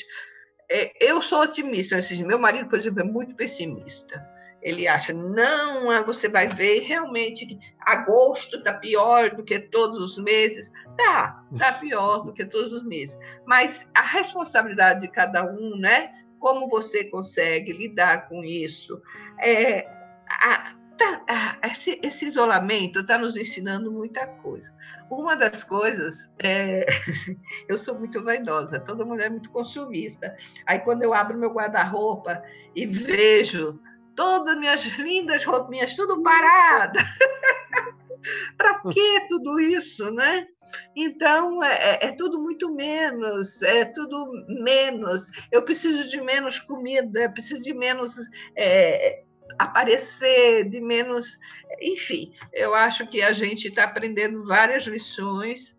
É, 0.69 0.91
eu 0.99 1.21
sou 1.21 1.41
otimista, 1.41 1.97
assim, 1.97 2.23
meu 2.23 2.39
marido, 2.39 2.69
por 2.69 2.77
exemplo, 2.77 3.01
é 3.01 3.03
muito 3.03 3.35
pessimista. 3.35 4.34
Ele 4.65 4.87
acha, 4.87 5.13
não, 5.13 5.91
ah, 5.91 6.01
você 6.01 6.27
vai 6.27 6.47
ver 6.47 6.79
realmente 6.79 7.45
que 7.45 7.59
agosto 7.79 8.57
está 8.57 8.73
pior 8.73 9.29
do 9.35 9.43
que 9.43 9.59
todos 9.59 9.99
os 10.01 10.17
meses. 10.17 10.71
Tá, 10.97 11.43
está 11.53 11.71
pior 11.73 12.23
do 12.23 12.33
que 12.33 12.43
todos 12.45 12.73
os 12.73 12.83
meses. 12.83 13.17
Mas 13.45 13.89
a 13.93 14.01
responsabilidade 14.01 15.01
de 15.01 15.07
cada 15.07 15.45
um, 15.45 15.77
né? 15.77 16.11
como 16.45 16.69
você 16.69 17.03
consegue 17.05 17.71
lidar 17.71 18.29
com 18.29 18.43
isso. 18.43 19.01
É, 19.39 19.87
a, 20.29 20.75
tá, 20.95 21.23
a, 21.27 21.67
esse, 21.67 21.99
esse, 22.03 22.25
isolamento 22.25 22.99
está 22.99 23.17
nos 23.17 23.35
ensinando 23.35 23.91
muita 23.91 24.27
coisa. 24.27 24.71
Uma 25.09 25.35
das 25.35 25.63
coisas, 25.63 26.31
é, 26.37 26.85
eu 27.67 27.77
sou 27.79 27.97
muito 27.97 28.23
vaidosa, 28.23 28.79
toda 28.79 29.03
mulher 29.03 29.25
é 29.25 29.29
muito 29.29 29.49
consumista. 29.49 30.35
Aí, 30.67 30.77
quando 30.79 31.01
eu 31.01 31.15
abro 31.15 31.35
meu 31.35 31.51
guarda-roupa 31.51 32.43
e 32.75 32.85
vejo 32.85 33.79
todas 34.15 34.57
minhas 34.57 34.83
lindas 34.97 35.43
roupinhas, 35.43 35.95
tudo 35.95 36.21
parada. 36.21 36.99
Para 38.57 38.81
que 38.91 39.27
tudo 39.27 39.59
isso, 39.59 40.11
né? 40.11 40.47
Então, 40.95 41.63
é, 41.63 41.73
é, 41.73 42.05
é, 42.07 42.11
tudo 42.11 42.41
muito 42.41 42.73
menos, 42.73 43.61
é 43.61 43.85
tudo 43.85 44.31
menos. 44.47 45.29
Eu 45.51 45.63
preciso 45.63 46.09
de 46.09 46.19
menos 46.21 46.59
comida, 46.59 47.29
preciso 47.29 47.61
de 47.61 47.73
menos 47.73 48.15
é, 48.55 49.23
aparecer, 49.59 50.69
de 50.69 50.79
menos. 50.81 51.37
Enfim, 51.81 52.33
eu 52.53 52.73
acho 52.73 53.07
que 53.07 53.21
a 53.21 53.33
gente 53.33 53.67
está 53.67 53.83
aprendendo 53.83 54.45
várias 54.45 54.83
lições 54.83 55.77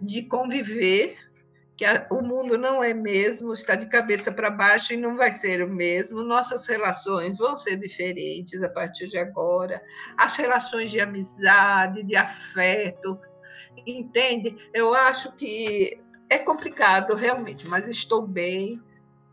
de 0.00 0.22
conviver, 0.22 1.16
que 1.82 1.84
a, 1.84 2.06
o 2.12 2.22
mundo 2.22 2.56
não 2.56 2.80
é 2.80 2.94
mesmo, 2.94 3.52
está 3.52 3.74
de 3.74 3.86
cabeça 3.86 4.30
para 4.30 4.48
baixo 4.48 4.92
e 4.92 4.96
não 4.96 5.16
vai 5.16 5.32
ser 5.32 5.64
o 5.64 5.68
mesmo. 5.68 6.22
Nossas 6.22 6.64
relações 6.64 7.38
vão 7.38 7.58
ser 7.58 7.76
diferentes 7.76 8.62
a 8.62 8.68
partir 8.68 9.08
de 9.08 9.18
agora. 9.18 9.82
As 10.16 10.36
relações 10.36 10.92
de 10.92 11.00
amizade, 11.00 12.04
de 12.04 12.14
afeto, 12.14 13.18
entende? 13.84 14.56
Eu 14.72 14.94
acho 14.94 15.32
que 15.32 16.00
é 16.30 16.38
complicado 16.38 17.16
realmente, 17.16 17.66
mas 17.66 17.84
estou 17.88 18.24
bem, 18.24 18.80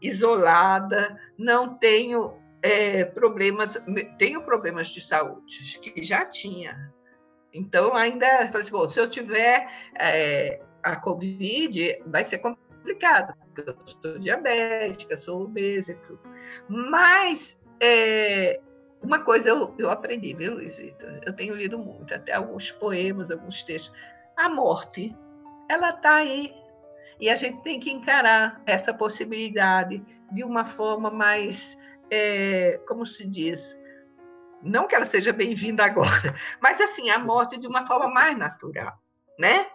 isolada, 0.01 1.19
não 1.37 1.75
tenho 1.75 2.33
é, 2.63 3.05
problemas, 3.05 3.77
tenho 4.17 4.41
problemas 4.41 4.87
de 4.87 5.01
saúde, 5.01 5.79
que 5.83 6.01
já 6.01 6.25
tinha. 6.25 6.91
Então, 7.53 7.95
ainda, 7.95 8.49
assim, 8.55 8.71
bom, 8.71 8.89
se 8.89 8.99
eu 8.99 9.07
tiver 9.07 9.69
é, 9.99 10.59
a 10.83 10.95
Covid, 10.95 12.01
vai 12.07 12.23
ser 12.23 12.39
complicado, 12.39 13.33
porque 13.53 13.69
eu 13.69 13.75
sou 13.85 14.19
diabética, 14.19 15.17
sou 15.17 15.43
obesa 15.43 15.91
e 15.91 15.95
tudo. 15.95 16.21
Mas, 16.67 17.61
é, 17.79 18.59
uma 19.01 19.19
coisa 19.19 19.49
eu, 19.49 19.73
eu 19.77 19.89
aprendi, 19.89 20.33
viu, 20.33 20.55
Luizita? 20.55 21.21
Eu 21.25 21.33
tenho 21.33 21.55
lido 21.55 21.77
muito, 21.77 22.13
até 22.13 22.33
alguns 22.33 22.71
poemas, 22.71 23.31
alguns 23.31 23.63
textos 23.63 23.93
a 24.35 24.49
morte, 24.49 25.15
ela 25.69 25.89
está 25.89 26.15
aí. 26.15 26.53
E 27.19 27.29
a 27.29 27.35
gente 27.35 27.61
tem 27.63 27.79
que 27.79 27.91
encarar 27.91 28.61
essa 28.65 28.93
possibilidade 28.93 30.01
de 30.31 30.43
uma 30.43 30.63
forma 30.63 31.11
mais, 31.11 31.77
é, 32.09 32.79
como 32.87 33.05
se 33.05 33.27
diz, 33.27 33.77
não 34.61 34.87
que 34.87 34.95
ela 34.95 35.05
seja 35.05 35.33
bem-vinda 35.33 35.83
agora, 35.83 36.35
mas 36.61 36.79
assim, 36.79 37.09
a 37.09 37.19
morte 37.19 37.59
de 37.59 37.67
uma 37.67 37.85
forma 37.85 38.07
mais 38.07 38.37
natural, 38.37 38.97
né? 39.37 39.67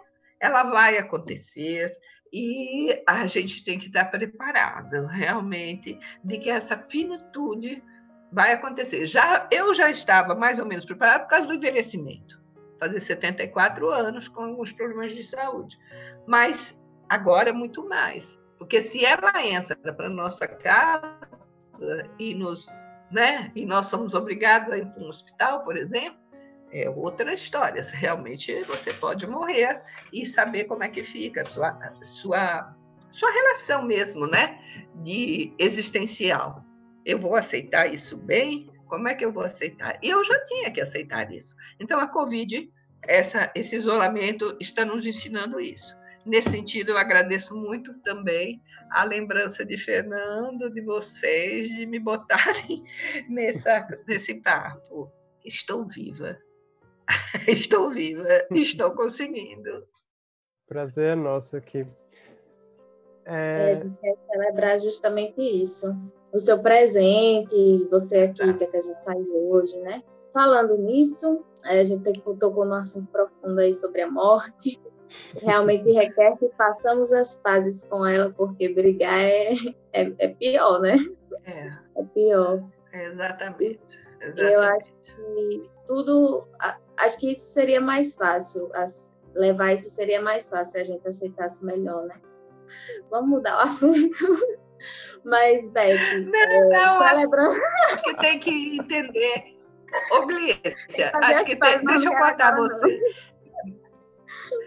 Ela 0.45 0.63
vai 0.63 0.97
acontecer 0.97 1.95
e 2.31 3.01
a 3.07 3.25
gente 3.27 3.63
tem 3.63 3.79
que 3.79 3.87
estar 3.87 4.05
preparado 4.05 5.05
realmente 5.07 5.97
de 6.23 6.37
que 6.37 6.49
essa 6.49 6.77
finitude 6.77 7.83
vai 8.31 8.53
acontecer. 8.53 9.05
Já 9.05 9.47
eu 9.51 9.73
já 9.73 9.89
estava 9.89 10.35
mais 10.35 10.59
ou 10.59 10.65
menos 10.65 10.85
preparado 10.85 11.23
por 11.23 11.29
causa 11.29 11.47
do 11.47 11.53
envelhecimento 11.53 12.45
fazer 12.79 12.99
74 12.99 13.89
anos 13.89 14.27
com 14.27 14.43
alguns 14.43 14.71
problemas 14.73 15.15
de 15.15 15.23
saúde. 15.23 15.77
Mas 16.27 16.81
agora 17.09 17.49
é 17.49 17.53
muito 17.53 17.87
mais. 17.87 18.37
Porque 18.57 18.81
se 18.81 19.05
ela 19.05 19.45
entra 19.45 19.75
para 19.75 20.09
nossa 20.09 20.47
casa 20.47 21.17
e 22.19 22.33
nos, 22.33 22.67
né, 23.11 23.51
e 23.55 23.65
nós 23.65 23.87
somos 23.87 24.13
obrigados 24.13 24.71
a 24.71 24.77
ir 24.77 24.85
para 24.85 25.03
um 25.03 25.09
hospital, 25.09 25.63
por 25.63 25.77
exemplo, 25.77 26.19
é 26.81 26.89
outra 26.89 27.33
história. 27.33 27.81
Realmente 27.81 28.53
você 28.63 28.93
pode 28.93 29.25
morrer 29.25 29.81
e 30.11 30.25
saber 30.25 30.65
como 30.65 30.83
é 30.83 30.89
que 30.89 31.03
fica 31.03 31.43
a 31.43 31.45
sua, 31.45 31.93
sua, 32.01 32.75
sua 33.11 33.31
relação 33.31 33.83
mesmo, 33.83 34.27
né, 34.27 34.59
de 34.95 35.53
existencial. 35.57 36.63
Eu 37.05 37.17
vou 37.17 37.35
aceitar 37.35 37.93
isso 37.93 38.17
bem? 38.17 38.69
Como 38.87 39.07
é 39.07 39.15
que 39.15 39.23
eu 39.23 39.31
vou 39.31 39.43
aceitar? 39.43 39.97
E 40.03 40.09
eu 40.09 40.23
já 40.23 40.43
tinha 40.43 40.71
que 40.71 40.81
aceitar 40.81 41.31
isso. 41.31 41.55
Então, 41.79 41.99
a 41.99 42.07
Covid, 42.07 42.69
essa, 43.03 43.51
esse 43.55 43.75
isolamento, 43.75 44.57
está 44.59 44.83
nos 44.83 45.05
ensinando 45.05 45.59
isso. 45.59 45.95
Nesse 46.25 46.49
sentido, 46.49 46.89
eu 46.89 46.97
agradeço 46.97 47.55
muito 47.55 47.93
também 48.01 48.61
a 48.91 49.03
lembrança 49.03 49.63
de 49.63 49.77
Fernando, 49.77 50.69
de 50.71 50.81
vocês, 50.81 51.69
de 51.69 51.85
me 51.85 51.99
botarem 51.99 52.83
nessa, 53.29 53.87
nesse 54.07 54.35
papo. 54.35 55.11
Estou 55.43 55.87
viva. 55.87 56.37
Estou 57.47 57.91
viva. 57.91 58.27
Estou 58.51 58.91
conseguindo. 58.91 59.85
Prazer 60.67 61.13
é 61.13 61.15
nosso 61.15 61.55
aqui. 61.55 61.87
É... 63.25 63.69
É, 63.69 63.71
a 63.71 63.73
gente 63.73 63.97
quer 64.01 64.15
celebrar 64.31 64.79
justamente 64.79 65.41
isso 65.41 65.95
o 66.35 66.39
seu 66.39 66.59
presente, 66.59 67.87
você 67.89 68.23
aqui, 68.23 68.43
o 68.43 68.57
que, 68.57 68.65
é 68.65 68.67
que 68.67 68.77
a 68.77 68.81
gente 68.81 69.03
faz 69.05 69.31
hoje, 69.31 69.79
né? 69.79 70.03
Falando 70.33 70.77
nisso, 70.77 71.45
a 71.63 71.81
gente 71.81 72.21
tocou 72.37 72.65
num 72.65 72.73
assunto 72.73 73.09
profundo 73.09 73.57
aí 73.59 73.73
sobre 73.73 74.01
a 74.01 74.11
morte. 74.11 74.77
Realmente 75.41 75.89
requer 75.91 76.35
que 76.37 76.49
façamos 76.57 77.13
as 77.13 77.37
pazes 77.37 77.85
com 77.85 78.05
ela, 78.05 78.29
porque 78.31 78.67
brigar 78.67 79.17
é, 79.17 79.53
é, 79.93 80.13
é 80.19 80.27
pior, 80.27 80.81
né? 80.81 80.97
É. 81.45 82.01
É 82.01 82.03
pior. 82.13 82.61
exatamente. 82.91 83.79
exatamente. 84.19 84.53
Eu 84.53 84.59
acho 84.61 84.91
que 84.91 85.69
tudo. 85.87 86.45
Acho 86.97 87.19
que 87.19 87.31
isso 87.31 87.53
seria 87.53 87.81
mais 87.81 88.15
fácil. 88.15 88.69
As, 88.73 89.13
levar 89.33 89.73
isso 89.73 89.89
seria 89.89 90.21
mais 90.21 90.49
fácil 90.49 90.71
se 90.73 90.77
a 90.79 90.83
gente 90.83 91.07
aceitasse 91.07 91.63
melhor, 91.65 92.05
né? 92.05 92.19
Vamos 93.09 93.29
mudar 93.29 93.57
o 93.57 93.61
assunto. 93.67 94.25
Mas, 95.23 95.69
Beck. 95.69 95.99
Não, 96.25 96.39
é, 96.39 96.69
não, 96.69 97.01
acho, 97.01 97.35
acho, 97.35 98.03
que 98.03 98.17
tem 98.17 98.39
que 98.39 98.77
entender. 98.77 99.55
Ô, 100.11 100.25
Glícia, 100.25 101.11
acho 101.15 101.45
que 101.45 101.55
tem. 101.55 101.85
Deixa 101.85 102.07
eu 102.07 102.15
cortar 102.15 102.55
você. 102.55 102.99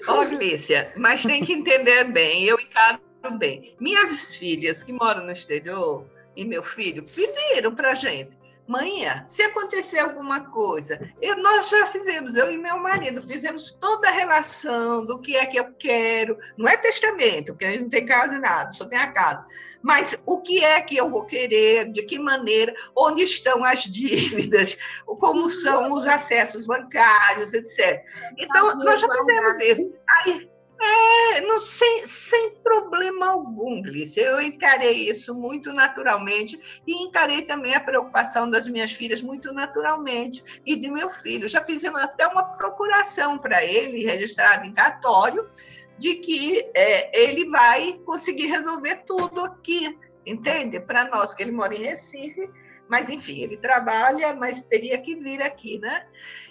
Ô, 0.09 0.24
Glícia, 0.24 0.93
mas 0.97 1.22
tem 1.22 1.45
que 1.45 1.53
entender 1.53 2.05
bem, 2.05 2.45
eu 2.45 2.59
encaro 2.59 3.01
bem. 3.39 3.76
Minhas 3.81 4.35
filhas 4.37 4.83
que 4.83 4.93
moram 4.93 5.24
no 5.24 5.33
exterior 5.33 6.07
e 6.37 6.45
meu 6.45 6.62
filho 6.62 7.05
pediram 7.05 7.74
para 7.74 7.95
gente. 7.95 8.38
Manhã, 8.69 9.25
se 9.27 9.43
acontecer 9.43 9.99
alguma 9.99 10.51
coisa, 10.51 11.01
eu, 11.23 11.39
nós 11.39 11.71
já 11.71 11.87
fizemos, 11.87 12.37
eu 12.37 12.53
e 12.53 12.59
meu 12.59 12.79
marido, 12.79 13.23
fizemos 13.23 13.73
toda 13.73 14.09
a 14.09 14.12
relação 14.12 15.07
do 15.07 15.19
que 15.21 15.35
é 15.35 15.47
que 15.47 15.59
eu 15.59 15.73
quero, 15.73 16.39
não 16.57 16.69
é 16.69 16.77
testamento, 16.77 17.53
porque 17.53 17.64
a 17.64 17.71
gente 17.71 17.83
não 17.85 17.91
tem 17.91 18.05
casa 18.05 18.35
e 18.35 18.39
nada, 18.39 18.71
só 18.71 18.85
tem 18.85 18.99
a 18.99 19.11
casa, 19.11 19.47
mas 19.81 20.23
o 20.27 20.43
que 20.43 20.62
é 20.62 20.83
que 20.83 20.97
eu 20.97 21.09
vou 21.09 21.25
querer, 21.25 21.91
de 21.91 22.03
que 22.03 22.19
maneira, 22.19 22.75
onde 22.95 23.23
estão 23.23 23.64
as 23.64 23.85
dívidas, 23.91 24.77
como 25.07 25.49
são 25.49 25.93
os 25.95 26.07
acessos 26.07 26.66
bancários, 26.66 27.55
etc. 27.55 28.03
Então, 28.37 28.77
nós 28.77 29.01
já 29.01 29.09
fizemos 29.09 29.61
isso. 29.61 29.95
Aí, 30.09 30.51
é, 30.81 31.41
não, 31.41 31.61
sem, 31.61 32.07
sem 32.07 32.55
problema 32.62 33.31
algum, 33.31 33.83
Glícia. 33.83 34.22
Eu 34.22 34.41
encarei 34.41 35.11
isso 35.11 35.35
muito 35.35 35.72
naturalmente 35.72 36.59
e 36.87 37.03
encarei 37.03 37.43
também 37.43 37.74
a 37.74 37.81
preocupação 37.81 38.49
das 38.49 38.68
minhas 38.68 38.93
filhas 38.93 39.20
muito 39.20 39.53
naturalmente 39.53 40.43
e 40.64 40.76
de 40.76 40.89
meu 40.91 41.11
filho. 41.11 41.49
Já 41.49 41.64
fizemos 41.64 42.01
até 42.01 42.26
uma 42.29 42.45
procuração 42.45 43.39
para 43.39 43.64
ele, 43.64 44.05
registrado 44.05 44.66
em 44.66 44.72
cartório, 44.72 45.49
de 45.99 46.14
que 46.14 46.64
é, 46.74 47.24
ele 47.24 47.49
vai 47.51 47.95
conseguir 48.05 48.47
resolver 48.47 49.03
tudo 49.05 49.41
aqui, 49.41 49.99
entende? 50.24 50.79
Para 50.79 51.09
nós, 51.09 51.35
que 51.35 51.43
ele 51.43 51.51
mora 51.51 51.74
em 51.74 51.83
Recife, 51.83 52.49
mas 52.89 53.11
enfim, 53.11 53.43
ele 53.43 53.57
trabalha, 53.57 54.33
mas 54.33 54.64
teria 54.66 54.97
que 54.99 55.16
vir 55.16 55.43
aqui, 55.43 55.79
né? 55.79 56.07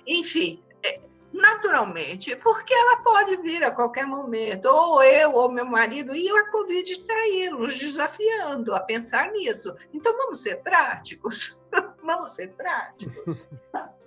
Enfim, 0.06 0.62
é, 0.84 1.00
naturalmente, 1.32 2.36
porque 2.38 2.74
ela 2.74 2.98
pode 2.98 3.38
vir 3.38 3.64
a 3.64 3.72
qualquer 3.72 4.06
momento, 4.06 4.66
ou 4.66 5.04
eu 5.04 5.34
ou 5.34 5.52
meu 5.52 5.66
marido, 5.66 6.16
e 6.16 6.30
a 6.30 6.52
Covid 6.52 6.92
está 6.92 7.14
aí, 7.14 7.50
nos 7.50 7.78
desafiando 7.78 8.74
a 8.74 8.80
pensar 8.80 9.32
nisso. 9.32 9.76
Então, 9.94 10.16
vamos 10.18 10.42
ser 10.42 10.58
práticos, 10.64 11.60
vamos 12.04 12.34
ser 12.34 12.54
práticos. 12.54 13.46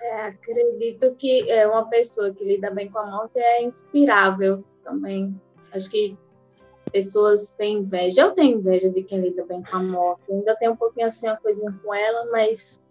É, 0.00 0.26
acredito 0.26 1.12
que 1.16 1.50
é 1.50 1.66
uma 1.66 1.88
pessoa 1.88 2.32
que 2.32 2.44
lida 2.44 2.70
bem 2.70 2.88
com 2.88 3.00
a 3.00 3.06
morte 3.10 3.36
é 3.36 3.64
inspirável 3.64 4.64
também. 4.84 5.34
Acho 5.72 5.90
que 5.90 6.16
pessoas 6.92 7.52
têm 7.54 7.78
inveja. 7.78 8.22
Eu 8.22 8.32
tenho 8.32 8.58
inveja 8.58 8.88
de 8.90 9.02
quem 9.02 9.20
lida 9.20 9.44
bem 9.44 9.62
com 9.62 9.76
a 9.76 9.82
morte. 9.82 10.30
Ainda 10.30 10.56
tenho 10.56 10.72
um 10.72 10.76
pouquinho 10.76 11.06
assim, 11.06 11.26
uma 11.26 11.36
coisinha 11.36 11.72
com 11.82 11.92
ela, 11.92 12.30
mas. 12.30 12.82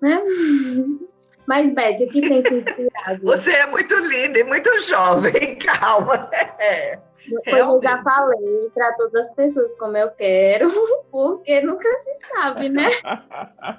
Né? 0.00 0.22
Mas, 1.46 1.72
Beth, 1.72 1.96
o 2.00 2.08
que 2.08 2.20
tem 2.20 2.42
te 2.42 2.54
inspirado? 2.54 3.20
Você 3.24 3.52
é 3.52 3.66
muito 3.66 3.94
linda 3.94 4.38
e 4.38 4.44
muito 4.44 4.78
jovem, 4.80 5.56
calma. 5.64 6.30
É. 6.58 6.98
eu 7.46 7.80
já 7.82 8.02
falei 8.02 8.70
para 8.74 8.92
todas 8.94 9.28
as 9.28 9.34
pessoas 9.34 9.74
como 9.78 9.96
eu 9.96 10.10
quero, 10.10 10.68
porque 11.10 11.60
nunca 11.60 11.88
se 11.98 12.14
sabe, 12.26 12.68
né? 12.68 12.88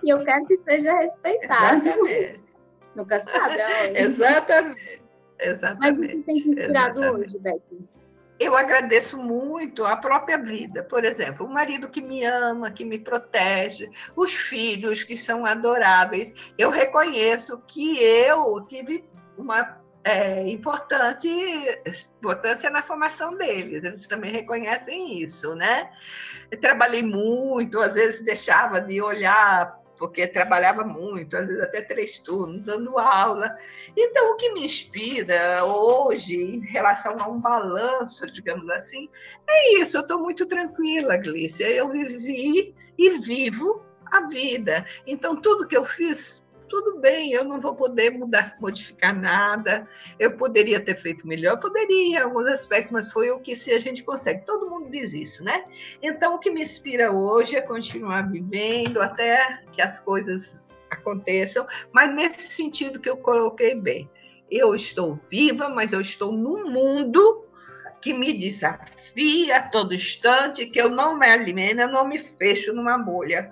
E 0.04 0.10
eu 0.10 0.24
quero 0.24 0.46
que 0.46 0.58
seja 0.58 0.94
respeitado. 0.98 1.78
Exatamente. 1.78 2.40
Nunca 2.96 3.20
sabe, 3.20 3.60
é 3.60 4.02
Exatamente. 4.02 5.02
Exatamente. 5.40 5.80
Mas 5.80 5.98
o 5.98 6.02
que 6.02 6.24
tem 6.24 6.36
te 6.42 6.50
inspirado 6.50 7.00
Exatamente. 7.00 7.26
hoje, 7.26 7.40
Beth? 7.40 7.95
Eu 8.40 8.56
agradeço 8.56 9.18
muito 9.22 9.86
a 9.86 9.96
própria 9.96 10.38
vida. 10.38 10.84
Por 10.84 11.06
exemplo, 11.06 11.46
o 11.46 11.50
marido 11.50 11.90
que 11.90 12.02
me 12.02 12.24
ama, 12.24 12.72
que 12.72 12.84
me 12.84 13.00
protege, 13.00 13.90
os 14.16 14.34
filhos 14.34 15.04
que 15.04 15.16
são 15.16 15.46
adoráveis. 15.46 16.34
Eu 16.58 16.70
reconheço 16.70 17.62
que 17.68 18.02
eu 18.02 18.66
tive 18.68 19.06
uma 19.38 19.80
é, 20.04 20.48
importante 20.50 21.28
importância 22.18 22.70
na 22.70 22.82
formação 22.82 23.36
deles. 23.38 23.84
Eles 23.84 24.08
também 24.08 24.32
reconhecem 24.32 25.22
isso, 25.22 25.56
né? 25.56 25.90
Eu 26.52 26.60
trabalhei 26.60 27.04
muito, 27.04 27.80
às 27.80 27.96
vezes 27.96 28.22
deixava 28.22 28.82
de 28.82 29.02
olhar 29.02 29.80
porque 29.98 30.28
trabalhava 30.28 30.84
muito, 30.84 31.36
às 31.36 31.48
vezes 31.48 31.64
até 31.64 31.82
três 31.82 32.20
turnos, 32.20 32.62
dando 32.64 32.98
aula. 32.98 33.56
Então, 33.98 34.32
o 34.32 34.36
que 34.36 34.54
me 34.54 34.66
inspira 34.66 35.64
hoje, 35.66 36.36
em 36.36 36.60
relação 36.60 37.16
a 37.20 37.28
um 37.28 37.40
balanço, 37.40 38.26
digamos 38.28 38.70
assim, 38.70 39.10
é 39.48 39.80
isso. 39.80 39.98
Eu 39.98 40.02
estou 40.02 40.20
muito 40.20 40.46
tranquila, 40.46 41.18
Glícia. 41.18 41.68
Eu 41.70 41.90
vivi 41.90 42.76
e 42.98 43.10
vivo 43.20 43.84
a 44.06 44.28
vida. 44.28 44.86
Então, 45.08 45.36
tudo 45.36 45.68
que 45.68 45.76
eu 45.76 45.86
fiz 45.86 46.45
tudo 46.68 47.00
bem, 47.00 47.32
eu 47.32 47.44
não 47.44 47.60
vou 47.60 47.76
poder 47.76 48.12
mudar, 48.12 48.56
modificar 48.60 49.16
nada. 49.16 49.88
Eu 50.20 50.38
poderia 50.38 50.80
ter 50.80 50.96
feito 50.96 51.28
melhor, 51.28 51.60
poderia 51.60 52.08
em 52.08 52.18
alguns 52.18 52.48
aspectos, 52.48 52.92
mas 52.92 53.12
foi 53.12 53.32
o 53.32 53.40
que 53.40 53.56
se 53.56 53.72
a 53.72 53.80
gente 53.80 54.04
consegue. 54.04 54.46
Todo 54.46 54.70
mundo 54.70 54.90
diz 54.90 55.14
isso, 55.14 55.44
né? 55.44 55.66
Então, 56.02 56.36
o 56.36 56.40
que 56.40 56.50
me 56.50 56.62
inspira 56.62 57.12
hoje 57.12 57.56
é 57.56 57.62
continuar 57.62 58.30
vivendo 58.30 59.02
até 59.02 59.62
que 59.72 59.82
as 59.82 60.00
coisas 60.00 60.66
aconteçam, 60.90 61.66
mas 61.92 62.14
nesse 62.14 62.48
sentido 62.48 63.00
que 63.00 63.10
eu 63.10 63.18
coloquei 63.18 63.76
bem. 63.76 64.10
Eu 64.50 64.76
estou 64.76 65.20
viva, 65.30 65.70
mas 65.70 65.92
eu 65.92 66.00
estou 66.00 66.32
num 66.32 66.70
mundo 66.70 67.44
que 68.00 68.14
me 68.14 68.32
desafia 68.38 69.58
a 69.58 69.64
todo 69.64 69.96
instante, 69.96 70.68
que 70.68 70.80
eu 70.80 70.90
não 70.90 71.18
me 71.18 71.28
alimento, 71.28 71.80
eu 71.80 71.88
não 71.88 72.08
me 72.08 72.20
fecho 72.20 72.72
numa 72.72 72.98
bolha 72.98 73.52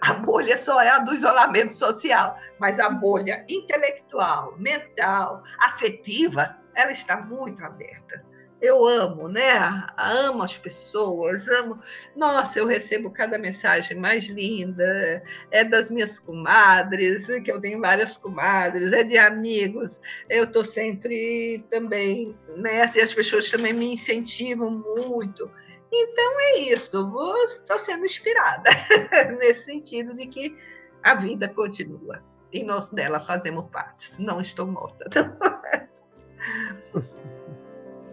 a 0.00 0.14
bolha 0.14 0.56
só 0.56 0.80
é 0.80 0.88
a 0.88 1.00
do 1.00 1.12
isolamento 1.12 1.72
social, 1.72 2.38
mas 2.58 2.78
a 2.78 2.88
bolha 2.88 3.44
intelectual, 3.48 4.56
mental, 4.58 5.42
afetiva, 5.58 6.56
ela 6.74 6.92
está 6.92 7.16
muito 7.16 7.64
aberta. 7.64 8.24
Eu 8.60 8.86
amo, 8.86 9.28
né? 9.28 9.58
Amo 9.98 10.42
as 10.42 10.56
pessoas, 10.56 11.46
amo. 11.46 11.78
Nossa, 12.14 12.58
eu 12.58 12.66
recebo 12.66 13.10
cada 13.10 13.36
mensagem 13.36 13.98
mais 13.98 14.24
linda. 14.24 15.22
É 15.50 15.62
das 15.62 15.90
minhas 15.90 16.18
comadres, 16.18 17.26
que 17.44 17.52
eu 17.52 17.60
tenho 17.60 17.80
várias 17.80 18.16
comadres, 18.16 18.92
é 18.92 19.04
de 19.04 19.18
amigos. 19.18 20.00
Eu 20.30 20.44
estou 20.44 20.64
sempre 20.64 21.66
também, 21.70 22.34
né? 22.56 22.82
Assim, 22.82 23.00
as 23.00 23.12
pessoas 23.12 23.50
também 23.50 23.74
me 23.74 23.92
incentivam 23.92 24.70
muito. 24.70 25.50
Então 25.92 26.40
é 26.40 26.58
isso, 26.58 27.44
estou 27.48 27.78
sendo 27.78 28.04
inspirada 28.04 28.70
nesse 29.38 29.64
sentido 29.64 30.14
de 30.14 30.26
que 30.26 30.56
a 31.02 31.14
vida 31.14 31.48
continua 31.48 32.22
e 32.52 32.64
nós 32.64 32.90
dela 32.90 33.20
fazemos 33.20 33.66
parte. 33.70 34.20
Não 34.20 34.40
estou 34.40 34.66
morta. 34.66 35.08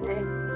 é. 0.08 0.54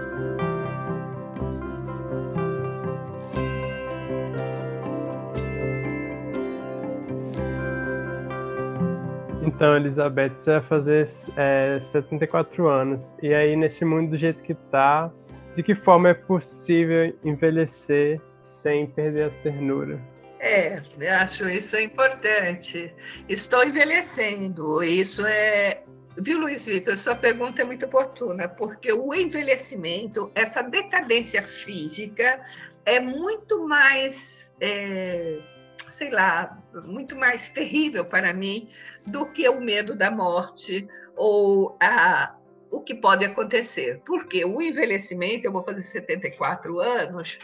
Então, 9.57 9.75
Elizabeth, 9.75 10.35
você 10.35 10.51
vai 10.51 10.61
fazer 10.61 11.09
é, 11.35 11.79
74 11.81 12.67
anos. 12.67 13.15
E 13.23 13.33
aí, 13.33 13.55
nesse 13.55 13.85
mundo 13.85 14.11
do 14.11 14.17
jeito 14.17 14.43
que 14.43 14.53
tá, 14.53 15.09
de 15.57 15.63
que 15.63 15.73
forma 15.73 16.09
é 16.09 16.13
possível 16.13 17.17
envelhecer 17.23 18.21
sem 18.39 18.85
perder 18.85 19.25
a 19.25 19.29
ternura? 19.41 19.99
É, 20.39 20.79
acho 21.19 21.49
isso 21.49 21.75
é 21.75 21.81
importante. 21.81 22.93
Estou 23.27 23.63
envelhecendo, 23.63 24.83
isso 24.83 25.25
é. 25.25 25.81
Viu, 26.15 26.39
Luiz 26.41 26.67
Vitor? 26.67 26.95
Sua 26.95 27.15
pergunta 27.15 27.63
é 27.63 27.65
muito 27.65 27.87
oportuna, 27.87 28.47
porque 28.47 28.93
o 28.93 29.15
envelhecimento, 29.15 30.31
essa 30.35 30.61
decadência 30.61 31.41
física, 31.41 32.39
é 32.85 32.99
muito 32.99 33.67
mais, 33.67 34.53
é, 34.61 35.39
sei 35.89 36.11
lá, 36.11 36.55
muito 36.85 37.15
mais 37.15 37.49
terrível 37.49 38.05
para 38.05 38.31
mim 38.31 38.69
do 39.07 39.25
que 39.25 39.49
o 39.49 39.59
medo 39.59 39.95
da 39.95 40.11
morte 40.11 40.87
ou 41.15 41.75
a, 41.81 42.36
o 42.71 42.81
que 42.81 42.95
pode 42.95 43.25
acontecer. 43.25 44.01
Porque 44.05 44.43
o 44.45 44.61
envelhecimento, 44.61 45.45
eu 45.45 45.51
vou 45.51 45.63
fazer 45.63 45.83
74 45.83 46.79
anos, 46.79 47.37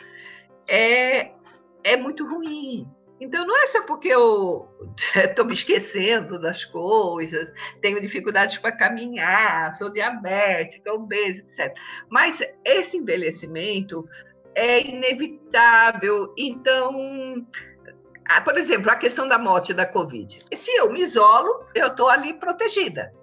é, 0.68 1.32
é 1.84 1.98
muito 1.98 2.28
ruim. 2.28 2.88
Então, 3.20 3.46
não 3.46 3.56
é 3.56 3.68
só 3.68 3.84
porque 3.84 4.10
eu 4.10 4.68
estou 5.16 5.46
me 5.46 5.54
esquecendo 5.54 6.40
das 6.40 6.66
coisas, 6.66 7.54
tenho 7.82 8.02
dificuldades 8.02 8.58
para 8.58 8.72
caminhar, 8.72 9.72
sou 9.74 9.92
diabética, 9.92 10.94
obesa, 10.94 11.40
etc. 11.40 11.74
Mas 12.10 12.42
esse 12.66 12.98
envelhecimento 12.98 14.08
é 14.56 14.82
inevitável. 14.82 16.34
Então, 16.38 17.48
por 18.44 18.58
exemplo, 18.58 18.92
a 18.92 18.96
questão 18.96 19.28
da 19.28 19.38
morte 19.38 19.74
da 19.74 19.86
Covid. 19.86 20.40
Se 20.54 20.72
eu 20.76 20.92
me 20.92 21.02
isolo, 21.02 21.66
eu 21.74 21.88
estou 21.88 22.10
ali 22.10 22.34
protegida 22.34 23.14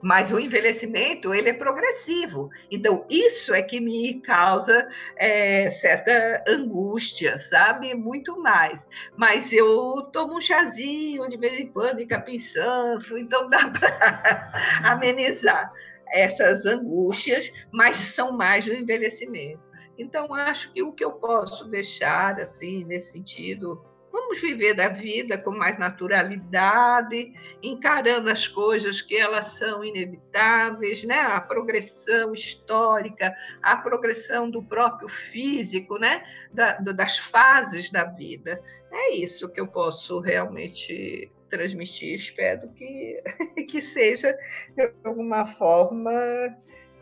mas 0.00 0.32
o 0.32 0.38
envelhecimento 0.38 1.34
ele 1.34 1.50
é 1.50 1.52
progressivo. 1.52 2.50
Então 2.70 3.04
isso 3.10 3.52
é 3.54 3.62
que 3.62 3.80
me 3.80 4.20
causa 4.20 4.88
é, 5.16 5.70
certa 5.70 6.44
angústia, 6.46 7.38
sabe? 7.40 7.94
Muito 7.94 8.40
mais. 8.40 8.86
Mas 9.16 9.52
eu 9.52 10.08
tomo 10.12 10.36
um 10.36 10.40
chazinho 10.40 11.28
de 11.28 11.36
vez 11.36 11.58
em 11.58 11.66
quando 11.66 11.98
de 11.98 12.06
capim 12.06 12.38
santo, 12.38 13.18
então 13.18 13.48
dá 13.50 13.68
para 13.70 14.52
amenizar 14.84 15.72
essas 16.10 16.64
angústias, 16.64 17.52
mas 17.72 17.96
são 17.96 18.32
mais 18.32 18.64
do 18.64 18.72
envelhecimento. 18.72 19.60
Então 19.98 20.32
acho 20.32 20.72
que 20.72 20.82
o 20.82 20.92
que 20.92 21.04
eu 21.04 21.12
posso 21.12 21.64
deixar 21.68 22.40
assim 22.40 22.84
nesse 22.84 23.12
sentido 23.12 23.84
Vamos 24.10 24.40
viver 24.40 24.74
da 24.74 24.88
vida 24.88 25.36
com 25.38 25.50
mais 25.50 25.78
naturalidade, 25.78 27.32
encarando 27.62 28.30
as 28.30 28.46
coisas 28.46 29.02
que 29.02 29.16
elas 29.16 29.58
são 29.58 29.84
inevitáveis, 29.84 31.04
né? 31.04 31.18
A 31.18 31.40
progressão 31.40 32.32
histórica, 32.32 33.34
a 33.62 33.76
progressão 33.76 34.50
do 34.50 34.62
próprio 34.62 35.08
físico, 35.08 35.98
né? 35.98 36.24
Da, 36.52 36.78
das 36.78 37.18
fases 37.18 37.90
da 37.90 38.04
vida. 38.04 38.62
É 38.90 39.14
isso 39.14 39.48
que 39.50 39.60
eu 39.60 39.66
posso 39.66 40.20
realmente 40.20 41.30
transmitir. 41.50 42.14
Espero 42.14 42.68
que, 42.70 43.22
que 43.68 43.82
seja 43.82 44.36
de 44.74 44.90
alguma 45.04 45.46
forma 45.54 46.12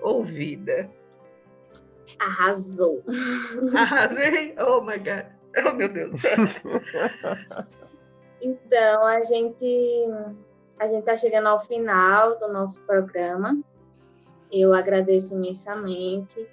ouvida. 0.00 0.90
Arrasou. 2.18 3.04
Arrasei? 3.74 4.54
Oh 4.58 4.80
my 4.80 4.98
God. 4.98 5.35
Oh, 5.64 5.72
meu 5.72 5.88
Deus. 5.88 6.20
então, 8.40 9.04
a 9.04 9.22
gente 9.22 10.06
a 10.78 10.86
gente 10.86 11.00
está 11.00 11.16
chegando 11.16 11.48
ao 11.48 11.64
final 11.64 12.38
do 12.38 12.52
nosso 12.52 12.82
programa. 12.82 13.58
Eu 14.52 14.74
agradeço 14.74 15.34
imensamente 15.34 16.46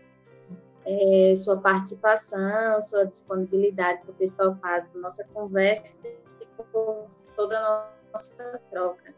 é, 0.86 1.34
sua 1.36 1.58
participação, 1.58 2.82
sua 2.82 3.06
disponibilidade 3.06 4.02
por 4.06 4.16
ter 4.16 4.32
topado 4.32 4.88
nossa 5.00 5.26
conversa 5.34 5.98
e 6.42 6.46
por 6.72 7.08
toda 7.36 7.60
a 7.60 7.90
nossa 8.12 8.60
troca. 8.72 9.14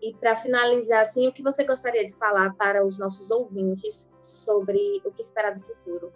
E 0.00 0.14
para 0.14 0.36
finalizar, 0.36 1.00
assim, 1.00 1.26
o 1.26 1.32
que 1.32 1.42
você 1.42 1.64
gostaria 1.64 2.04
de 2.04 2.14
falar 2.14 2.54
para 2.54 2.84
os 2.84 2.98
nossos 2.98 3.30
ouvintes 3.30 4.10
sobre 4.20 5.00
o 5.04 5.10
que 5.10 5.22
esperar 5.22 5.54
do 5.54 5.62
futuro? 5.62 6.12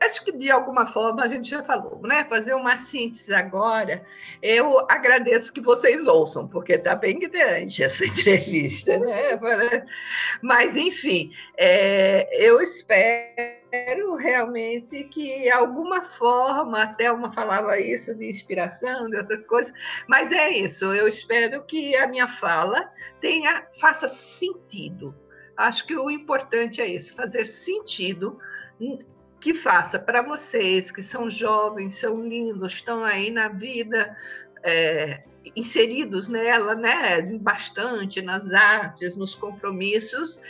Acho 0.00 0.24
que 0.24 0.32
de 0.32 0.50
alguma 0.50 0.86
forma 0.86 1.22
a 1.22 1.28
gente 1.28 1.48
já 1.50 1.62
falou, 1.62 2.00
né? 2.02 2.24
Fazer 2.24 2.54
uma 2.54 2.78
síntese 2.78 3.34
agora. 3.34 4.02
Eu 4.42 4.80
agradeço 4.90 5.52
que 5.52 5.60
vocês 5.60 6.06
ouçam, 6.06 6.48
porque 6.48 6.72
está 6.72 6.94
bem 6.94 7.18
grande 7.18 7.84
essa 7.84 8.04
entrevista, 8.06 8.98
né? 8.98 9.38
Mas, 10.42 10.76
enfim, 10.76 11.32
é, 11.56 12.28
eu 12.32 12.60
espero 12.62 14.14
realmente 14.16 15.04
que, 15.04 15.42
de 15.42 15.50
alguma 15.50 16.02
forma, 16.02 16.82
até 16.82 17.12
uma 17.12 17.32
falava 17.32 17.78
isso 17.78 18.14
de 18.14 18.28
inspiração, 18.28 19.08
de 19.10 19.18
outra 19.18 19.38
coisa, 19.42 19.72
mas 20.08 20.32
é 20.32 20.50
isso. 20.50 20.86
Eu 20.94 21.06
espero 21.06 21.62
que 21.64 21.94
a 21.96 22.06
minha 22.06 22.26
fala 22.26 22.90
tenha, 23.20 23.66
faça 23.78 24.08
sentido. 24.08 25.14
Acho 25.56 25.86
que 25.86 25.94
o 25.94 26.10
importante 26.10 26.80
é 26.80 26.86
isso, 26.86 27.14
fazer 27.14 27.44
sentido 27.44 28.38
que 29.40 29.54
faça 29.54 29.98
para 29.98 30.22
vocês 30.22 30.90
que 30.90 31.02
são 31.02 31.30
jovens, 31.30 31.98
são 31.98 32.22
lindos, 32.26 32.74
estão 32.74 33.02
aí 33.02 33.30
na 33.30 33.48
vida, 33.48 34.16
é, 34.62 35.22
inseridos 35.56 36.28
nela, 36.28 36.74
né, 36.74 37.22
bastante 37.38 38.20
nas 38.20 38.52
artes, 38.52 39.16
nos 39.16 39.34
compromissos, 39.34 40.40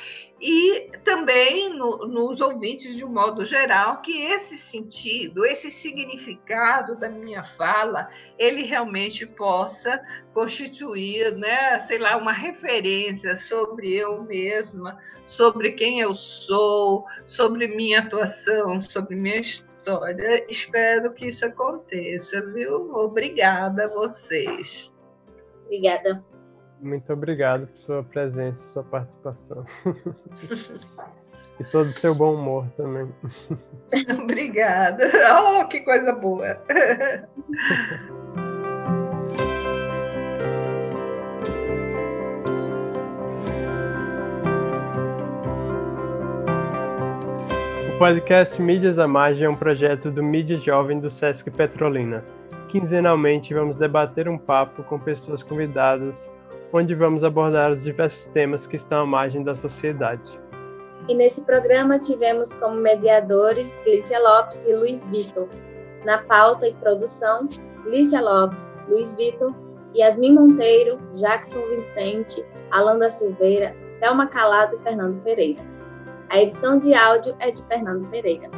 e 0.41 0.91
também 1.05 1.69
no, 1.69 2.07
nos 2.07 2.41
ouvintes 2.41 2.97
de 2.97 3.05
um 3.05 3.13
modo 3.13 3.45
geral, 3.45 4.01
que 4.01 4.23
esse 4.23 4.57
sentido, 4.57 5.45
esse 5.45 5.71
significado 5.71 6.97
da 6.97 7.11
minha 7.11 7.45
fala, 7.45 8.09
ele 8.39 8.63
realmente 8.63 9.27
possa 9.27 10.03
constituir, 10.33 11.37
né, 11.37 11.79
sei 11.81 11.99
lá, 11.99 12.17
uma 12.17 12.33
referência 12.33 13.37
sobre 13.37 13.93
eu 13.93 14.23
mesma, 14.23 14.99
sobre 15.27 15.73
quem 15.73 16.01
eu 16.01 16.15
sou, 16.15 17.05
sobre 17.27 17.69
minha 17.69 18.01
atuação, 18.01 18.81
sobre 18.81 19.17
minha 19.17 19.41
história. 19.41 20.47
Espero 20.49 21.13
que 21.13 21.27
isso 21.27 21.45
aconteça, 21.45 22.41
viu? 22.47 22.91
Obrigada 22.93 23.85
a 23.85 23.89
vocês. 23.89 24.91
Obrigada. 25.67 26.25
Muito 26.83 27.13
obrigado 27.13 27.67
por 27.67 27.77
sua 27.77 28.03
presença, 28.03 28.63
sua 28.73 28.83
participação. 28.83 29.67
e 31.61 31.65
todo 31.65 31.89
o 31.89 31.93
seu 31.93 32.15
bom 32.15 32.35
humor 32.35 32.67
também. 32.75 33.07
Obrigada. 34.19 35.11
Oh, 35.45 35.67
que 35.67 35.81
coisa 35.81 36.13
boa. 36.13 36.59
O 47.95 47.99
podcast 47.99 48.63
Mídias 48.63 48.99
à 48.99 49.07
Margem 49.07 49.45
é 49.45 49.51
um 49.51 49.55
projeto 49.55 50.11
do 50.11 50.23
Mídia 50.23 50.57
Jovem 50.57 50.99
do 50.99 51.11
Sesc 51.11 51.51
Petrolina. 51.51 52.25
Quinzenalmente 52.71 53.53
vamos 53.53 53.77
debater 53.77 54.27
um 54.31 54.39
papo 54.39 54.83
com 54.85 54.99
pessoas 54.99 55.43
convidadas 55.43 56.31
onde 56.73 56.95
vamos 56.95 57.25
abordar 57.25 57.73
os 57.73 57.83
diversos 57.83 58.27
temas 58.29 58.67
que 58.67 58.77
estão 58.77 59.03
à 59.03 59.07
margem 59.07 59.43
da 59.43 59.55
sociedade. 59.55 60.39
E 61.09 61.15
nesse 61.15 61.45
programa 61.45 61.99
tivemos 61.99 62.55
como 62.55 62.77
mediadores 62.77 63.81
Lícia 63.85 64.19
Lopes 64.21 64.65
e 64.65 64.75
Luiz 64.75 65.09
Vitor. 65.09 65.49
Na 66.05 66.19
pauta 66.19 66.69
e 66.69 66.75
produção, 66.75 67.49
Lícia 67.85 68.21
Lopes, 68.21 68.75
Luiz 68.89 69.15
Vitor, 69.15 69.53
Yasmin 69.95 70.35
Monteiro, 70.35 70.99
Jackson 71.13 71.67
Vicente, 71.69 72.45
Alanda 72.71 73.11
Silveira, 73.11 73.75
Thelma 73.99 74.27
Calado 74.27 74.77
e 74.77 74.79
Fernando 74.79 75.21
Pereira. 75.23 75.63
A 76.29 76.41
edição 76.41 76.79
de 76.79 76.95
áudio 76.95 77.35
é 77.41 77.51
de 77.51 77.63
Fernando 77.65 78.09
Pereira. 78.09 78.49